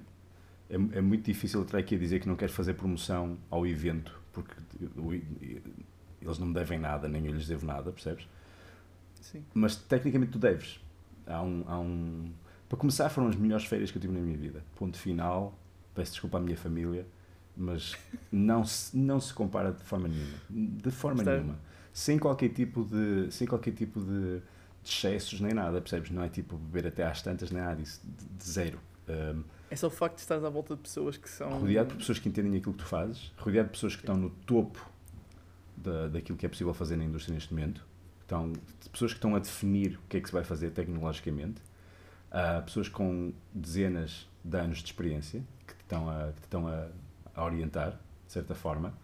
[0.71, 4.21] é, é muito difícil estar aqui a dizer que não quero fazer promoção ao evento,
[4.33, 4.55] porque
[6.21, 8.29] eles não me devem nada, nem eu lhes devo nada, percebes?
[9.21, 9.45] Sim.
[9.55, 10.81] Mas tecnicamente tu deves.
[11.27, 12.33] Há um, há um...
[12.69, 14.65] Para começar, foram as melhores férias que eu tive na minha vida.
[14.77, 15.59] Ponto final.
[15.95, 17.07] Peço desculpa à minha família,
[17.57, 17.97] mas
[18.33, 20.39] não se, não se compara de forma nenhuma.
[20.51, 21.59] De forma Está- nenhuma.
[21.93, 24.43] Sem qualquer tipo de, sem qualquer tipo de, de
[24.91, 26.11] excessos nem nada, percebes?
[26.11, 28.01] Não é tipo beber até às tantas, nem nada disso.
[28.03, 28.81] De, de zero.
[29.09, 31.61] Um, É só o facto de estares à volta de pessoas que são.
[31.61, 34.31] rodeado por pessoas que entendem aquilo que tu fazes, rodeado de pessoas que estão no
[34.31, 34.91] topo
[35.77, 37.85] da, daquilo que é possível fazer na indústria neste momento,
[38.21, 38.53] estão,
[38.93, 41.61] pessoas que estão a definir o que é que se vai fazer tecnologicamente,
[42.31, 46.69] ah, pessoas com dezenas de anos de experiência que te estão a, que te estão
[46.69, 46.89] a,
[47.35, 47.93] a orientar,
[48.27, 48.95] de certa forma,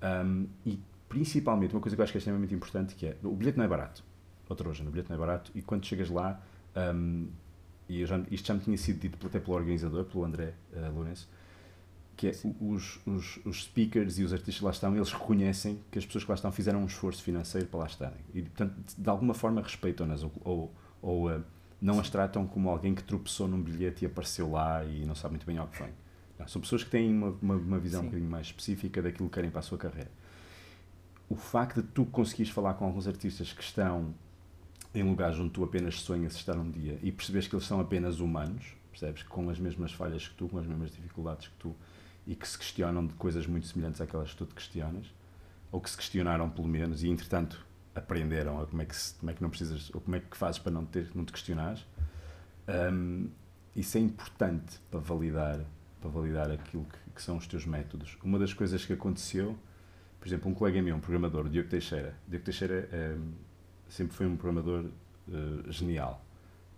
[0.00, 0.78] Ahm, e
[1.08, 3.64] principalmente uma coisa que eu acho que é extremamente importante que é, o bilhete não
[3.64, 4.04] é barato,
[4.48, 6.40] outra hoje, o bilhete não é barato, e quando chegas lá,
[6.74, 7.26] ahm,
[7.88, 11.28] e já, isto já me tinha sido dito até pelo organizador, pelo André uh, Lourenço,
[12.16, 15.98] que é os, os, os speakers e os artistas que lá estão, eles reconhecem que
[15.98, 18.18] as pessoas que lá estão fizeram um esforço financeiro para lá estarem.
[18.34, 21.44] E, portanto, de alguma forma respeitam-nas ou, ou, ou uh,
[21.80, 25.32] não as tratam como alguém que tropeçou num bilhete e apareceu lá e não sabe
[25.32, 25.92] muito bem ao que vem.
[26.38, 28.06] Não, são pessoas que têm uma, uma, uma visão Sim.
[28.06, 30.10] um bocadinho mais específica daquilo que querem para a sua carreira.
[31.28, 34.14] O facto de tu conseguires falar com alguns artistas que estão
[34.98, 38.20] em lugares onde tu apenas sonhas estar um dia e percebes que eles são apenas
[38.20, 39.22] humanos, percebes?
[39.22, 41.74] Com as mesmas falhas que tu, com as mesmas dificuldades que tu
[42.26, 45.06] e que se questionam de coisas muito semelhantes àquelas que tu te questionas,
[45.70, 47.64] ou que se questionaram pelo menos e entretanto
[47.94, 50.36] aprenderam a como é que, se, como é que não precisas, ou como é que
[50.36, 51.86] fazes para não, ter, não te questionares.
[52.92, 53.28] Um,
[53.74, 55.64] isso é importante para validar,
[56.00, 58.16] para validar aquilo que, que, são os teus métodos.
[58.22, 59.56] Uma das coisas que aconteceu,
[60.18, 62.16] por exemplo, um colega meu, um programador, o Diogo Teixeira.
[62.26, 63.16] O Diogo Teixeira é,
[63.88, 64.84] sempre foi um programador
[65.28, 66.24] uh, genial.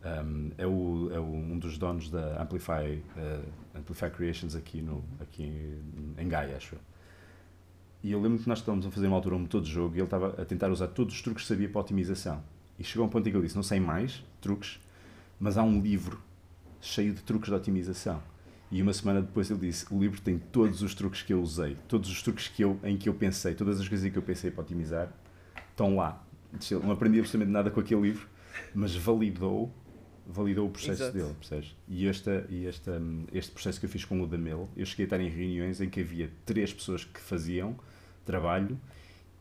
[0.04, 5.04] Um, é, o, é o, um dos donos da Amplify, uh, Amplify Creations aqui, no,
[5.20, 5.76] aqui
[6.16, 6.76] em Gaia, acho.
[8.02, 9.98] E eu lembro que nós estávamos a fazer uma altura um motor de jogo e
[9.98, 12.42] ele estava a tentar usar todos os truques que sabia para otimização.
[12.78, 14.78] E chegou a um ponto em que ele disse: Não sei mais truques,
[15.40, 16.20] mas há um livro
[16.80, 18.22] cheio de truques de otimização.
[18.70, 21.76] E uma semana depois ele disse: O livro tem todos os truques que eu usei,
[21.88, 24.22] todos os truques que eu, em que eu pensei, todas as coisas em que eu
[24.22, 25.12] pensei para otimizar
[25.70, 26.24] estão lá.
[26.82, 28.28] Não aprendi absolutamente nada com aquele livro,
[28.74, 29.72] mas validou
[30.28, 31.16] validou o processo Exato.
[31.16, 31.74] dele, percebes?
[31.88, 33.00] E, esta, e esta,
[33.32, 35.88] este processo que eu fiz com o Damel, eu cheguei a estar em reuniões em
[35.88, 37.74] que havia três pessoas que faziam
[38.26, 38.78] trabalho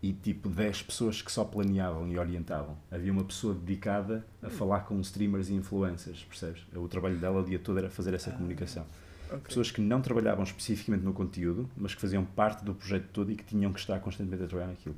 [0.01, 2.77] e tipo 10 pessoas que só planeavam e orientavam.
[2.89, 6.65] Havia uma pessoa dedicada a falar com streamers e influencers, percebes?
[6.73, 8.85] O trabalho dela o dia todo era fazer essa ah, comunicação.
[9.27, 9.39] Okay.
[9.39, 13.35] Pessoas que não trabalhavam especificamente no conteúdo, mas que faziam parte do projeto todo e
[13.35, 14.95] que tinham que estar constantemente a trabalhar naquilo.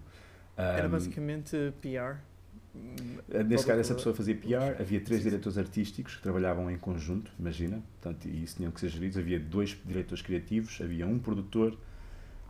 [0.61, 2.18] Era um, basicamente PR?
[3.31, 7.31] Eh, nesse caso, essa pessoa fazia PR, havia três diretores artísticos que trabalhavam em conjunto,
[7.40, 9.18] imagina, portanto, e isso tinham que ser geridos.
[9.18, 11.77] Havia dois diretores criativos, havia um produtor,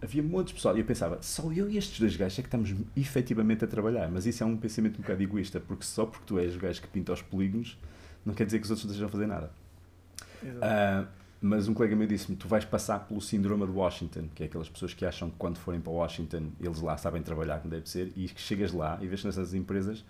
[0.02, 0.76] havia muitos pessoal.
[0.76, 4.10] E eu pensava, só eu e estes dois gajos é que estamos efetivamente a trabalhar.
[4.10, 6.82] Mas isso é um pensamento um bocado egoísta, porque só porque tu és o gajo
[6.82, 7.78] que pinta os polígonos,
[8.26, 9.52] não quer dizer que os outros não estejam a fazer nada.
[10.44, 11.08] Uh,
[11.42, 14.70] mas um colega meu disse-me: tu vais passar pelo síndrome de Washington, que é aquelas
[14.70, 18.12] pessoas que acham que quando forem para Washington eles lá sabem trabalhar como deve ser,
[18.16, 20.04] e que chegas lá e vês nessas empresas,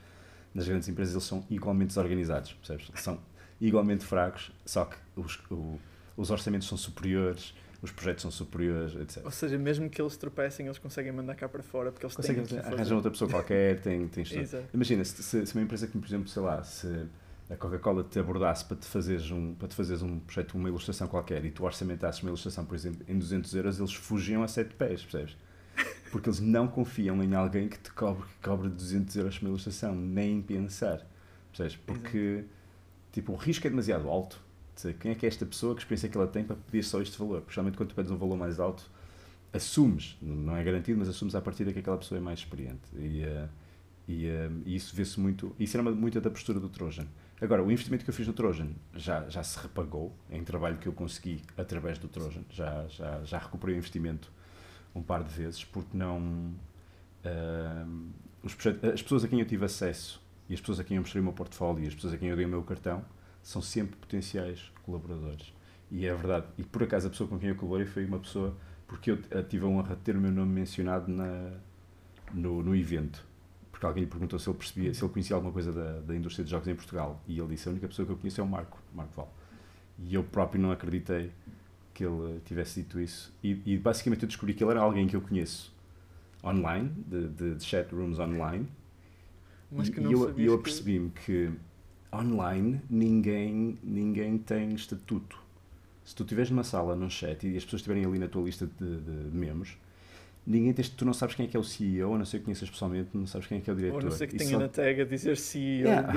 [0.54, 2.90] nas grandes empresas, eles são igualmente desorganizados, percebes?
[2.96, 3.20] São
[3.62, 5.80] igualmente fracos, só que os, o,
[6.18, 9.24] os orçamentos são superiores, os projetos são superiores, etc.
[9.24, 12.44] Ou seja, mesmo que eles tropecem, eles conseguem mandar cá para fora porque eles conseguem
[12.44, 14.26] têm arranjar outra pessoa qualquer, tem, tem
[14.74, 17.06] Imagina, se, se, uma empresa que, por exemplo, sei lá, se
[17.50, 21.08] a Coca-Cola te abordasse para te fazeres um para te fazeres um projeto, uma ilustração
[21.08, 24.76] qualquer e tu orçamentasses uma ilustração, por exemplo, em 200 euros, eles fugiam a sete
[24.76, 25.36] pés, percebes?
[26.12, 29.96] Porque eles não confiam em alguém que te cobre, que cobre 200 euros uma ilustração,
[29.96, 31.06] nem pensar,
[31.52, 31.76] percebes?
[31.76, 32.44] Porque,
[33.12, 34.40] tipo, o risco é demasiado alto.
[34.76, 37.02] Dizer, quem é que é esta pessoa, que experiência que ela tem para pedir só
[37.02, 37.42] este valor?
[37.42, 38.90] Principalmente quando tu pedes um valor mais alto,
[39.52, 42.82] assumes, não é garantido, mas assumes à partida que aquela pessoa é mais experiente.
[42.96, 43.50] E, uh,
[44.08, 47.08] e, uh, e isso vê-se muito, isso era muito da postura do Trojan
[47.42, 50.88] Agora, o investimento que eu fiz no Trojan já, já se repagou em trabalho que
[50.88, 52.44] eu consegui através do Trojan.
[52.50, 54.30] Já, já, já recuperei o investimento
[54.94, 56.54] um par de vezes, porque não.
[57.24, 58.10] Uh,
[58.44, 58.56] os,
[58.94, 61.24] as pessoas a quem eu tive acesso e as pessoas a quem eu mostrei o
[61.24, 63.04] meu portfólio e as pessoas a quem eu dei o meu cartão
[63.42, 65.54] são sempre potenciais colaboradores.
[65.92, 66.46] E é verdade.
[66.58, 68.56] E por acaso a pessoa com quem eu colaborei foi uma pessoa
[68.86, 71.52] porque eu tive a honra de ter o meu nome mencionado na,
[72.34, 73.29] no, no evento
[73.80, 76.44] porque alguém lhe perguntou se ele percebia, se ele conhecia alguma coisa da, da indústria
[76.44, 77.24] de jogos em Portugal.
[77.26, 79.34] E ele disse: a única pessoa que eu conheço é o Marco, Marco Val.
[79.98, 81.32] E eu próprio não acreditei
[81.94, 83.34] que ele tivesse dito isso.
[83.42, 85.74] E, e basicamente eu descobri que ele era alguém que eu conheço
[86.44, 88.68] online, de, de, de chat rooms online.
[89.72, 91.50] Mas que não e eu, eu apercebi-me que
[92.14, 95.42] online ninguém, ninguém tem estatuto.
[96.04, 98.68] Se tu estiveres numa sala, num chat, e as pessoas estiverem ali na tua lista
[98.68, 99.78] de, de membros,
[100.50, 102.46] ninguém tens, tu não sabes quem é que é o CEO, a não ser que
[102.46, 103.98] conheças pessoalmente, não sabes quem é que é o diretor.
[103.98, 104.60] Ou não ser que tenha só...
[104.60, 105.88] na tag a dizer CEO.
[105.88, 106.14] Yeah.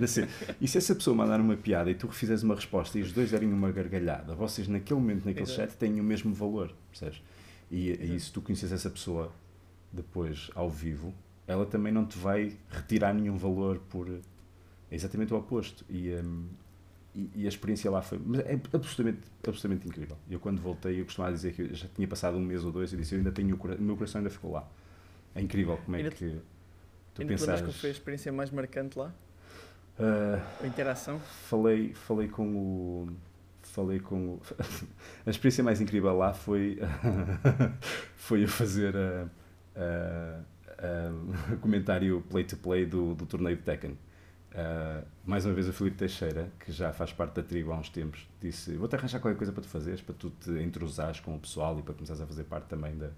[0.58, 3.30] e se essa pessoa mandar uma piada e tu refizeres uma resposta e os dois
[3.30, 5.70] derem uma gargalhada, vocês naquele momento, naquele Exato.
[5.70, 7.22] chat, têm o mesmo valor, percebes?
[7.70, 9.30] E, e se tu conheces essa pessoa
[9.92, 11.12] depois ao vivo,
[11.46, 14.08] ela também não te vai retirar nenhum valor por.
[14.08, 15.84] É exatamente o oposto.
[15.90, 16.46] E, um,
[17.16, 20.18] e, e, a experiência lá foi mas é absolutamente, absolutamente incrível.
[20.30, 22.96] Eu, quando voltei, eu costumava dizer que já tinha passado um mês ou dois e
[22.96, 24.68] disse: Eu ainda tenho o, meu coração ainda ficou lá.
[25.34, 26.38] É incrível como é ainda, que
[27.14, 27.62] tu pensares.
[27.62, 29.14] que foi a experiência mais marcante lá?
[29.98, 31.18] Uh, a interação?
[31.48, 33.08] Falei, falei com o.
[33.62, 34.42] Falei com o,
[35.24, 36.78] a experiência mais incrível lá foi
[38.14, 39.28] foi a fazer a,
[39.74, 40.40] a,
[40.78, 43.96] a, a comentário play to play do, do torneio de Tekken
[44.56, 47.90] Uh, mais uma vez o Filipe Teixeira, que já faz parte da tribo há uns
[47.90, 51.38] tempos, disse: Vou-te arranjar qualquer coisa para tu fazeres, para tu te entrosares com o
[51.38, 53.10] pessoal e para começares a fazer parte também da,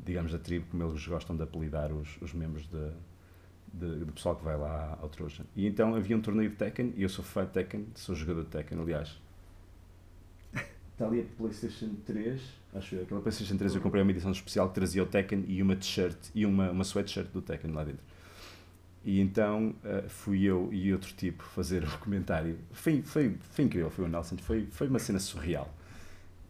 [0.00, 2.90] digamos, da tribo, como eles gostam de apelidar os, os membros de,
[3.70, 5.44] de, do pessoal que vai lá ao Trojan.
[5.54, 8.44] E então havia um torneio de Tekken, e eu sou fã de Tekken, sou jogador
[8.44, 9.20] de Tekken, aliás.
[10.54, 12.40] Está ali a PlayStation 3,
[12.76, 15.60] acho eu, aquela PlayStation 3 eu comprei uma edição especial que trazia o Tekken e
[15.60, 18.11] uma t-shirt e uma, uma sweatshirt do Tekken lá dentro.
[19.04, 22.58] E então uh, fui eu e outro tipo fazer o comentário.
[22.72, 25.72] Foi, foi, foi incrível, foi o Nelson, foi, foi uma cena surreal.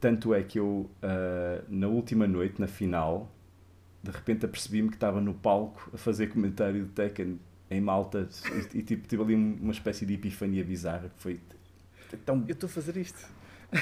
[0.01, 3.31] Tanto é que eu, uh, na última noite, na final,
[4.03, 7.39] de repente apercebi-me que estava no palco a fazer comentário de Tekken
[7.71, 8.29] em Malta
[8.75, 11.41] e, e tipo, tive ali uma espécie de epifania bizarra que foi
[12.27, 12.45] tão.
[12.47, 13.27] Eu estou a fazer isto.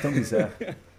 [0.00, 0.52] Tão bizarro.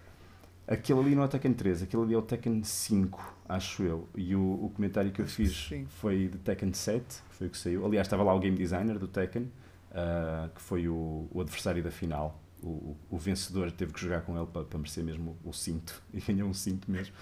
[0.66, 4.08] Aquele ali não é o Tekken 3, aquele ali é o Tekken 5, acho eu.
[4.16, 7.46] E o, o comentário que eu Acho fiz que foi de Tekken 7, que foi
[7.48, 7.84] o que saiu.
[7.84, 9.50] Aliás, estava lá o game designer do Tekken,
[9.92, 12.40] ah, que foi o, o adversário da final.
[12.62, 16.20] O, o, vencedor teve que jogar com ele para, para merecer mesmo o, cinto, e
[16.20, 17.14] ganhou um cinto mesmo.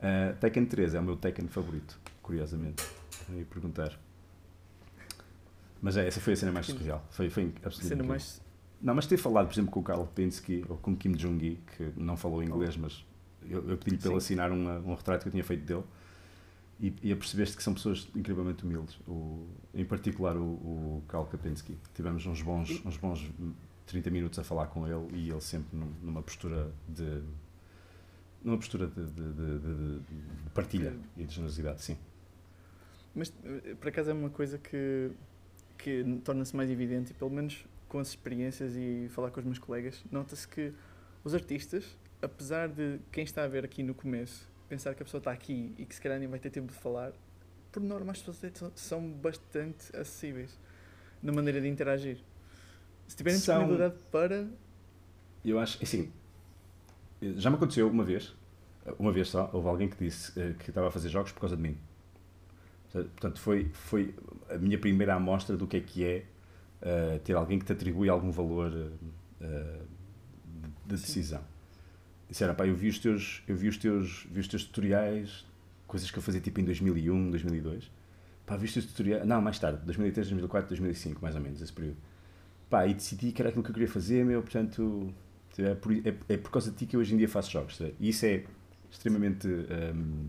[0.00, 2.82] Ah, Tekken 3 é o meu Tekken favorito, curiosamente.
[3.28, 3.98] Eu ia perguntar.
[5.82, 7.04] Mas é, essa foi a cena mais surreal.
[7.10, 8.08] Foi, foi absolutamente Cena incrível.
[8.08, 8.47] mais.
[8.80, 11.58] Não, mas ter falado, por exemplo, com o Karl Pinsky ou com o Kim Jong-gi,
[11.76, 13.04] que não falou inglês, mas
[13.42, 15.82] eu, eu pedi-lhe para ele assinar uma- um retrato que eu tinha feito dele
[16.80, 18.96] e, e apercebeste que são pessoas incrivelmente humildes.
[19.08, 21.76] O, em particular o, o Karl Kapinski.
[21.94, 23.28] Tivemos uns bons, uns bons
[23.86, 27.20] 30 minutos a falar com ele e ele sempre num- numa postura de.
[28.44, 31.96] numa postura de, de- de- de- de partilha e de generosidade, sim.
[33.12, 35.10] Mas eh, por acaso é uma coisa que,
[35.76, 39.58] que torna-se mais evidente, e pelo menos com as experiências e falar com os meus
[39.58, 40.72] colegas, nota-se que
[41.24, 45.18] os artistas, apesar de quem está a ver aqui no começo pensar que a pessoa
[45.18, 47.12] está aqui e que se calhar nem vai ter tempo de falar,
[47.72, 50.58] por norma as pessoas são- bastante acessíveis
[51.22, 52.18] na maneira de interagir.
[53.06, 54.46] Se tiverem São- disponibilidade para.
[55.44, 56.12] Eu acho, assim,
[57.22, 58.34] já me aconteceu uma vez,
[58.98, 61.56] uma vez só, houve alguém que disse eh, que estava a fazer jogos por causa
[61.56, 61.78] de mim.
[62.92, 64.14] Portanto, foi, foi
[64.50, 66.24] a minha primeira amostra do que é que é
[66.80, 68.72] eh, ter alguém que te atribui algum valor
[69.40, 69.80] eh,
[70.86, 71.42] de, decisão.
[72.28, 75.46] Disseram, pá, eu vi os teus, eu vi os teus, vi os teus tutoriais,
[75.86, 77.90] coisas que eu fazia tipo em 2001, 2002.
[78.46, 81.72] Pá, vi os teus tutoriais, não, mais tarde, 2003, 2004, 2005, mais ou menos, esse
[81.72, 81.96] período.
[82.70, 85.12] Pá, e decidi que era aquilo que eu queria fazer, meu, portanto,
[85.58, 87.76] é por, é, é por causa de ti que eu hoje em dia faço jogos.
[87.76, 87.94] sabe?
[87.98, 88.44] E isso é
[88.90, 90.28] extremamente um,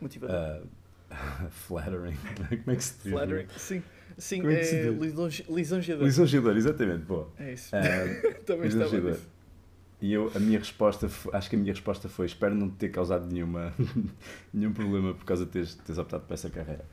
[0.00, 0.62] Motivador.
[1.10, 2.16] uh, flattering.
[2.64, 3.12] Como é que se diz?
[3.12, 3.48] Flattering.
[3.56, 3.82] Sim,
[4.18, 4.90] sim Como é que é
[5.48, 6.06] lisonjeador.
[6.06, 7.30] Lisonjeador, exatamente, boa.
[7.38, 7.74] É isso.
[7.74, 7.80] Ah,
[8.46, 9.28] Também estava nisso.
[10.00, 12.88] E eu, a minha resposta, acho que a minha resposta foi: espero não te ter
[12.88, 13.72] causado nenhuma,
[14.52, 16.84] nenhum problema por causa de teres, teres optado por essa carreira.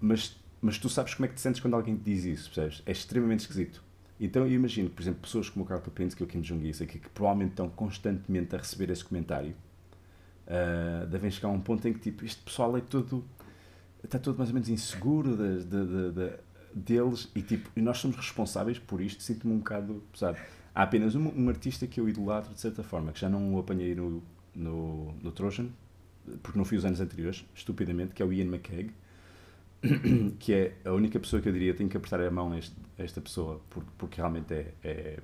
[0.00, 2.82] Mas, mas tu sabes como é que te sentes quando alguém te diz isso, percebes?
[2.84, 3.82] É extremamente esquisito.
[4.18, 6.98] Então eu imagino, por exemplo, pessoas como o Carl Kapinski ou o Kim Jong-il, aqui,
[6.98, 9.54] que provavelmente estão constantemente a receber esse comentário,
[10.46, 13.24] ah, devem chegar a um ponto em que tipo, este pessoal é todo,
[14.06, 16.36] está todo mais ou menos inseguro de, de- de-
[16.74, 20.38] deles e tipo, nós somos responsáveis por isto, sinto-me um bocado pesado.
[20.74, 23.58] Há apenas um, um artista que eu idolatro de certa forma, que já não o
[23.58, 24.22] apanhei no,
[24.54, 25.68] no, no Trojan,
[26.42, 28.90] porque não fui os anos anteriores, estupidamente, que é o Ian McKeag,
[30.38, 32.76] que é a única pessoa que eu diria tenho que apertar a mão a, este-
[32.98, 35.18] a esta pessoa, porque, porque realmente é, é,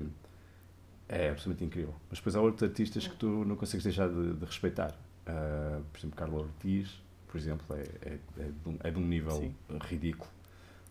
[1.08, 1.94] é absolutamente incrível.
[2.08, 4.94] Mas depois há outros artistas que tu não consegues deixar de, de respeitar.
[5.26, 7.00] Ah, por exemplo, Carlos Ortiz,
[7.32, 7.80] por exemplo, é,
[8.10, 9.54] é, é, de, um, é de um nível Sim.
[9.88, 10.30] ridículo.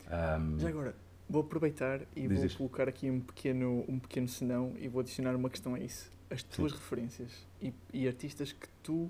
[0.09, 0.95] Ahm, Já agora,
[1.29, 2.57] vou aproveitar e vou isto.
[2.57, 6.11] colocar aqui um pequeno, um pequeno senão e vou adicionar uma questão a isso.
[6.31, 7.29] As tuas referências
[7.61, 9.07] e, e artistas que tu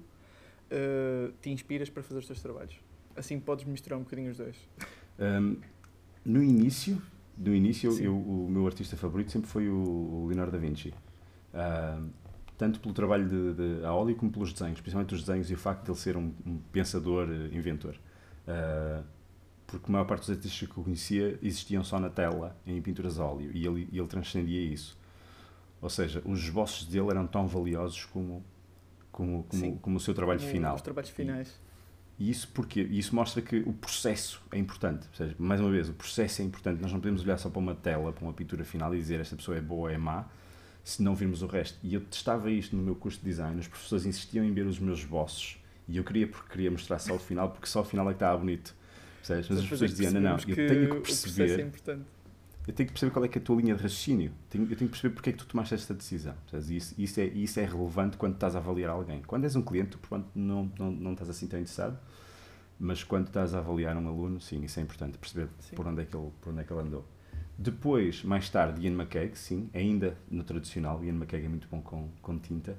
[0.70, 2.76] eh, te inspiras para fazer os teus trabalhos.
[3.16, 4.58] Assim podes misturar um bocadinho os dois.
[5.18, 5.56] Um,
[6.26, 7.02] no início,
[7.38, 8.04] no início eu- Sim.
[8.06, 10.94] eu- o meu artista favorito sempre foi o, o Leonardo da Vinci.
[11.54, 12.10] Um,
[12.62, 15.58] tanto pelo trabalho de, de a óleo como pelos desenhos, principalmente os desenhos e o
[15.58, 17.96] facto de ele ser um, um pensador, eh, inventor.
[18.48, 19.04] Uh,
[19.66, 23.20] porque a maior parte dos artistas que eu conhecia existiam só na tela, em pinturas
[23.20, 24.96] a óleo, e ele, e ele transcendia isso.
[25.82, 28.46] Ou seja, os esboços dele eram tão valiosos como,
[29.12, 30.76] como, como, como o seu trabalho Como final.
[30.76, 31.60] Os trabalhos finais.
[32.20, 35.08] E isso porque isso mostra que o processo é importante.
[35.08, 36.80] Ou seja, mais uma vez, o processo é importante.
[36.80, 39.36] Nós não podemos olhar só para uma tela, para uma pintura final e dizer esta
[39.36, 40.28] pessoa é boa ou é má,
[40.84, 41.78] se não virmos o resto.
[41.84, 43.60] E eu testava isto no meu curso de design.
[43.60, 45.58] Os professores insistiam em ver os meus esboços.
[45.88, 48.16] E eu queria porque queria mostrar só o final, porque só o final é que
[48.18, 48.76] estava bonito.
[49.18, 49.50] Percebes?
[49.50, 51.72] Mas as pessoas é diziam, não, não, eu tenho que é perceber
[52.68, 54.32] eu tenho que perceber qual é, que é a tua linha de raciocínio.
[54.50, 56.36] Tenho- eu tenho que perceber porque é que tu tomaste esta decisão.
[56.54, 59.22] E Isso, isso, é, isso é relevante quando estás a avaliar alguém.
[59.24, 61.98] Quando és um cliente, tu pronto, não, não, não estás assim tão interessado,
[62.80, 65.76] mas quando estás a avaliar um aluno, sim, isso é importante, perceber Sim.
[65.76, 67.06] por onde, é que ele, por onde é que ele andou.
[67.62, 72.10] Depois, mais tarde, Ian McKeag, sim, ainda no tradicional, Ian McKeag é muito bom com,
[72.20, 72.76] com tinta.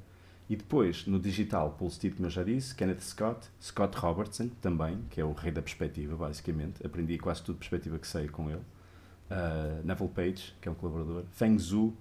[0.51, 5.01] E depois, no digital, Paul Steed, como eu já disse, Kenneth Scott, Scott Robertson, também,
[5.09, 6.85] que é o rei da perspectiva, basicamente.
[6.85, 8.59] Aprendi quase tudo de perspectiva que sei com ele.
[9.31, 11.27] Uh, Neville Page, que é um colaborador.
[11.31, 11.97] Feng Zhu,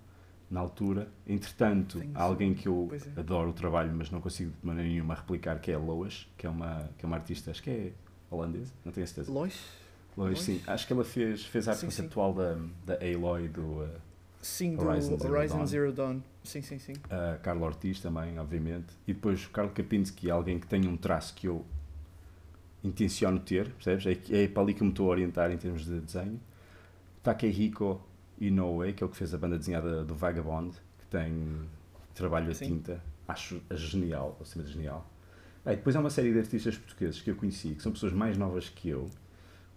[0.49, 1.07] na altura.
[1.27, 3.19] Entretanto, Feng há alguém que eu é.
[3.19, 6.47] adoro o trabalho, mas não consigo de maneira nenhuma replicar, que é a Lois, que
[6.47, 7.93] é uma, que é uma artista, acho que é
[8.27, 9.31] holandesa, não tenho a certeza.
[9.31, 9.80] Lois?
[10.17, 10.61] Lois, sim.
[10.67, 11.97] Acho que ela fez, fez a arte Sim, sim.
[11.97, 13.89] conceptual da, da Aloy, do uh,
[14.41, 16.13] Sim, do Horizon Horizon, Zero Zero, Dawn.
[16.13, 16.21] Dawn.
[16.43, 16.93] Sim, sim, sim.
[16.93, 18.93] uh, Carlo Ortiz também, obviamente.
[19.07, 21.65] E depois o Carlo Kapinski, alguém que tem um traço que eu
[22.83, 24.05] intenciono ter, percebes?
[24.07, 26.39] É, é para ali que me estou a orientar em termos de desenho.
[27.23, 28.01] Takehiko
[28.39, 31.69] Inoue, que é o que fez a banda desenhada do Vagabond, que tem
[32.15, 35.07] trabalho a tinta, acho genial, acima de genial.
[35.63, 38.35] Bem, depois há uma série de artistas portugueses que eu conheci, que são pessoas mais
[38.35, 39.07] novas que eu,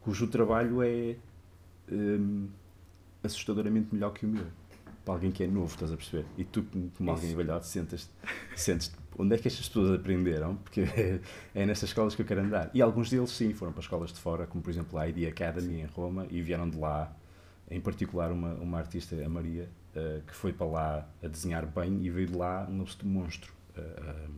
[0.05, 1.17] cujo trabalho é
[1.91, 2.49] hum,
[3.23, 4.47] assustadoramente melhor que o meu.
[5.03, 6.25] Para alguém que é novo, estás a perceber?
[6.39, 6.65] E tu,
[6.97, 8.11] como alguém velhote, sentes,
[8.57, 11.21] sentes onde é que estas pessoas aprenderam, porque é,
[11.55, 12.71] é nessas escolas que eu quero andar.
[12.73, 15.81] E alguns deles, sim, foram para escolas de fora, como por exemplo a ID Academy
[15.81, 17.15] em Roma, e vieram de lá,
[17.71, 22.03] em particular uma, uma artista, a Maria, uh, que foi para lá a desenhar bem
[22.03, 23.53] e veio de lá um monstro.
[23.77, 24.31] Uh, uh,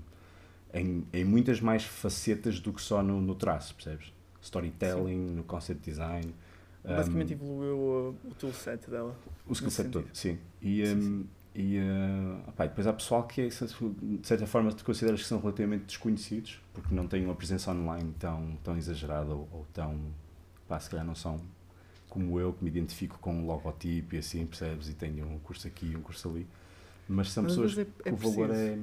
[0.75, 4.13] em, em muitas mais facetas do que só no, no traço, percebes?
[4.47, 5.35] Storytelling, sim.
[5.35, 6.35] no concept design.
[6.85, 9.17] Basicamente um, evoluiu o, o toolset dela.
[9.47, 10.39] O skillset todo, sim.
[10.63, 11.27] E, sim, um.
[11.59, 15.41] E uh, opa, depois há pessoal que, é, de certa forma, te consideras que são
[15.41, 19.99] relativamente desconhecidos, porque não têm uma presença online tão, tão exagerada ou, ou tão.
[20.69, 21.41] Pá, se calhar não são
[22.09, 24.89] como eu, que me identifico com um logotipo e assim, percebes?
[24.89, 26.47] E tenho um curso aqui e um curso ali.
[27.09, 28.79] Mas são pessoas é, é que o valor é,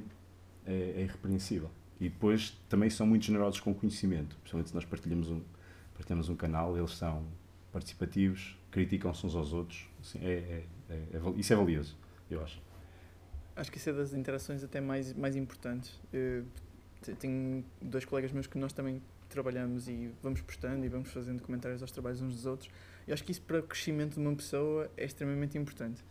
[0.66, 1.70] é, é irrepreensível.
[2.00, 5.40] E depois também são muito generosos com o conhecimento, principalmente se nós partilhamos um,
[5.94, 7.24] partilhamos um canal, eles são
[7.72, 9.88] participativos, criticam-se uns aos outros.
[10.00, 11.96] Assim, é, é, é, isso é valioso,
[12.30, 12.62] eu acho.
[13.56, 16.00] Acho que isso é das interações até mais, mais importantes.
[16.12, 16.44] Eu
[17.18, 21.82] tenho dois colegas meus que nós também trabalhamos e vamos postando e vamos fazendo comentários
[21.82, 22.70] aos trabalhos uns dos outros.
[23.06, 26.02] Eu acho que isso para o crescimento de uma pessoa é extremamente importante.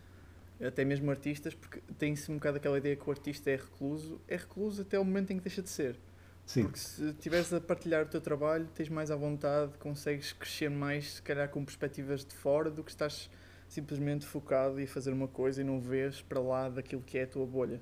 [0.61, 4.21] Até mesmo artistas, porque tem-se um bocado aquela ideia que o artista é recluso.
[4.27, 5.97] É recluso até o momento em que deixa de ser.
[6.45, 6.63] Sim.
[6.63, 11.13] Porque se estiveres a partilhar o teu trabalho, tens mais à vontade, consegues crescer mais,
[11.13, 13.29] se calhar com perspectivas de fora, do que estás
[13.67, 17.27] simplesmente focado e fazer uma coisa e não vês para lá daquilo que é a
[17.27, 17.81] tua bolha,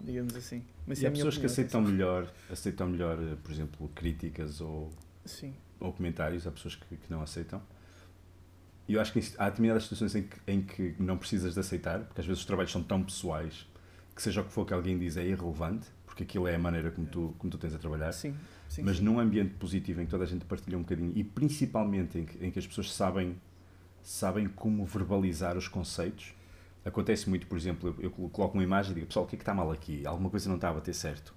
[0.00, 0.64] digamos assim.
[0.86, 4.90] Mas e há pessoas opinião, que aceitam melhor, aceitam melhor, eh, por exemplo, críticas ou,
[5.24, 5.54] Sim.
[5.80, 7.60] ou comentários, há pessoas que, que não aceitam.
[8.86, 12.00] E eu acho que há determinadas situações em que, em que não precisas de aceitar,
[12.04, 13.66] porque às vezes os trabalhos são tão pessoais
[14.14, 16.92] que seja o que for que alguém diz é irrelevante, porque aquilo é a maneira
[16.92, 18.12] como tu, como tu tens a trabalhar.
[18.12, 18.36] Sim,
[18.68, 19.04] sim, Mas sim.
[19.04, 22.46] num ambiente positivo em que toda a gente partilha um bocadinho e principalmente em que,
[22.46, 23.36] em que as pessoas sabem
[24.00, 26.32] sabem como verbalizar os conceitos.
[26.84, 29.38] Acontece muito, por exemplo, eu, eu coloco uma imagem e digo, pessoal, o que é
[29.38, 30.06] que está mal aqui?
[30.06, 31.34] Alguma coisa não está a bater certo.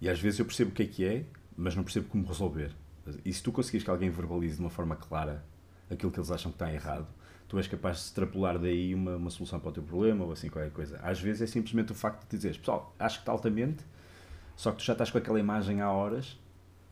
[0.00, 1.24] E às vezes eu percebo o que é que é,
[1.56, 2.74] mas não percebo como resolver.
[3.22, 5.44] E se tu conseguires que alguém verbalize de uma forma clara
[5.90, 7.06] aquilo que eles acham que está errado,
[7.46, 10.48] tu és capaz de extrapolar daí uma, uma solução para o teu problema ou assim
[10.48, 10.98] qualquer coisa.
[11.02, 13.84] Às vezes é simplesmente o facto de dizeres, pessoal, acho que está altamente,
[14.60, 16.38] só que tu já estás com aquela imagem há horas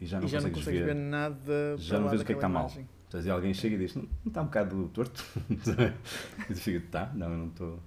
[0.01, 2.25] e já não, e já consegues, não consegues ver, ver, nada já não vês o
[2.25, 2.71] que é que está mal.
[2.71, 5.23] Portanto, e alguém chega e diz: Não, não está um bocado torto?
[5.51, 7.79] e tu fica: Tá, não, eu não estou.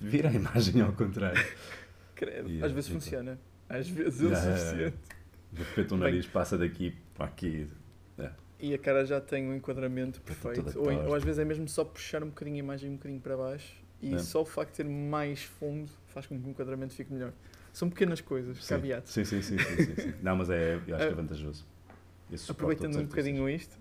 [0.00, 1.44] Vira a imagem ao contrário.
[2.14, 2.48] Credo.
[2.48, 3.40] E, Às vezes então, funciona.
[3.68, 4.96] Às vezes é o suficiente.
[5.52, 7.68] De repente o nariz Bem, passa daqui para aqui.
[8.16, 8.30] É.
[8.60, 10.78] E a cara já tem um enquadramento perfeito.
[10.78, 13.36] Ou, ou, às vezes é mesmo só puxar um bocadinho a imagem um bocadinho para
[13.36, 14.18] baixo e é.
[14.18, 17.32] só o facto de ter mais fundo faz com que o enquadramento fique melhor.
[17.76, 18.74] São pequenas coisas, sim.
[19.04, 20.14] Sim, sim, sim, sim, sim.
[20.24, 21.66] Não, mas é, eu acho que é vantajoso.
[22.48, 23.76] Aproveitando um bocadinho isto,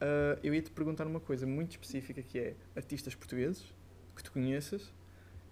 [0.00, 3.66] Uh, eu ia te perguntar uma coisa muito específica que é artistas portugueses
[4.16, 4.90] que tu conheças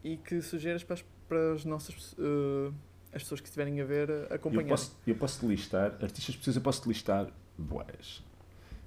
[0.03, 2.73] e que sugeres para as, para as nossas uh,
[3.13, 4.63] as pessoas que estiverem a ver acompanhar.
[4.63, 8.25] Eu posso, eu posso te listar, artistas portugueses eu posso te listar boas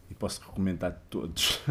[0.10, 1.62] e posso recomendar todos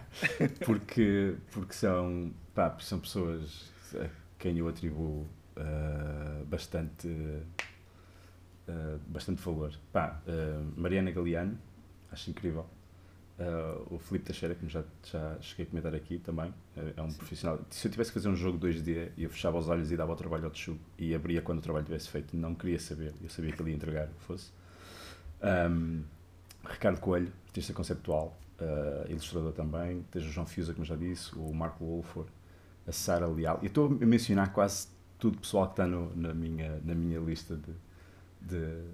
[0.64, 4.08] porque, porque são, pá, são pessoas a
[4.38, 7.08] quem eu atribuo uh, bastante,
[9.06, 9.72] bastante valor.
[9.92, 10.20] Pá,
[10.76, 11.58] Mariana Galeano,
[12.10, 12.66] acho incrível
[13.38, 17.18] Uh, o Felipe Teixeira, que já, já cheguei a comentar aqui também, é, um Sim.
[17.18, 17.60] profissional.
[17.68, 20.16] Se eu tivesse que fazer um jogo 2D, eu fechava os olhos e dava o
[20.16, 22.34] trabalho ao Tchugo e abria quando o trabalho tivesse feito.
[22.34, 24.50] Não queria saber, eu sabia que ele ia entregar o que fosse.
[25.70, 26.02] Um,
[26.66, 30.02] Ricardo Coelho, artista conceptual, uh, ilustrador também.
[30.10, 32.30] Tens o João Fiusa, como já disse, o Marco Wolford,
[32.86, 33.58] a Sara Leal.
[33.62, 34.88] E estou a mencionar quase
[35.18, 37.72] tudo pessoal que está no, na, minha, na minha lista de,
[38.40, 38.84] de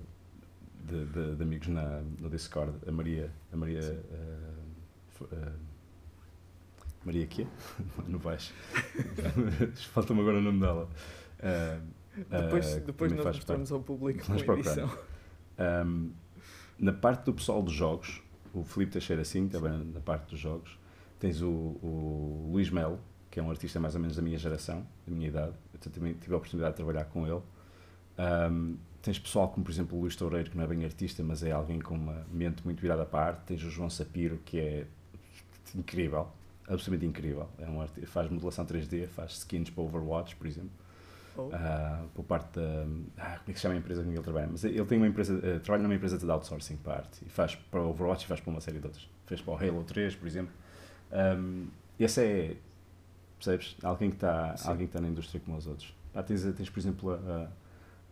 [0.84, 5.52] de, de, de, amigos na, no Discord, a Maria, a Maria, uh, uh,
[7.04, 7.46] Maria quê?
[8.08, 8.52] não vais.
[9.92, 10.88] Falta-me agora o nome dela.
[11.38, 11.82] Uh,
[12.28, 14.90] depois depois nós mostramos ao público Vamos com edição.
[15.86, 16.12] Um,
[16.78, 18.20] na parte do pessoal dos jogos,
[18.52, 20.78] o Filipe Teixeira sim, também na parte dos jogos,
[21.18, 22.98] tens o, o Luís Melo,
[23.32, 25.54] que é um artista mais ou menos da minha geração, da minha idade.
[25.72, 27.40] Eu também tive a oportunidade de trabalhar com ele.
[28.18, 31.42] Um, tens pessoal como, por exemplo, o Luís Toureiro, que não é bem artista, mas
[31.42, 33.40] é alguém com uma mente muito virada para a arte.
[33.46, 34.86] Tens o João Sapiro, que é
[35.74, 36.28] incrível,
[36.68, 37.48] absolutamente incrível.
[37.58, 40.70] É um faz modelação 3D, faz skins para Overwatch, por exemplo.
[41.34, 41.44] Oh.
[41.46, 42.84] uh, por parte da.
[43.16, 44.48] Ah, como é que se chama a empresa com que ele trabalha?
[44.50, 47.54] Mas ele tem uma empresa, uh, trabalha numa empresa de outsourcing para arte e faz
[47.54, 49.08] para Overwatch e faz para uma série de outras.
[49.24, 50.52] Fez para o Halo 3, por exemplo.
[51.10, 51.68] Um,
[51.98, 52.56] esse é,
[53.42, 53.76] percebes?
[53.82, 55.94] Alguém que está está na indústria como os outros.
[56.14, 57.48] Ah, tens, tens, por exemplo, a,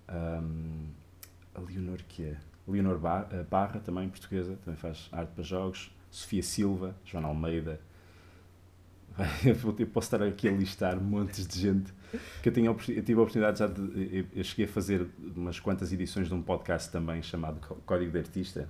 [0.09, 0.43] a,
[1.55, 2.37] a Leonor, que é?
[2.67, 5.95] Leonor Barra, também portuguesa, também faz arte para jogos.
[6.11, 7.81] Sofia Silva, Joana Almeida.
[9.45, 11.93] Eu posso estar aqui a listar montes de gente
[12.43, 14.27] que eu, tinha, eu tive a oportunidade já de.
[14.35, 18.69] Eu cheguei a fazer umas quantas edições de um podcast também chamado Código de Artista,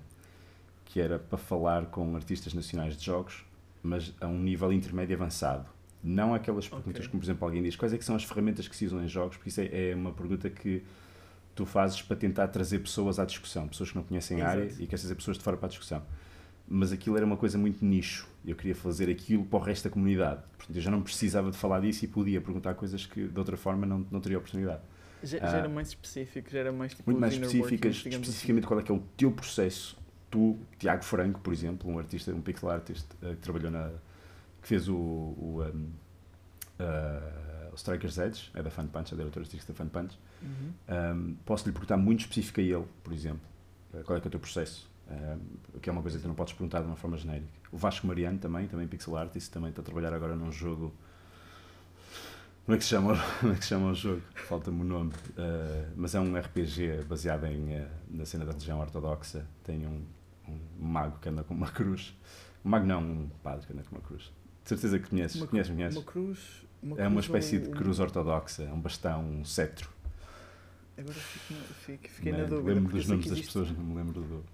[0.85, 3.45] que era para falar com artistas nacionais de jogos,
[3.83, 5.67] mas a um nível intermédio avançado.
[6.03, 7.09] Não aquelas perguntas okay.
[7.09, 9.09] como, por exemplo, alguém diz quais é que são as ferramentas que se usam em
[9.09, 10.83] jogos, porque isso é, é uma pergunta que
[11.55, 14.51] tu fazes para tentar trazer pessoas à discussão, pessoas que não conhecem Exato.
[14.51, 16.03] a área e queres trazer pessoas de fora para a discussão.
[16.67, 18.29] Mas aquilo era uma coisa muito nicho.
[18.47, 20.41] Eu queria fazer aquilo para o resto da comunidade.
[20.57, 23.57] Portanto, eu já não precisava de falar disso e podia perguntar coisas que de outra
[23.57, 24.81] forma não, não teria oportunidade.
[25.23, 28.09] Já, já era ah, mais específico, já era mais tipo Muito mais específicas, assim.
[28.09, 28.69] especificamente assim.
[28.69, 29.99] qual é que é o teu processo.
[30.31, 33.91] Tu, Tiago Franco, por exemplo, um artista, um pixel artist uh, que trabalhou na.
[34.61, 34.95] Que fez o.
[34.95, 35.91] o um,
[36.81, 40.19] uh, Strikers Edge, é da Fun Punch, é diretor artístico da Fun Punch.
[40.43, 40.73] Uhum.
[40.89, 43.41] Um, Posso-lhe perguntar muito específico a ele, por exemplo,
[43.95, 46.29] uh, qual é que é o teu processo, uh, que é uma coisa que tu
[46.29, 47.49] não podes perguntar de uma forma genérica.
[47.73, 50.93] O Vasco Mariano também, também pixel artist, também está a trabalhar agora num jogo.
[52.65, 54.23] Como é que se chama, como é que se chama o jogo?
[54.35, 55.13] Falta-me o nome.
[55.31, 59.47] Uh, mas é um RPG baseado em, na cena da religião ortodoxa.
[59.65, 60.05] Tem um,
[60.49, 62.17] um mago que anda com uma cruz.
[62.65, 64.31] Um mago não, um padre que anda com uma cruz.
[64.63, 65.37] De certeza que conheces.
[65.37, 65.97] Uma, conheces, conheces?
[65.97, 69.91] Uma cruz uma é uma espécie de cruz ortodoxa, um bastão, um cetro.
[70.97, 72.75] Agora fico, fiquei na dúvida.
[72.75, 74.45] Lembro dos nomes das pessoas, não me lembro do.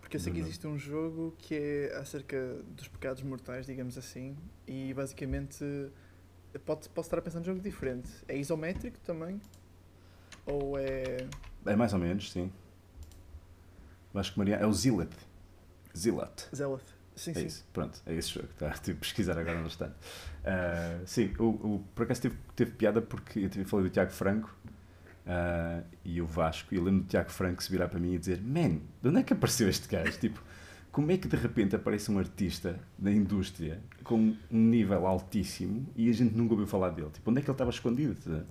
[0.00, 4.36] Porque eu sei que existe um jogo que é acerca dos pecados mortais, digamos assim,
[4.66, 5.64] e basicamente
[6.64, 8.10] pode, posso estar a pensar num jogo diferente.
[8.28, 9.40] É isométrico também?
[10.46, 11.26] Ou é.
[11.66, 12.52] É mais ou menos, sim.
[14.14, 14.56] Acho que Maria.
[14.56, 14.72] É o.
[14.72, 15.10] Zealot.
[15.96, 16.93] Zealot.
[17.14, 17.46] Sim, é sim.
[17.46, 18.48] isso, pronto, é esse jogo.
[18.50, 19.94] Está, tive a pesquisar agora no instante.
[20.44, 24.10] Uh, sim, o, o, por acaso teve, teve piada porque eu tive, falei do Tiago
[24.10, 24.54] Franco
[25.26, 28.18] uh, e o Vasco, e eu lembro do Tiago Franco se virar para mim e
[28.18, 30.18] dizer: Man, de onde é que apareceu este gajo?
[30.18, 30.42] Tipo,
[30.90, 36.08] como é que de repente aparece um artista da indústria com um nível altíssimo e
[36.08, 37.10] a gente nunca ouviu falar dele?
[37.10, 38.44] Tipo, onde é que ele estava escondido?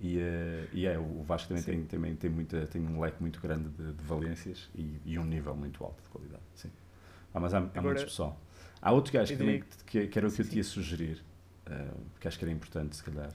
[0.00, 3.40] E, uh, e é, o Vasco também tem, também tem, muita, tem um leque muito
[3.40, 6.42] grande de, de valências e, e um nível muito alto de qualidade.
[6.54, 6.70] Sim.
[7.34, 8.40] Ah, mas há, há Agora, pessoal.
[8.80, 11.24] Há outro gajo que, também, que, que era o que eu te ia sugerir,
[11.66, 13.32] uh, que acho que era importante, se calhar.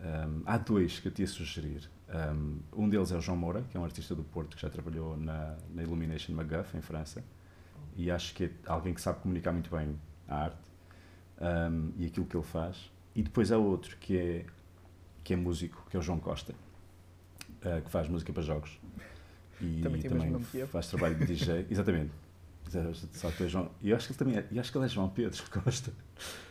[0.00, 1.88] Um, há dois que eu te ia sugerir.
[2.08, 4.70] Um, um, deles é o João Moura, que é um artista do Porto que já
[4.70, 7.24] trabalhou na, na Illumination McGuff, em França.
[7.96, 9.98] E acho que é alguém que sabe comunicar muito bem
[10.28, 10.68] a arte
[11.40, 12.92] um, e aquilo que ele faz.
[13.14, 14.46] E depois há outro que é,
[15.24, 18.78] que é músico, que é o João Costa, uh, que faz música para jogos.
[19.60, 21.66] E também, também faz trabalho de DJ.
[21.70, 22.12] Exatamente.
[23.12, 25.08] Só é João, e acho que ele também é, eu acho que ele é João
[25.08, 25.92] Pedro Costa.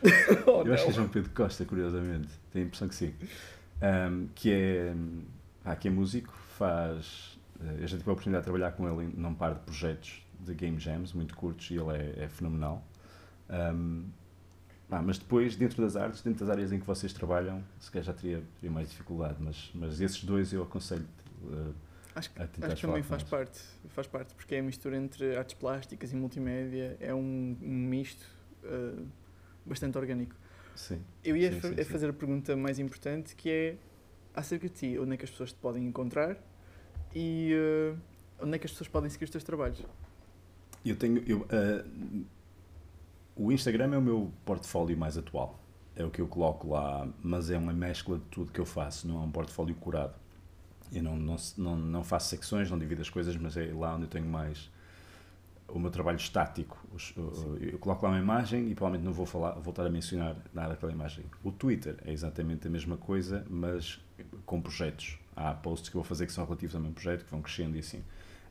[0.48, 2.30] oh, eu acho que é João Pedro Costa, curiosamente.
[2.52, 3.14] Tenho a impressão que sim.
[3.81, 4.95] Um, que é,
[5.64, 7.38] ah, que é músico, faz.
[7.60, 10.53] Eh, eu já tive a oportunidade de trabalhar com ele num par de projetos de
[10.53, 12.84] game jams muito curtos e ele é, é fenomenal.
[13.49, 14.06] Um,
[14.89, 18.06] ah, mas depois, dentro das artes, dentro das áreas em que vocês trabalham, se calhar
[18.06, 21.06] já teria, teria mais dificuldade, mas, mas esses dois eu aconselho
[21.44, 21.73] uh,
[22.18, 26.11] Acho, acho que também faz parte, faz parte, porque é a mistura entre artes plásticas
[26.11, 28.26] e multimédia, é um, um misto
[28.64, 29.06] uh,
[29.64, 30.35] bastante orgânico.
[30.76, 30.99] Sim.
[31.23, 33.77] Eu ia sim, fa sim, fazer a pergunta mais importante que é
[34.34, 36.38] acerca de ti, onde é que as pessoas te podem encontrar
[37.14, 37.98] e uh,
[38.41, 39.85] onde é que as pessoas podem seguir os teus trabalhos?
[40.84, 41.23] Eu tenho.
[41.27, 42.26] Eu, uh,
[43.35, 45.64] o Instagram é o meu portfólio mais atual.
[45.95, 49.07] É o que eu coloco lá, mas é uma mescla de tudo que eu faço,
[49.07, 50.15] não é um portfólio curado
[50.91, 54.03] eu não, não, não, não faço secções, não divido as coisas, mas é lá onde
[54.03, 54.69] eu tenho mais
[55.68, 56.77] o meu trabalho estático.
[57.59, 60.91] Eu coloco lá uma imagem e provavelmente não vou falar, voltar a mencionar nada daquela
[60.91, 61.26] imagem.
[61.43, 63.99] O Twitter é exatamente a mesma coisa, mas
[64.45, 65.19] com projetos.
[65.35, 67.76] Há posts que eu vou fazer que são relativos ao meu projeto, que vão crescendo
[67.76, 68.03] e assim.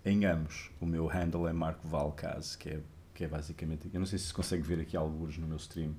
[0.05, 2.81] Em ambos, o meu handle é Marco Valcaz, que é,
[3.13, 3.91] que é basicamente.
[3.93, 5.95] Eu não sei se se consegue ver aqui alguns no meu stream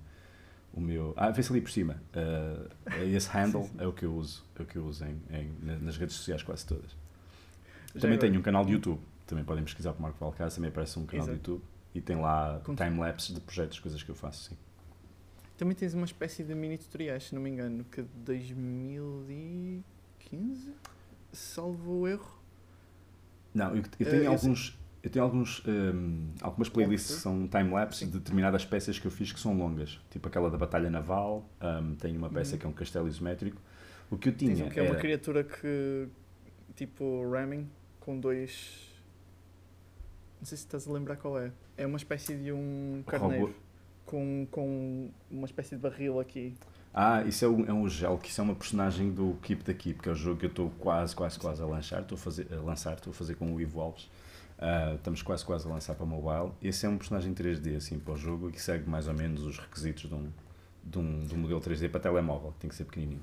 [0.77, 1.13] o meu.
[1.17, 2.01] Ah, vê-se ali por cima.
[2.13, 2.69] Uh,
[3.03, 3.75] esse handle sim, sim.
[3.79, 5.51] é o que eu uso, é o que eu uso em, em
[5.81, 6.91] nas redes sociais quase todas.
[6.91, 6.97] Já
[8.01, 8.29] também agora.
[8.29, 9.01] tenho um canal de YouTube.
[9.25, 11.37] Também podem pesquisar para Marco Valcaz, também aparece um canal Exato.
[11.37, 14.55] de YouTube e tem lá time-lapse de projetos, coisas que eu faço, sim.
[15.57, 20.73] Também tens uma espécie de mini tutoriais, se não me engano, que de 2015,
[21.33, 22.39] salvo o erro.
[23.53, 24.79] Não, eu, eu tenho uh, alguns.
[25.07, 29.31] Eu tenho alguns, um, algumas playlists que são time-lapse de determinadas peças que eu fiz
[29.31, 30.01] que são longas.
[30.11, 32.59] Tipo aquela da Batalha Naval, um, tenho uma peça uhum.
[32.59, 33.61] que é um castelo isométrico.
[34.11, 34.91] O que eu tinha Dizem que é era...
[34.91, 36.09] uma criatura que,
[36.75, 37.69] tipo, ramming,
[38.01, 38.85] com dois...
[40.39, 41.53] Não sei se estás a lembrar qual é.
[41.77, 43.45] É uma espécie de um carneiro.
[43.45, 43.55] Robô.
[44.05, 46.53] Com, com uma espécie de barril aqui.
[46.93, 49.73] Ah, isso é um, é um gel, que isso é uma personagem do Keep the
[49.73, 52.01] Keep, que é o jogo que eu estou quase, quase, quase a lançar.
[52.01, 54.09] Estou a, fazer, a lançar, estou a fazer com o Ivo Alves.
[54.59, 56.53] Ah, estamos quase, quase a lançar para mobile.
[56.61, 59.59] Esse é um personagem 3D, assim, para o jogo, que segue mais ou menos os
[59.59, 60.31] requisitos de um,
[60.83, 63.21] de um, de um modelo 3D para telemóvel, tem que ser pequenininho.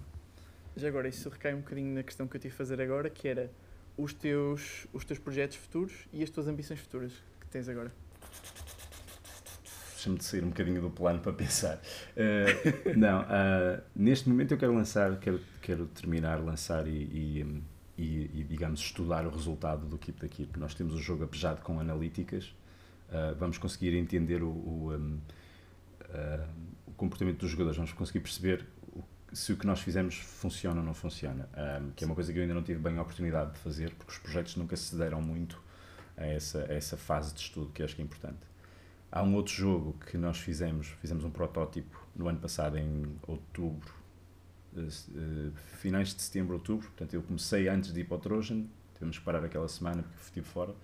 [0.77, 3.27] Já agora, isso recai um bocadinho na questão que eu tive de fazer agora, que
[3.27, 3.51] era
[3.97, 7.93] os teus, os teus projetos futuros e as tuas ambições futuras que tens agora.
[9.95, 11.81] Deixa-me de sair um bocadinho do plano para pensar.
[12.17, 17.63] Ah, não, ah, neste momento eu quero lançar, quero, quero terminar, lançar e, e,
[17.97, 20.59] e, e, digamos, estudar o resultado do Keep the Keep.
[20.59, 22.55] Nós temos o jogo apejado com analíticas,
[23.11, 25.19] ah, vamos conseguir entender o, o, um,
[26.11, 26.47] ah,
[26.87, 29.03] o comportamento dos jogadores, vamos conseguir perceber o-
[29.33, 32.39] se o que nós fizemos funciona ou não funciona, Ah, que é uma coisa que
[32.39, 35.21] eu ainda não tive bem a oportunidade de fazer, porque os projetos nunca se deram
[35.23, 35.61] muito
[36.17, 38.39] a essa, a essa fase de estudo que acho que é importante.
[39.11, 43.93] Há um outro jogo que nós fizemos, fizemos um protótipo no ano passado, em outubro,
[44.81, 46.87] eh, finais de setembro, outubro.
[46.89, 48.65] Portanto, eu comecei antes de ir para o Trojan,
[48.95, 50.75] tivemos que parar aquela semana porque estive fora.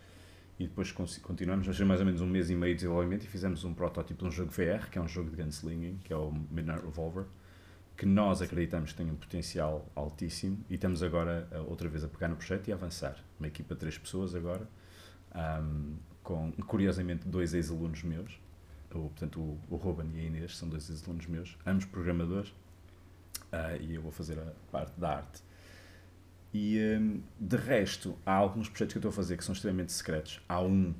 [0.58, 3.64] E depois continuamos, mas mais ou menos um mês e meio de desenvolvimento e fizemos
[3.64, 6.30] um protótipo de um jogo VR, que é um jogo de gunslinging, que é o
[6.30, 7.24] Midnight Revolver,
[7.96, 12.08] que nós acreditamos que tem um potencial altíssimo e estamos agora eh, outra vez a
[12.08, 13.16] pegar no projeto e a avançar.
[13.38, 14.68] Uma equipa de três pessoas agora,
[15.32, 18.38] ahm, com curiosamente dois ex-alunos meus,
[18.90, 22.52] o, portanto o, o Ruben e a Inês são dois ex-alunos meus, ambos programadores,
[23.52, 25.42] ah, e eu vou fazer a parte da arte.
[26.52, 29.92] E hum, de resto, há alguns projetos que eu estou a fazer que são extremamente
[29.92, 30.40] secretos.
[30.48, 30.94] Há um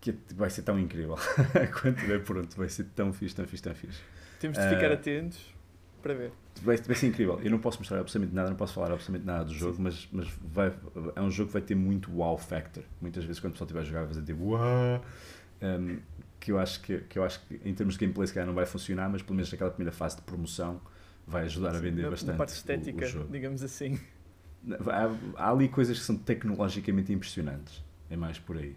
[0.00, 1.16] que vai ser tão incrível
[1.80, 4.00] quando estiver pronto, vai ser tão fixe, tão fixe, tão fixe.
[4.38, 4.94] Temos de ficar Ah.
[4.94, 5.54] atentos
[6.02, 6.32] para ver.
[6.62, 7.38] Vai, vai ser incrível.
[7.42, 10.28] Eu não posso mostrar absolutamente nada, não posso falar absolutamente nada do jogo, mas, mas
[10.42, 10.72] vai,
[11.14, 12.82] é um jogo que vai ter muito wow factor.
[13.00, 15.98] Muitas vezes quando o pessoal estiver a jogar vai fazer tipo um,
[16.40, 18.54] que, eu acho que, que eu acho que em termos de gameplay se calhar não
[18.54, 20.80] vai funcionar, mas pelo menos naquela primeira fase de promoção
[21.26, 23.30] vai ajudar a vender na, bastante na parte o- estética, o jogo.
[23.30, 23.98] digamos assim.
[24.86, 27.82] Há, há ali coisas que são tecnologicamente impressionantes.
[28.10, 28.76] É mais por aí.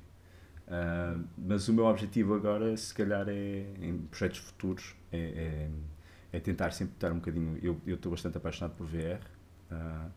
[0.67, 5.69] Ah, mas o meu objetivo agora, se calhar, é em projetos futuros, é,
[6.33, 7.57] é, é tentar sempre estar um bocadinho.
[7.61, 9.21] Eu eu estou bastante apaixonado por VR.
[9.71, 10.09] ah,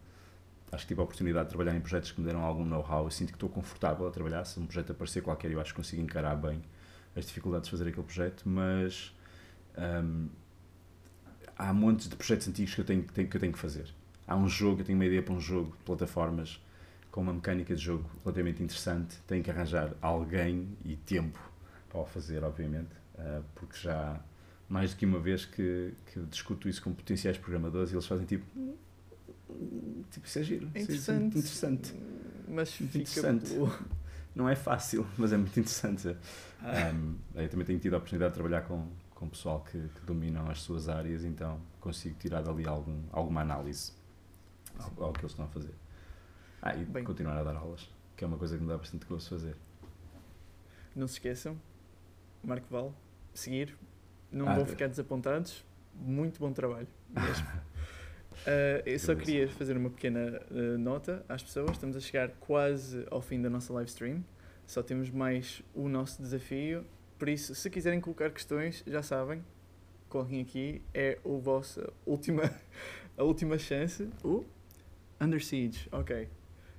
[0.73, 3.05] acho que tive a oportunidade de trabalhar em projetos que me deram algum know-how.
[3.05, 4.45] Eu sinto que estou confortável a trabalhar.
[4.45, 6.63] Se um projeto aparecer qualquer, eu acho que consigo encarar bem
[7.17, 8.43] as dificuldades de fazer aquele projeto.
[8.49, 9.15] Mas
[9.77, 10.27] ahm,
[11.57, 13.87] há montes de projetos antigos que eu tenho, que eu tenho que fazer
[14.27, 16.61] há um jogo, eu tenho uma ideia para um jogo de plataformas
[17.11, 21.39] com uma mecânica de jogo relativamente interessante, tenho que arranjar alguém e tempo
[21.89, 24.21] para o fazer, obviamente, ah, porque já
[24.69, 28.27] mais do que uma vez que, que discuto isso com potenciais programadores e eles fazem
[28.27, 28.75] tipo "Hum,
[30.11, 31.39] tipo, isso é giro, É isso interessante.
[31.39, 31.95] interessante.
[32.49, 32.99] Mas fica.
[32.99, 33.55] interessante.
[34.37, 36.09] Não é fácil, mas é muito interessante.
[36.63, 40.51] Um, eu também tenho tido a oportunidade de trabalhar com, com pessoal que, que dominam
[40.51, 43.93] as suas áreas, então consigo tirar dali algum, alguma análise
[44.79, 45.73] ao, ao que eles estão a fazer.
[46.61, 47.03] Ah, e Bem.
[47.03, 49.57] continuar a dar aulas, que é uma coisa que me dá bastante gosto fazer.
[50.95, 51.59] Não se esqueçam,
[52.45, 52.95] Marco Val,
[53.33, 53.75] seguir.
[54.31, 55.65] Não Ah, vão ficar desapontados.
[55.95, 56.89] Muito bom trabalho.
[57.09, 57.47] Mesmo.
[58.47, 61.73] Ah, eu só queria fazer uma pequena ah, nota às pessoas.
[61.73, 64.25] Estamos a chegar quase ao fim da nossa live stream.
[64.67, 66.85] Só temos mais o nosso desafio.
[67.19, 69.43] Por isso, se quiserem colocar questões, já sabem,
[70.09, 70.83] coloquem aqui.
[70.93, 72.43] É a vossa última,
[73.17, 74.09] a última chance.
[74.25, 74.45] Uh,
[75.21, 76.29] Under Siege, ok.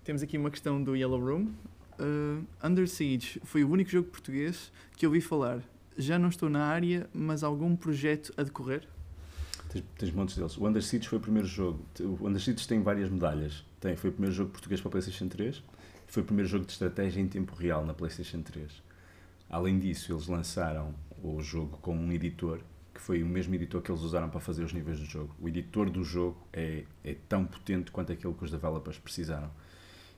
[0.04, 1.54] Temos aqui uma questão do Yellow Room.
[2.00, 5.64] Uh, Under Siege foi o único jogo português que eu ouvi falar.
[5.98, 8.88] Já não estou na área, mas algum projeto a decorrer?
[9.82, 10.58] Tens, tens montes deles.
[10.58, 11.86] O Under Siege foi o primeiro jogo.
[12.00, 13.66] O Under Siege tem várias medalhas.
[13.80, 15.64] Tem, foi o primeiro jogo português para a PlayStation 3
[16.08, 18.82] foi o primeiro jogo de estratégia em tempo real na PlayStation 3.
[19.50, 22.62] Além disso, eles lançaram o jogo com um editor
[22.94, 25.36] que foi o mesmo editor que eles usaram para fazer os níveis do jogo.
[25.40, 29.52] O editor do jogo é, é tão potente quanto aquele que os developers precisaram.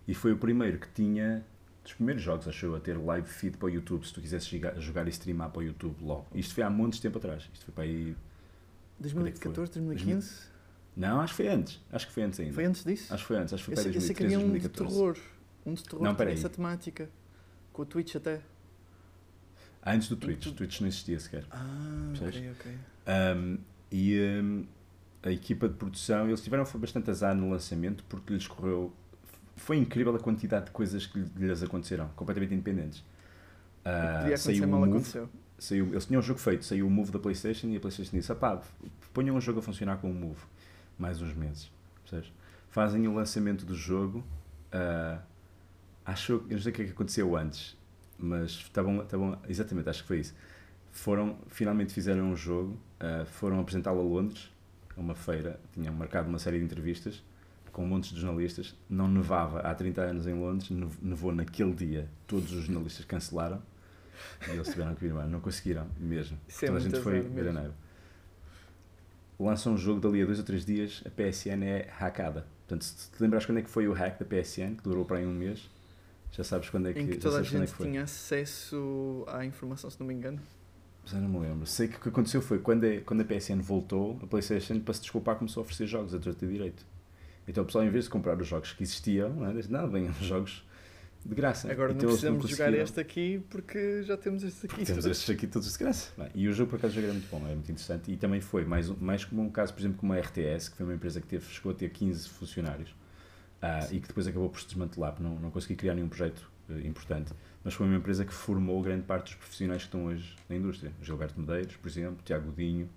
[0.07, 1.45] E foi o primeiro que tinha,
[1.83, 4.47] dos primeiros jogos, acho eu, a ter live feed para o YouTube, se tu quisesses
[4.47, 6.27] jogar, jogar e streamar para o YouTube logo.
[6.33, 7.49] Isto foi há montes de tempo atrás.
[7.53, 8.15] Isto foi para aí.
[8.99, 10.49] 2014, 2015?
[10.95, 11.81] Não, acho que foi antes.
[11.91, 12.53] Acho que foi antes ainda.
[12.53, 13.13] Foi antes disso?
[13.13, 13.53] Acho que foi antes.
[13.53, 14.95] Acho que foi para sei, eu sei que 2013, havia um de 2014.
[14.95, 15.17] terror.
[15.65, 16.33] Um de terror Não, peraí.
[16.33, 17.09] essa temática.
[17.71, 18.41] Com o Twitch até.
[19.85, 20.47] Antes do Twitch.
[20.47, 21.45] O Twitch não existia sequer.
[21.51, 22.71] Ah, ok, ok.
[23.07, 23.57] Um,
[23.91, 24.65] e um,
[25.23, 28.93] a equipa de produção, eles tiveram foi bastante azar no lançamento porque lhes correu.
[29.55, 33.03] Foi incrível a quantidade de coisas que lhes aconteceram, completamente independentes.
[33.83, 35.29] Ah, podia acontecer mal Move, aconteceu.
[35.59, 38.33] Saiu, eles tinham um jogo feito, saiu o Move da PlayStation e a PlayStation disse:
[38.35, 38.61] pá,
[39.13, 40.41] ponham um jogo a funcionar com o Move.
[40.97, 41.71] mais uns meses.
[42.01, 42.31] Percebes?
[42.69, 44.23] Fazem o lançamento do jogo.
[44.73, 45.19] Uh,
[46.05, 47.77] acho, eu não sei o que é que aconteceu antes,
[48.17, 49.05] mas estavam,
[49.47, 50.35] exatamente, acho que foi isso.
[50.91, 54.51] Foram, finalmente fizeram um jogo, uh, foram apresentá-lo a Londres,
[54.95, 57.23] a uma feira, tinham marcado uma série de entrevistas
[57.71, 58.75] com montes de jornalistas.
[58.89, 60.69] Não nevava há 30 anos em Londres,
[61.01, 63.61] nevou naquele dia, todos os jornalistas cancelaram
[64.47, 66.37] e eles tiveram que vir embora, não conseguiram mesmo.
[66.47, 67.73] Isso é Toda a gente foi ver a neve.
[69.39, 72.45] Lançam um jogo dali a dois ou três dias, a PSN é hackada.
[72.67, 75.17] Portanto, se te lembras quando é que foi o hack da PSN, que durou para
[75.17, 75.69] aí um mês,
[76.31, 77.87] já sabes quando é que, Em que já toda a é gente foi.
[77.87, 80.39] tinha acesso à informação, se não me engano.
[81.11, 81.65] Eu não me lembro.
[81.65, 84.93] Sei que o que aconteceu foi quando a, quando a PSN voltou, a PlayStation, para
[84.93, 86.85] se desculpar, começou a oferecer jogos a torto e direito.
[87.47, 89.53] Então o pessoal, em vez de comprar os jogos que existiam, não é?
[89.69, 90.63] Não, venham os jogos
[91.25, 91.71] de graça.
[91.71, 94.85] Agora então não precisamos jogar este aqui porque já temos este aqui.
[94.85, 96.11] Temos estes aqui todos de graça.
[96.17, 98.11] Bem, E o jogo, por acaso, era muito bom, era muito interessante.
[98.11, 100.77] E também foi mais, um- mais como um caso, por exemplo, como a RTS, que
[100.77, 102.95] foi uma empresa que teve, chegou a ter 15 funcionários
[103.61, 106.49] ah, e que depois acabou por se desmantelar, porque não, não conseguiu criar nenhum projeto
[106.69, 107.33] eh, importante.
[107.63, 110.91] Mas foi uma empresa que formou grande parte dos profissionais que estão hoje na indústria.
[111.01, 112.89] Gilberto Medeiros, por exemplo, Tiago Godinho,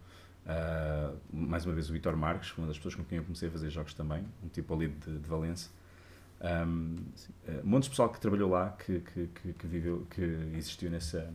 [0.46, 3.50] ah, mais uma vez o Vitor Marques, uma das pessoas com quem eu comecei a
[3.52, 5.68] fazer jogos também, um tipo ali de, de Valença.
[6.42, 6.96] Um,
[7.46, 10.22] eh, montes de pessoal que trabalhou lá, que, que, que, que viveu, que
[10.56, 11.32] existiu nessa,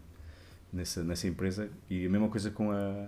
[0.71, 1.69] nessa, nessa empresa.
[1.89, 3.07] E a mesma coisa com a,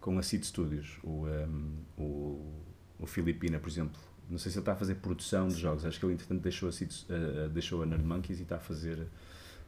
[0.00, 0.98] com a Seed Studios.
[1.02, 2.52] O, um, o,
[3.00, 4.00] o Filipina, por exemplo,
[4.30, 6.68] não sei se ele está a fazer produção de jogos, acho que ele entretanto deixou
[6.68, 9.06] a, Seed, eh, deixou a Nerd Monkeys e está a fazer,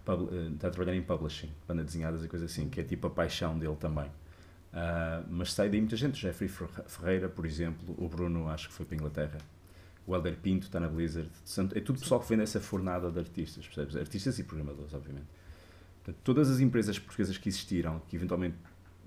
[0.04, 3.06] pub- eh, está a trabalhar em publishing, banda desenhadas e coisa assim, que é tipo
[3.08, 4.10] a paixão dele também.
[4.72, 8.68] Ah, mas sai daí muita gente, o Jeffrey Fer- Ferreira, por exemplo, o Bruno, acho
[8.68, 9.38] que foi para a Inglaterra,
[10.06, 11.30] o Helder Pinto está na Blizzard,
[11.74, 13.96] é tudo pessoal que vem dessa fornada de artistas, percebes?
[13.96, 15.26] Artistas e programadores, obviamente.
[16.04, 18.56] Portanto, todas as empresas portuguesas que existiram, que eventualmente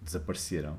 [0.01, 0.77] desapareceram,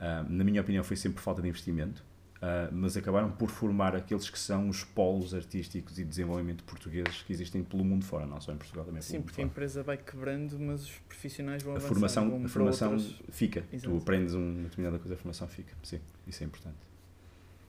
[0.00, 2.04] ah, na minha opinião, foi sempre por falta de investimento,
[2.42, 7.22] ah, mas acabaram por formar aqueles que são os polos artísticos e de desenvolvimento portugueses
[7.22, 9.96] que existem pelo mundo fora, não só em Portugal, também Sim, porque a empresa vai
[9.96, 11.92] quebrando, mas os profissionais vão A avançando.
[11.94, 12.98] formação, a formação
[13.30, 13.64] fica.
[13.72, 13.90] Exato.
[13.90, 15.72] Tu aprendes uma determinada coisa, a formação fica.
[15.84, 16.76] Sim, isso é importante.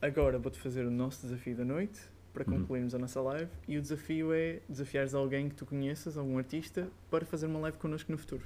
[0.02, 2.00] Agora vou-te fazer o nosso desafio da noite
[2.34, 2.60] para Uhum.
[2.60, 6.88] concluirmos a nossa live e o desafio é desafiares alguém que tu conheças, algum artista,
[7.10, 8.44] para fazer uma live connosco no futuro.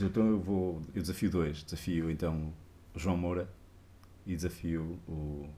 [0.00, 0.82] Então eu vou.
[0.94, 1.62] Eu desafio dois.
[1.64, 2.52] Desafio então
[2.94, 3.48] o João Moura
[4.26, 5.48] e desafio o,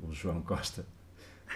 [0.00, 0.84] o João Costa.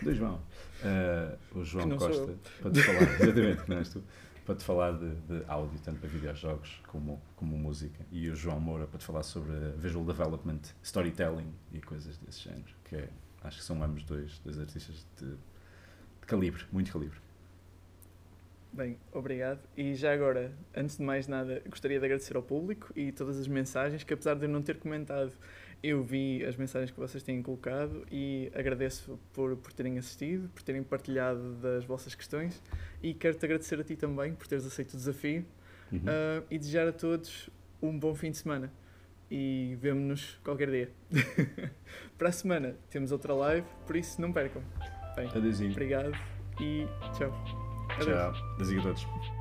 [0.03, 0.41] Dois João.
[0.83, 4.03] Ah, o João Costa para te falar, exatamente, que não és tu,
[4.45, 8.05] para te falar de, de áudio, tanto para videojogos como, como música.
[8.11, 12.75] E o João Moura para te falar sobre visual development, storytelling e coisas desse género.
[12.85, 13.09] Que é,
[13.43, 17.19] acho que são ambos dois, dois artistas de, de calibre, muito calibre.
[18.73, 19.61] Bem, obrigado.
[19.77, 23.47] E já agora, antes de mais nada, gostaria de agradecer ao público e todas as
[23.47, 25.33] mensagens, que apesar de eu não ter comentado,
[25.87, 30.63] eu vi as mensagens que vocês têm colocado e agradeço por, por terem assistido, por
[30.63, 32.63] terem partilhado das vossas questões
[33.03, 35.45] e quero-te agradecer a ti também por teres aceito o desafio
[35.93, 36.01] Uhum.
[36.07, 37.51] ah, e desejar a todos
[37.81, 38.73] um bom fim de semana.
[39.31, 40.91] E vemo-nos qualquer dia.
[42.17, 44.63] Para a semana temos outra live, por isso não percam.
[45.15, 45.71] Bem, Adeusinho.
[45.73, 46.13] obrigado
[46.61, 46.87] e
[47.17, 47.33] tchau.
[47.91, 48.07] Adeus.
[48.07, 48.35] Tchau.
[48.55, 49.34] Adeusinho a todos.